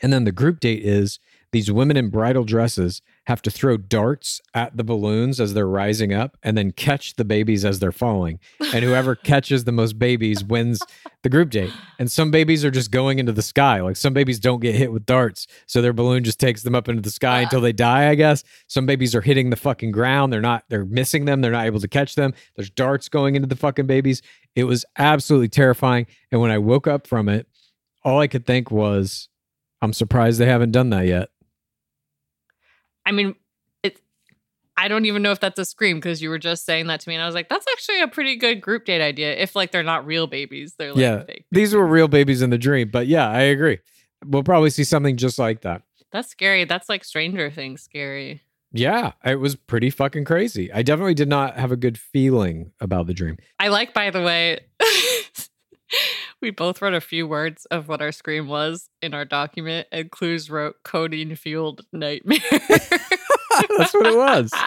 And 0.02 0.14
then 0.14 0.24
the 0.24 0.32
group 0.32 0.60
date 0.60 0.84
is 0.84 1.20
these 1.52 1.72
women 1.72 1.98
in 1.98 2.10
bridal 2.10 2.44
dresses 2.44 3.02
have 3.28 3.42
to 3.42 3.52
throw 3.52 3.76
darts 3.76 4.40
at 4.54 4.78
the 4.78 4.84
balloons 4.84 5.40
as 5.40 5.54
they're 5.54 5.68
rising 5.68 6.14
up 6.14 6.38
and 6.44 6.58
then 6.58 6.72
catch 6.72 7.16
the 7.16 7.26
babies 7.26 7.66
as 7.66 7.80
they're 7.80 7.92
falling. 7.92 8.40
And 8.74 8.86
whoever 8.86 9.16
catches 9.24 9.64
the 9.64 9.72
most 9.72 9.98
babies 9.98 10.44
wins 10.44 10.80
the 11.24 11.30
group 11.30 11.50
date. 11.50 11.74
And 11.98 12.12
some 12.12 12.30
babies 12.30 12.64
are 12.64 12.70
just 12.72 12.92
going 12.92 13.18
into 13.18 13.32
the 13.32 13.42
sky. 13.42 13.82
Like 13.82 13.96
some 13.96 14.14
babies 14.14 14.40
don't 14.40 14.60
get 14.60 14.76
hit 14.76 14.92
with 14.92 15.06
darts. 15.06 15.48
So 15.66 15.82
their 15.82 15.94
balloon 15.94 16.24
just 16.24 16.40
takes 16.40 16.62
them 16.62 16.76
up 16.76 16.88
into 16.88 17.02
the 17.02 17.10
sky 17.10 17.42
until 17.42 17.62
they 17.62 17.74
die, 17.74 18.10
I 18.10 18.16
guess. 18.16 18.44
Some 18.68 18.86
babies 18.86 19.16
are 19.16 19.22
hitting 19.22 19.50
the 19.50 19.56
fucking 19.56 19.92
ground. 19.92 20.32
They're 20.32 20.42
not, 20.42 20.66
they're 20.70 20.86
missing 20.86 21.26
them. 21.26 21.42
They're 21.42 21.52
not 21.52 21.66
able 21.66 21.80
to 21.80 21.88
catch 21.88 22.16
them. 22.16 22.34
There's 22.56 22.70
darts 22.70 23.10
going 23.10 23.36
into 23.36 23.48
the 23.48 23.56
fucking 23.56 23.88
babies. 23.88 24.22
It 24.56 24.66
was 24.66 24.86
absolutely 24.98 25.50
terrifying. 25.50 26.06
And 26.32 26.42
when 26.42 26.52
I 26.52 26.60
woke 26.60 26.88
up 26.88 27.08
from 27.08 27.28
it, 27.30 27.48
all 28.04 28.20
I 28.20 28.28
could 28.28 28.46
think 28.46 28.70
was, 28.70 29.30
I'm 29.82 29.94
surprised 29.94 30.40
they 30.40 30.46
haven't 30.46 30.72
done 30.72 30.92
that 30.92 31.08
yet. 31.08 31.30
I 33.06 33.12
mean, 33.12 33.36
it. 33.84 34.02
I 34.78 34.88
don't 34.88 35.06
even 35.06 35.22
know 35.22 35.32
if 35.32 35.40
that's 35.40 35.60
a 35.60 35.66
scream 35.66 35.98
because 35.98 36.22
you 36.22 36.30
were 36.30 36.40
just 36.40 36.66
saying 36.66 36.88
that 36.88 37.00
to 37.02 37.10
me, 37.10 37.16
and 37.16 37.24
I 37.24 37.26
was 37.26 37.36
like, 37.36 37.50
"That's 37.50 37.66
actually 37.72 38.02
a 38.02 38.08
pretty 38.08 38.36
good 38.36 38.62
group 38.62 38.86
date 38.86 39.02
idea." 39.02 39.36
If 39.36 39.56
like 39.56 39.72
they're 39.72 39.84
not 39.84 40.06
real 40.06 40.28
babies, 40.28 40.76
they're 40.78 40.94
like 40.94 41.02
yeah. 41.02 41.24
These 41.52 41.74
were 41.74 41.86
real 41.86 42.08
babies 42.08 42.42
in 42.42 42.50
the 42.50 42.58
dream. 42.58 42.90
But 42.92 43.08
yeah, 43.08 43.30
I 43.30 43.42
agree. 43.42 43.80
We'll 44.26 44.44
probably 44.44 44.70
see 44.70 44.84
something 44.84 45.18
just 45.18 45.38
like 45.38 45.62
that. 45.62 45.84
That's 46.12 46.30
scary. 46.30 46.66
That's 46.66 46.90
like 46.90 47.04
Stranger 47.04 47.52
Things 47.52 47.82
scary. 47.82 48.42
Yeah, 48.72 49.14
it 49.24 49.40
was 49.40 49.56
pretty 49.56 49.90
fucking 49.90 50.26
crazy. 50.26 50.72
I 50.72 50.82
definitely 50.82 51.14
did 51.14 51.30
not 51.30 51.58
have 51.58 51.72
a 51.72 51.78
good 51.78 51.98
feeling 51.98 52.72
about 52.82 53.08
the 53.08 53.14
dream. 53.14 53.38
I 53.58 53.70
like, 53.70 53.94
by 53.94 54.10
the 54.10 54.22
way, 54.22 54.60
we 56.46 56.52
both 56.52 56.80
wrote 56.80 56.94
a 56.94 57.02
few 57.02 57.28
words 57.28 57.66
of 57.72 57.88
what 57.88 58.04
our 58.04 58.12
scream 58.12 58.48
was 58.48 58.88
in 59.02 59.16
our 59.16 59.26
document, 59.26 59.88
and 59.92 60.12
Clues 60.12 60.48
wrote 60.48 60.76
codeine 60.84 61.36
fueled 61.36 61.82
nightmare. 61.92 62.38
That's 62.50 63.94
what 63.94 64.06
it 64.06 64.16
was. 64.16 64.52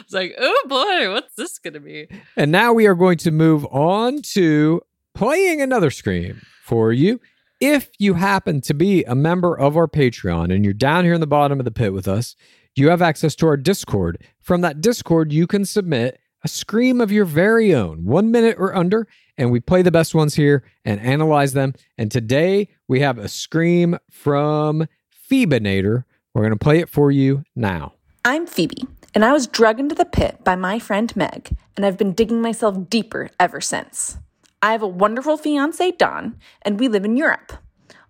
It's 0.00 0.14
like, 0.14 0.34
oh 0.38 0.62
boy, 0.68 1.12
what's 1.12 1.34
this 1.34 1.58
going 1.58 1.74
to 1.74 1.80
be? 1.80 2.08
And 2.34 2.50
now 2.50 2.72
we 2.72 2.86
are 2.86 2.94
going 2.94 3.18
to 3.18 3.30
move 3.30 3.66
on 3.66 4.22
to 4.32 4.80
playing 5.14 5.60
another 5.60 5.90
scream 5.90 6.40
for 6.64 6.92
you. 6.92 7.20
If 7.60 7.90
you 7.98 8.14
happen 8.14 8.62
to 8.62 8.72
be 8.72 9.04
a 9.04 9.14
member 9.14 9.58
of 9.58 9.76
our 9.76 9.86
Patreon 9.86 10.54
and 10.54 10.64
you're 10.64 10.72
down 10.72 11.04
here 11.04 11.12
in 11.12 11.20
the 11.20 11.26
bottom 11.26 11.58
of 11.58 11.66
the 11.66 11.70
pit 11.70 11.92
with 11.92 12.08
us, 12.08 12.36
you 12.74 12.88
have 12.88 13.02
access 13.02 13.34
to 13.36 13.46
our 13.48 13.58
Discord. 13.58 14.24
From 14.40 14.62
that 14.62 14.80
Discord, 14.80 15.30
you 15.30 15.46
can 15.46 15.66
submit 15.66 16.18
a 16.44 16.48
scream 16.48 17.00
of 17.00 17.10
your 17.10 17.24
very 17.24 17.74
own, 17.74 18.04
one 18.04 18.30
minute 18.30 18.56
or 18.58 18.74
under, 18.74 19.06
and 19.36 19.50
we 19.50 19.60
play 19.60 19.82
the 19.82 19.90
best 19.90 20.14
ones 20.14 20.34
here 20.34 20.64
and 20.84 21.00
analyze 21.00 21.52
them. 21.52 21.74
And 21.96 22.10
today 22.10 22.68
we 22.86 23.00
have 23.00 23.18
a 23.18 23.28
scream 23.28 23.98
from 24.10 24.86
Phoebinator. 25.30 26.04
We're 26.34 26.42
going 26.42 26.52
to 26.52 26.56
play 26.56 26.78
it 26.78 26.88
for 26.88 27.10
you 27.10 27.44
now. 27.56 27.94
I'm 28.24 28.46
Phoebe, 28.46 28.86
and 29.14 29.24
I 29.24 29.32
was 29.32 29.46
drugged 29.46 29.80
into 29.80 29.94
the 29.94 30.04
pit 30.04 30.44
by 30.44 30.54
my 30.54 30.78
friend 30.78 31.14
Meg, 31.16 31.56
and 31.76 31.84
I've 31.84 31.98
been 31.98 32.12
digging 32.12 32.42
myself 32.42 32.88
deeper 32.88 33.30
ever 33.40 33.60
since. 33.60 34.18
I 34.60 34.72
have 34.72 34.82
a 34.82 34.88
wonderful 34.88 35.36
fiance, 35.36 35.92
Don, 35.92 36.36
and 36.62 36.78
we 36.78 36.88
live 36.88 37.04
in 37.04 37.16
Europe. 37.16 37.52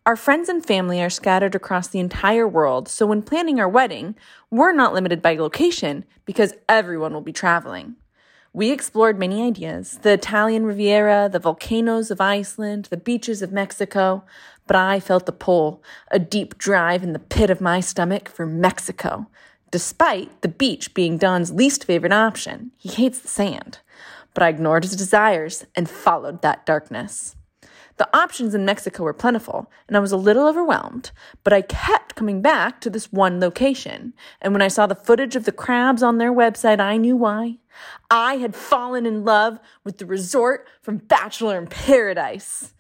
Our 0.06 0.16
friends 0.16 0.48
and 0.48 0.64
family 0.64 1.02
are 1.02 1.10
scattered 1.10 1.54
across 1.54 1.88
the 1.88 1.98
entire 1.98 2.48
world, 2.48 2.88
so 2.88 3.04
when 3.04 3.22
planning 3.22 3.60
our 3.60 3.68
wedding, 3.68 4.16
we're 4.50 4.72
not 4.72 4.94
limited 4.94 5.20
by 5.20 5.36
location 5.36 6.06
because 6.24 6.54
everyone 6.66 7.12
will 7.12 7.20
be 7.20 7.32
traveling. 7.32 7.96
We 8.52 8.70
explored 8.70 9.18
many 9.18 9.42
ideas 9.42 9.98
the 10.02 10.12
Italian 10.12 10.64
Riviera, 10.64 11.28
the 11.30 11.38
volcanoes 11.38 12.10
of 12.10 12.20
Iceland, 12.20 12.86
the 12.86 12.96
beaches 12.96 13.42
of 13.42 13.52
Mexico, 13.52 14.24
but 14.66 14.76
I 14.76 15.00
felt 15.00 15.26
the 15.26 15.32
pull, 15.32 15.82
a 16.10 16.18
deep 16.18 16.58
drive 16.58 17.02
in 17.02 17.12
the 17.12 17.18
pit 17.18 17.50
of 17.50 17.60
my 17.60 17.80
stomach 17.80 18.28
for 18.28 18.46
Mexico, 18.46 19.26
despite 19.70 20.40
the 20.42 20.48
beach 20.48 20.94
being 20.94 21.18
Don's 21.18 21.52
least 21.52 21.84
favorite 21.84 22.12
option. 22.12 22.72
He 22.76 22.88
hates 22.88 23.18
the 23.18 23.28
sand. 23.28 23.80
But 24.34 24.42
I 24.42 24.48
ignored 24.48 24.84
his 24.84 24.96
desires 24.96 25.66
and 25.74 25.88
followed 25.88 26.42
that 26.42 26.64
darkness. 26.64 27.34
The 27.98 28.08
options 28.16 28.54
in 28.54 28.64
Mexico 28.64 29.02
were 29.02 29.12
plentiful, 29.12 29.70
and 29.88 29.96
I 29.96 30.00
was 30.00 30.12
a 30.12 30.16
little 30.16 30.46
overwhelmed, 30.46 31.10
but 31.42 31.52
I 31.52 31.62
kept 31.62 32.14
coming 32.14 32.40
back 32.40 32.80
to 32.80 32.90
this 32.90 33.12
one 33.12 33.40
location. 33.40 34.14
And 34.40 34.52
when 34.52 34.62
I 34.62 34.68
saw 34.68 34.86
the 34.86 34.94
footage 34.94 35.34
of 35.34 35.44
the 35.44 35.52
crabs 35.52 36.00
on 36.00 36.18
their 36.18 36.32
website, 36.32 36.78
I 36.78 36.96
knew 36.96 37.16
why. 37.16 37.58
I 38.08 38.36
had 38.36 38.54
fallen 38.54 39.04
in 39.04 39.24
love 39.24 39.58
with 39.82 39.98
the 39.98 40.06
resort 40.06 40.66
from 40.80 40.98
Bachelor 40.98 41.58
in 41.58 41.66
Paradise. 41.66 42.72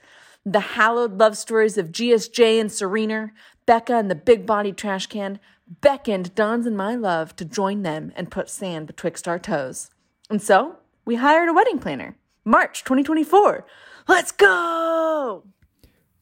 The 0.46 0.60
hallowed 0.60 1.18
love 1.18 1.36
stories 1.36 1.76
of 1.76 1.90
GSJ 1.90 2.60
and 2.60 2.70
Serena, 2.70 3.32
Becca 3.66 3.94
and 3.94 4.08
the 4.08 4.14
big 4.14 4.46
body 4.46 4.72
trash 4.72 5.08
can, 5.08 5.40
beckoned 5.80 6.34
Don's 6.36 6.64
and 6.64 6.76
my 6.76 6.94
love 6.94 7.34
to 7.36 7.44
join 7.44 7.82
them 7.82 8.12
and 8.14 8.30
put 8.30 8.48
sand 8.48 8.86
betwixt 8.86 9.26
our 9.26 9.38
toes. 9.38 9.90
And 10.30 10.40
so 10.40 10.76
we 11.04 11.16
hired 11.16 11.48
a 11.48 11.52
wedding 11.52 11.80
planner. 11.80 12.16
March 12.44 12.84
2024. 12.84 13.66
Let's 14.08 14.32
go! 14.32 15.44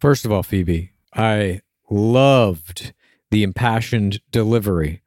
First 0.01 0.25
of 0.25 0.33
all, 0.33 0.43
Phoebe, 0.43 0.91
I 1.15 1.61
loved 1.89 2.93
the 3.31 3.45
impassioned 3.45 4.21
delivery 4.33 5.03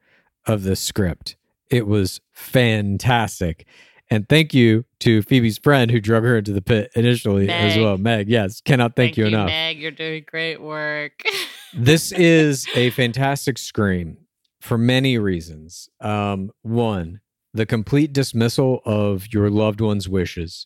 of 0.47 0.63
this 0.63 0.79
script. 0.79 1.35
It 1.69 1.85
was 1.85 2.21
fantastic. 2.31 3.67
And 4.09 4.27
thank 4.27 4.53
you 4.53 4.85
to 5.01 5.21
Phoebe's 5.21 5.59
friend 5.59 5.91
who 5.91 5.99
drug 5.99 6.23
her 6.23 6.37
into 6.37 6.51
the 6.53 6.61
pit 6.61 6.89
initially 6.95 7.49
as 7.49 7.77
well. 7.77 7.97
Meg, 7.97 8.27
yes, 8.27 8.59
cannot 8.61 8.95
thank, 8.95 9.17
you, 9.17 9.25
enough. 9.27 9.47
Meg. 9.47 9.77
You're 9.77 9.91
doing 9.91 10.25
great 10.25 10.59
work. 10.59 11.21
this 11.73 12.11
is 12.13 12.65
a 12.75 12.89
fantastic 12.91 13.57
scream 13.57 14.17
for 14.61 14.77
many 14.77 15.17
reasons. 15.19 15.89
Um, 15.99 16.51
one, 16.63 17.19
the 17.53 17.65
complete 17.67 18.13
dismissal 18.13 18.81
of 18.83 19.31
your 19.31 19.49
loved 19.49 19.81
one's 19.81 20.09
wishes. 20.09 20.65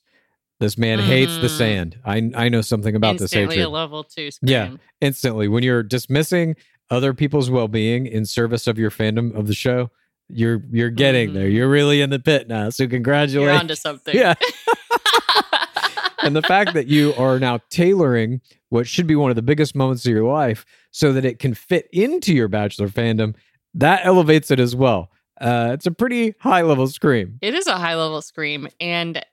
This 0.59 0.77
man 0.77 0.99
hates 0.99 1.35
the 1.37 1.47
Mhm. 1.47 1.57
sand. 1.57 1.99
I 2.05 2.31
I 2.35 2.49
know 2.49 2.61
something 2.61 2.95
about 2.95 3.13
this 3.13 3.33
Instantly 3.33 3.55
hatred. 3.57 3.67
a 3.67 3.69
level 3.69 4.03
two 4.03 4.31
scream. 4.31 4.49
Yeah, 4.51 4.69
instantly. 5.01 5.47
When 5.47 5.63
you're 5.63 5.83
dismissing 5.83 6.55
other 6.89 7.13
people's 7.13 7.49
well-being 7.49 8.05
in 8.05 8.25
service 8.25 8.67
of 8.67 8.77
your 8.77 8.91
fandom 8.91 9.35
of 9.37 9.47
the 9.47 9.53
show, 9.53 9.89
you're 10.29 10.61
you're 10.71 10.89
getting 10.89 11.33
there. 11.33 11.49
You're 11.49 11.69
really 11.69 12.01
in 12.01 12.09
the 12.11 12.19
pit 12.19 12.47
now. 12.47 12.69
So 12.69 12.87
congratulations. 12.87 13.35
Mm-hmm. 13.35 13.43
You're 13.51 13.59
onto 13.59 13.75
something. 13.75 14.15
Yeah. 14.15 14.35
and 16.23 16.35
the 16.35 16.41
fact 16.41 16.73
that 16.73 16.87
you 16.87 17.13
are 17.15 17.39
now 17.39 17.59
tailoring 17.69 18.41
what 18.69 18.87
should 18.87 19.07
be 19.07 19.15
one 19.15 19.29
of 19.29 19.35
the 19.35 19.41
biggest 19.41 19.75
moments 19.75 20.05
of 20.05 20.11
your 20.11 20.23
life 20.31 20.65
so 20.91 21.11
that 21.13 21.25
it 21.25 21.39
can 21.39 21.53
fit 21.53 21.87
into 21.91 22.33
your 22.33 22.47
bachelor 22.47 22.87
fandom, 22.87 23.35
that 23.73 24.05
elevates 24.05 24.49
it 24.51 24.59
as 24.59 24.75
well. 24.75 25.09
Uh, 25.41 25.71
it's 25.73 25.85
a 25.85 25.91
pretty 25.91 26.33
high 26.39 26.61
level 26.61 26.87
scream. 26.87 27.37
It 27.41 27.53
is 27.53 27.67
a 27.67 27.77
high 27.77 27.95
level 27.95 28.21
scream. 28.21 28.67
And 28.79 29.23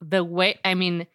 the 0.00 0.22
way, 0.24 0.58
I 0.64 0.74
mean, 0.74 1.06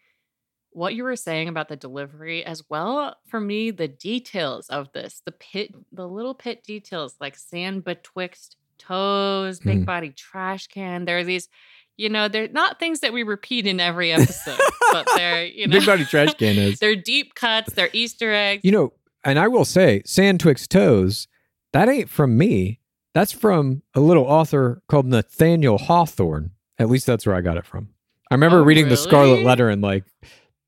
what 0.72 0.94
you 0.94 1.02
were 1.04 1.16
saying 1.16 1.48
about 1.48 1.68
the 1.68 1.76
delivery 1.76 2.44
as 2.44 2.62
well, 2.70 3.16
for 3.26 3.40
me, 3.40 3.70
the 3.72 3.88
details 3.88 4.68
of 4.68 4.92
this, 4.92 5.20
the 5.24 5.32
pit, 5.32 5.74
the 5.92 6.06
little 6.08 6.34
pit 6.34 6.62
details 6.62 7.16
like 7.20 7.36
sand 7.36 7.84
betwixt 7.84 8.56
toes, 8.78 9.60
big 9.60 9.82
Mm. 9.82 9.84
body 9.86 10.10
trash 10.10 10.66
can. 10.68 11.04
There 11.04 11.18
are 11.18 11.24
these, 11.24 11.48
you 11.96 12.08
know, 12.08 12.28
they're 12.28 12.48
not 12.48 12.78
things 12.78 13.00
that 13.00 13.12
we 13.12 13.22
repeat 13.24 13.66
in 13.66 13.80
every 13.80 14.12
episode, 14.12 14.58
but 14.92 15.06
they're, 15.16 15.44
you 15.46 15.66
know, 15.66 15.78
Big 15.78 15.86
body 15.86 16.04
trash 16.04 16.34
can 16.34 16.56
is. 16.58 16.78
they're 16.78 16.96
deep 16.96 17.34
cuts, 17.34 17.72
they're 17.74 17.90
Easter 17.92 18.32
eggs. 18.32 18.62
You 18.64 18.72
know, 18.72 18.92
and 19.24 19.38
I 19.38 19.48
will 19.48 19.64
say, 19.66 20.02
Sand 20.06 20.40
Twixt 20.40 20.70
Toes, 20.70 21.26
that 21.72 21.88
ain't 21.88 22.08
from 22.08 22.38
me. 22.38 22.80
That's 23.12 23.32
from 23.32 23.82
a 23.94 24.00
little 24.00 24.24
author 24.24 24.82
called 24.88 25.04
Nathaniel 25.06 25.78
Hawthorne. 25.78 26.52
At 26.78 26.88
least 26.88 27.06
that's 27.06 27.26
where 27.26 27.34
I 27.34 27.40
got 27.40 27.56
it 27.56 27.66
from. 27.66 27.88
I 28.30 28.34
remember 28.34 28.58
Oh, 28.60 28.64
reading 28.64 28.88
the 28.88 28.96
Scarlet? 28.96 29.44
Letter 29.44 29.70
in 29.70 29.80
like 29.80 30.04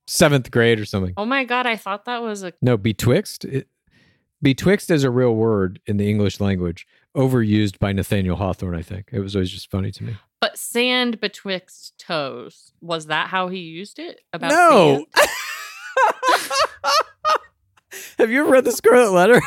seventh 0.06 0.50
grade 0.50 0.80
or 0.80 0.84
something. 0.84 1.14
oh 1.16 1.24
my 1.24 1.44
God, 1.44 1.66
I 1.66 1.76
thought 1.76 2.04
that 2.06 2.22
was 2.22 2.42
a 2.42 2.52
No, 2.60 2.76
betwixt. 2.76 3.44
It, 3.44 3.68
betwixt 4.42 4.90
is 4.90 5.04
a 5.04 5.10
real 5.10 5.34
word 5.34 5.80
in 5.86 5.96
the 5.96 6.10
English 6.10 6.40
language, 6.40 6.86
overused 7.16 7.78
by 7.78 7.92
Nathaniel 7.92 8.36
Hawthorne, 8.36 8.74
I 8.74 8.82
think. 8.82 9.10
It 9.12 9.20
was 9.20 9.36
always 9.36 9.50
just 9.50 9.70
funny 9.70 9.92
to 9.92 10.04
me. 10.04 10.16
But 10.40 10.58
sand 10.58 11.20
betwixt 11.20 11.94
toes. 11.98 12.72
Was 12.80 13.06
that 13.06 13.28
how 13.28 13.46
he 13.48 13.60
used 13.60 13.98
it? 14.00 14.20
About 14.32 14.50
No. 14.50 15.06
Have 18.18 18.30
you 18.30 18.42
ever 18.42 18.50
read 18.50 18.64
the 18.64 18.72
Scarlet 18.72 19.12
Letter? 19.12 19.36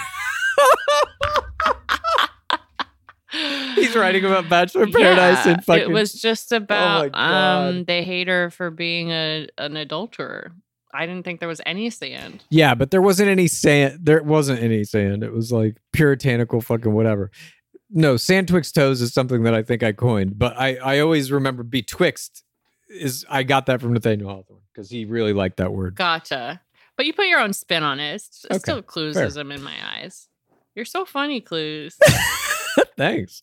He's 3.76 3.96
writing 3.96 4.24
about 4.26 4.48
Bachelor? 4.50 4.88
Paradise 4.88 5.46
Yeah, 5.46 5.54
and 5.54 5.66
fucking. 5.66 5.84
It 5.84 5.90
was 5.92 6.14
just 6.14 6.52
about 6.52 7.12
God. 7.12 7.68
um 7.70 7.84
they 7.86 8.04
hate 8.04 8.28
her 8.28 8.50
for 8.50 8.72
being 8.72 9.12
a 9.12 9.48
an 9.58 9.76
adulterer. 9.78 10.52
I 10.94 11.06
didn't 11.06 11.26
think 11.26 11.42
there 11.42 11.50
was 11.50 11.60
any 11.66 11.90
sand. 11.90 12.44
Yeah, 12.50 12.74
but 12.74 12.90
there 12.92 13.02
wasn't 13.02 13.28
any 13.30 13.48
sand. 13.48 14.00
There 14.04 14.24
wasn't 14.24 14.62
any 14.64 14.86
sand. 14.86 15.24
It 15.24 15.34
was 15.34 15.52
like 15.52 15.76
puritanical 15.92 16.62
fucking 16.62 16.94
whatever. 16.94 17.32
No, 17.90 18.16
sand 18.18 18.48
twixt 18.48 18.76
toes 18.76 19.02
is 19.02 19.14
something 19.14 19.44
that 19.44 19.54
I 19.54 19.62
think 19.62 19.84
I 19.84 19.92
coined, 19.92 20.40
but 20.40 20.58
I, 20.58 20.76
I 20.78 21.00
always 21.00 21.32
remember 21.32 21.64
betwixt 21.64 22.44
is 22.90 23.26
I 23.30 23.44
got 23.44 23.66
that 23.66 23.82
from 23.82 23.94
Nathaniel 23.94 24.30
Hawthorne 24.30 24.62
because 24.74 24.90
he 24.90 25.04
really 25.06 25.34
liked 25.34 25.58
that 25.58 25.74
word. 25.74 25.96
Gotcha. 25.96 26.62
But 26.98 27.06
you 27.06 27.14
put 27.14 27.28
your 27.28 27.40
own 27.42 27.52
spin 27.54 27.84
on 27.84 28.00
it. 28.00 28.16
It's, 28.16 28.46
it's 28.50 28.56
Okay, 28.56 28.58
still 28.60 28.76
fair. 28.82 28.84
cluesism 29.28 29.54
in 29.54 29.62
my 29.62 29.76
eyes. 29.98 30.30
You're 30.76 30.86
so 30.86 31.04
funny, 31.06 31.42
Clues. 31.42 31.98
Thanks. 32.98 33.42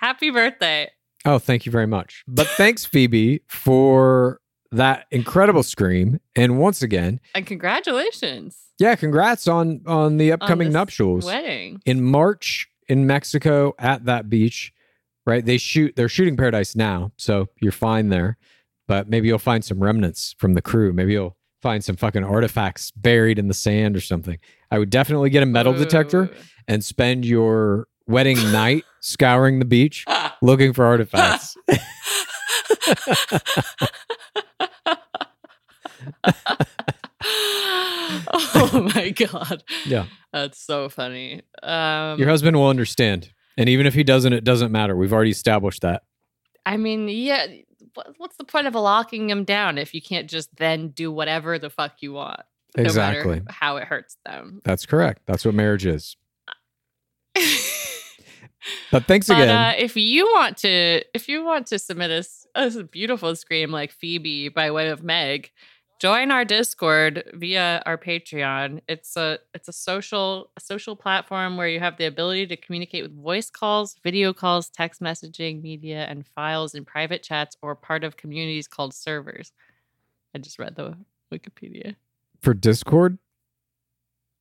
Happy 0.00 0.30
birthday. 0.30 0.90
Oh, 1.24 1.38
thank 1.38 1.66
you 1.66 1.72
very 1.72 1.86
much. 1.86 2.24
But 2.26 2.46
thanks, 2.46 2.84
Phoebe, 2.84 3.42
for 3.48 4.40
that 4.72 5.06
incredible 5.10 5.62
scream. 5.62 6.18
And 6.34 6.58
once 6.58 6.82
again, 6.82 7.20
And 7.34 7.44
congratulations. 7.46 8.56
yeah, 8.78 8.94
congrats 8.94 9.46
on 9.48 9.82
on 9.86 10.16
the 10.16 10.32
upcoming 10.32 10.68
this 10.68 10.74
nuptials. 10.74 11.24
Wedding. 11.26 11.80
in 11.84 12.02
March 12.02 12.68
in 12.88 13.06
Mexico 13.06 13.74
at 13.78 14.04
that 14.06 14.28
beach, 14.30 14.72
right? 15.26 15.44
They 15.44 15.58
shoot 15.58 15.94
they're 15.96 16.08
shooting 16.08 16.36
Paradise 16.36 16.74
now, 16.74 17.12
so 17.16 17.48
you're 17.60 17.72
fine 17.72 18.08
there. 18.08 18.38
But 18.88 19.08
maybe 19.08 19.28
you'll 19.28 19.38
find 19.38 19.64
some 19.64 19.80
remnants 19.80 20.34
from 20.38 20.54
the 20.54 20.62
crew. 20.62 20.92
Maybe 20.92 21.12
you'll 21.12 21.36
find 21.62 21.84
some 21.84 21.96
fucking 21.96 22.24
artifacts 22.24 22.90
buried 22.92 23.38
in 23.38 23.46
the 23.48 23.54
sand 23.54 23.94
or 23.96 24.00
something. 24.00 24.38
I 24.70 24.78
would 24.78 24.90
definitely 24.90 25.30
get 25.30 25.42
a 25.42 25.46
metal 25.46 25.72
detector 25.74 26.30
and 26.66 26.82
spend 26.82 27.24
your 27.26 27.86
wedding 28.10 28.36
night 28.52 28.84
scouring 29.00 29.58
the 29.58 29.64
beach 29.64 30.04
looking 30.42 30.72
for 30.72 30.84
artifacts. 30.84 31.56
oh 38.34 38.90
my 38.94 39.10
god. 39.10 39.62
yeah. 39.86 40.06
That's 40.32 40.64
so 40.64 40.88
funny. 40.88 41.42
Um 41.62 42.18
Your 42.18 42.28
husband 42.28 42.56
will 42.56 42.68
understand. 42.68 43.32
And 43.56 43.68
even 43.68 43.86
if 43.86 43.94
he 43.94 44.04
doesn't, 44.04 44.32
it 44.32 44.44
doesn't 44.44 44.72
matter. 44.72 44.96
We've 44.96 45.12
already 45.12 45.30
established 45.30 45.82
that. 45.82 46.02
I 46.64 46.76
mean, 46.76 47.08
yeah, 47.08 47.46
what's 48.16 48.36
the 48.36 48.44
point 48.44 48.66
of 48.66 48.74
locking 48.74 49.26
them 49.26 49.44
down 49.44 49.76
if 49.76 49.92
you 49.92 50.00
can't 50.00 50.30
just 50.30 50.54
then 50.56 50.88
do 50.88 51.10
whatever 51.10 51.58
the 51.58 51.70
fuck 51.70 51.96
you 52.00 52.12
want? 52.12 52.40
no 52.76 52.84
matter 52.84 53.18
Exactly. 53.18 53.42
how 53.48 53.78
it 53.78 53.84
hurts 53.84 54.16
them. 54.24 54.60
That's 54.64 54.86
correct. 54.86 55.22
That's 55.26 55.44
what 55.44 55.54
marriage 55.54 55.84
is. 55.86 56.16
But 58.90 59.06
thanks 59.06 59.28
But 59.28 59.42
again. 59.42 59.48
uh, 59.48 59.74
if 59.78 59.96
you 59.96 60.26
want 60.26 60.58
to, 60.58 61.02
if 61.14 61.28
you 61.28 61.44
want 61.44 61.66
to 61.68 61.78
submit 61.78 62.10
us 62.10 62.46
a 62.54 62.82
beautiful 62.82 63.34
scream 63.36 63.70
like 63.70 63.92
Phoebe 63.92 64.48
by 64.48 64.70
way 64.70 64.88
of 64.88 65.02
Meg, 65.02 65.50
join 66.00 66.30
our 66.30 66.44
Discord 66.44 67.24
via 67.34 67.82
our 67.86 67.96
Patreon. 67.96 68.80
It's 68.88 69.16
a 69.16 69.38
it's 69.54 69.68
a 69.68 69.72
social 69.72 70.50
a 70.56 70.60
social 70.60 70.96
platform 70.96 71.56
where 71.56 71.68
you 71.68 71.78
have 71.80 71.96
the 71.96 72.06
ability 72.06 72.48
to 72.48 72.56
communicate 72.56 73.04
with 73.04 73.16
voice 73.16 73.48
calls, 73.50 73.96
video 74.02 74.32
calls, 74.32 74.68
text 74.68 75.00
messaging, 75.00 75.62
media, 75.62 76.04
and 76.04 76.26
files 76.26 76.74
in 76.74 76.84
private 76.84 77.22
chats 77.22 77.56
or 77.62 77.74
part 77.74 78.04
of 78.04 78.16
communities 78.16 78.66
called 78.66 78.92
servers. 78.92 79.52
I 80.34 80.38
just 80.38 80.58
read 80.58 80.76
the 80.76 80.96
Wikipedia 81.32 81.94
for 82.40 82.54
Discord, 82.54 83.18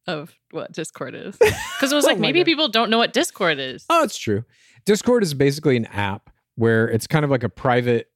of 0.08 0.34
what 0.52 0.72
Discord 0.72 1.16
is 1.16 1.36
because 1.40 1.92
it 1.92 1.96
was 1.96 2.06
Oh 2.06 2.08
like 2.10 2.18
my 2.18 2.22
maybe 2.28 2.40
God. 2.42 2.46
people 2.46 2.68
don't 2.70 2.90
know 2.90 2.98
what 2.98 3.14
Discord 3.14 3.60
is. 3.60 3.86
Oh, 3.90 4.04
it's 4.04 4.18
true. 4.18 4.44
Discord 4.86 5.24
is 5.24 5.34
basically 5.34 5.78
an 5.78 5.86
app 5.88 6.30
where 6.56 6.88
it's 6.90 7.08
kind 7.08 7.24
of 7.26 7.32
like 7.32 7.44
a 7.44 7.50
private 7.50 8.08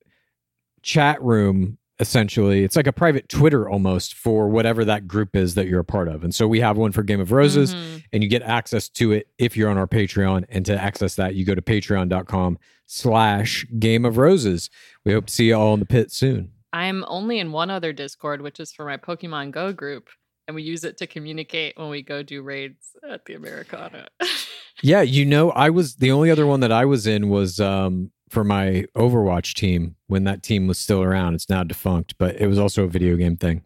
chat 0.82 1.22
room, 1.22 1.78
essentially. 2.00 2.64
It's 2.64 2.76
like 2.76 2.88
a 2.88 2.92
private 2.94 3.30
Twitter 3.30 3.70
almost 3.70 4.16
for 4.16 4.50
whatever 4.50 4.84
that 4.86 5.08
group 5.08 5.36
is 5.36 5.56
that 5.56 5.68
you're 5.68 5.80
a 5.80 5.86
part 5.86 6.08
of. 6.08 6.24
And 6.24 6.34
so 6.34 6.48
we 6.48 6.60
have 6.60 6.78
one 6.78 6.92
for 6.92 7.04
Game 7.04 7.20
of 7.22 7.32
Roses, 7.32 7.74
Mhm. 7.76 8.04
and 8.12 8.24
you 8.24 8.30
get 8.30 8.42
access 8.42 8.90
to 8.90 9.12
it 9.12 9.28
if 9.38 9.56
you're 9.56 9.70
on 9.70 9.78
our 9.78 9.88
Patreon. 9.88 10.46
And 10.50 10.66
to 10.66 10.74
access 10.82 11.16
that, 11.16 11.36
you 11.36 11.46
go 11.46 11.56
to 11.56 11.62
patreon.com 11.62 12.58
slash 12.86 13.66
Game 13.80 14.04
of 14.06 14.18
Roses. 14.18 14.70
We 15.06 15.14
hope 15.14 15.28
to 15.28 15.34
see 15.34 15.48
you 15.48 15.56
all 15.56 15.74
in 15.74 15.80
the 15.80 15.86
pit 15.86 16.12
soon. 16.12 16.52
I'm 16.74 17.06
only 17.08 17.40
in 17.40 17.52
one 17.52 17.70
other 17.70 17.94
Discord, 17.94 18.42
which 18.42 18.60
is 18.60 18.74
for 18.74 18.84
my 18.84 18.98
Pokemon 18.98 19.52
Go 19.52 19.72
group, 19.72 20.10
and 20.48 20.56
we 20.56 20.64
use 20.64 20.84
it 20.84 20.98
to 20.98 21.08
communicate 21.08 21.78
when 21.78 21.90
we 21.90 22.02
go 22.02 22.24
do 22.24 22.42
raids 22.42 22.96
at 23.08 23.26
the 23.26 23.34
Americana. 23.36 24.08
Yeah, 24.82 25.02
you 25.02 25.24
know, 25.24 25.52
I 25.52 25.70
was 25.70 25.96
the 25.96 26.12
only 26.12 26.30
other 26.30 26.46
one 26.46 26.60
that 26.60 26.72
I 26.72 26.84
was 26.84 27.08
in 27.08 27.30
was 27.30 27.60
um 27.60 28.12
for 28.30 28.44
my 28.44 28.86
Overwatch 28.98 29.54
team 29.54 29.96
when 30.08 30.24
that 30.24 30.42
team 30.42 30.66
was 30.68 30.80
still 30.80 31.02
around. 31.04 31.36
It's 31.36 31.50
now 31.50 31.64
defunct, 31.64 32.16
but 32.18 32.36
it 32.38 32.48
was 32.48 32.58
also 32.58 32.84
a 32.84 32.88
video 32.88 33.16
game 33.16 33.38
thing. 33.38 33.62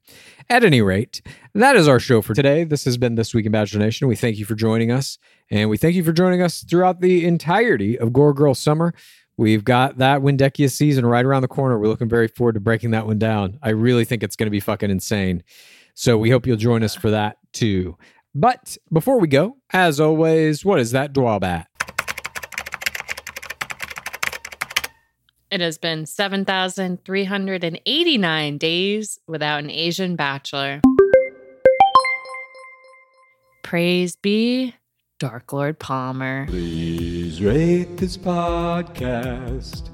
At 0.49 0.63
any 0.63 0.81
rate, 0.81 1.21
that 1.55 1.75
is 1.75 1.87
our 1.87 1.99
show 1.99 2.21
for 2.21 2.33
today. 2.33 2.65
This 2.65 2.83
has 2.85 2.97
been 2.97 3.15
This 3.15 3.33
Week 3.33 3.45
in 3.45 3.51
Bachelor 3.51 3.79
Nation. 3.79 4.07
We 4.07 4.15
thank 4.15 4.37
you 4.37 4.45
for 4.45 4.53
joining 4.55 4.91
us, 4.91 5.17
and 5.49 5.69
we 5.69 5.77
thank 5.77 5.95
you 5.95 6.03
for 6.03 6.11
joining 6.11 6.41
us 6.41 6.63
throughout 6.63 6.99
the 7.01 7.25
entirety 7.25 7.97
of 7.97 8.13
Gore 8.13 8.33
Girl 8.33 8.53
Summer. 8.53 8.93
We've 9.37 9.63
got 9.63 9.99
that 9.99 10.21
Windekia 10.21 10.69
season 10.69 11.05
right 11.05 11.23
around 11.23 11.43
the 11.43 11.47
corner. 11.47 11.79
We're 11.79 11.87
looking 11.87 12.09
very 12.09 12.27
forward 12.27 12.53
to 12.53 12.59
breaking 12.59 12.91
that 12.91 13.07
one 13.07 13.19
down. 13.19 13.57
I 13.63 13.69
really 13.69 14.03
think 14.03 14.23
it's 14.23 14.35
going 14.35 14.47
to 14.47 14.51
be 14.51 14.59
fucking 14.59 14.89
insane. 14.89 15.43
So 15.99 16.15
we 16.15 16.29
hope 16.29 16.45
you'll 16.45 16.57
join 16.57 16.83
us 16.83 16.93
for 16.93 17.09
that 17.09 17.37
too. 17.53 17.97
But 18.35 18.77
before 18.93 19.19
we 19.19 19.27
go, 19.27 19.57
as 19.73 19.99
always, 19.99 20.63
what 20.63 20.79
is 20.79 20.91
that 20.91 21.11
drawbat? 21.11 21.65
it 25.49 25.61
has 25.61 25.77
been 25.79 26.05
7,389 26.05 28.57
days 28.57 29.17
without 29.27 29.63
an 29.63 29.71
Asian 29.71 30.15
bachelor. 30.15 30.81
Praise 33.63 34.15
be 34.17 34.75
Dark 35.19 35.51
Lord 35.51 35.79
Palmer. 35.79 36.45
Please 36.45 37.41
rate 37.41 37.97
this 37.97 38.17
podcast. 38.17 39.89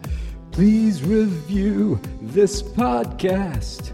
Please 0.51 1.01
review 1.01 1.97
this 2.21 2.61
podcast. 2.61 3.93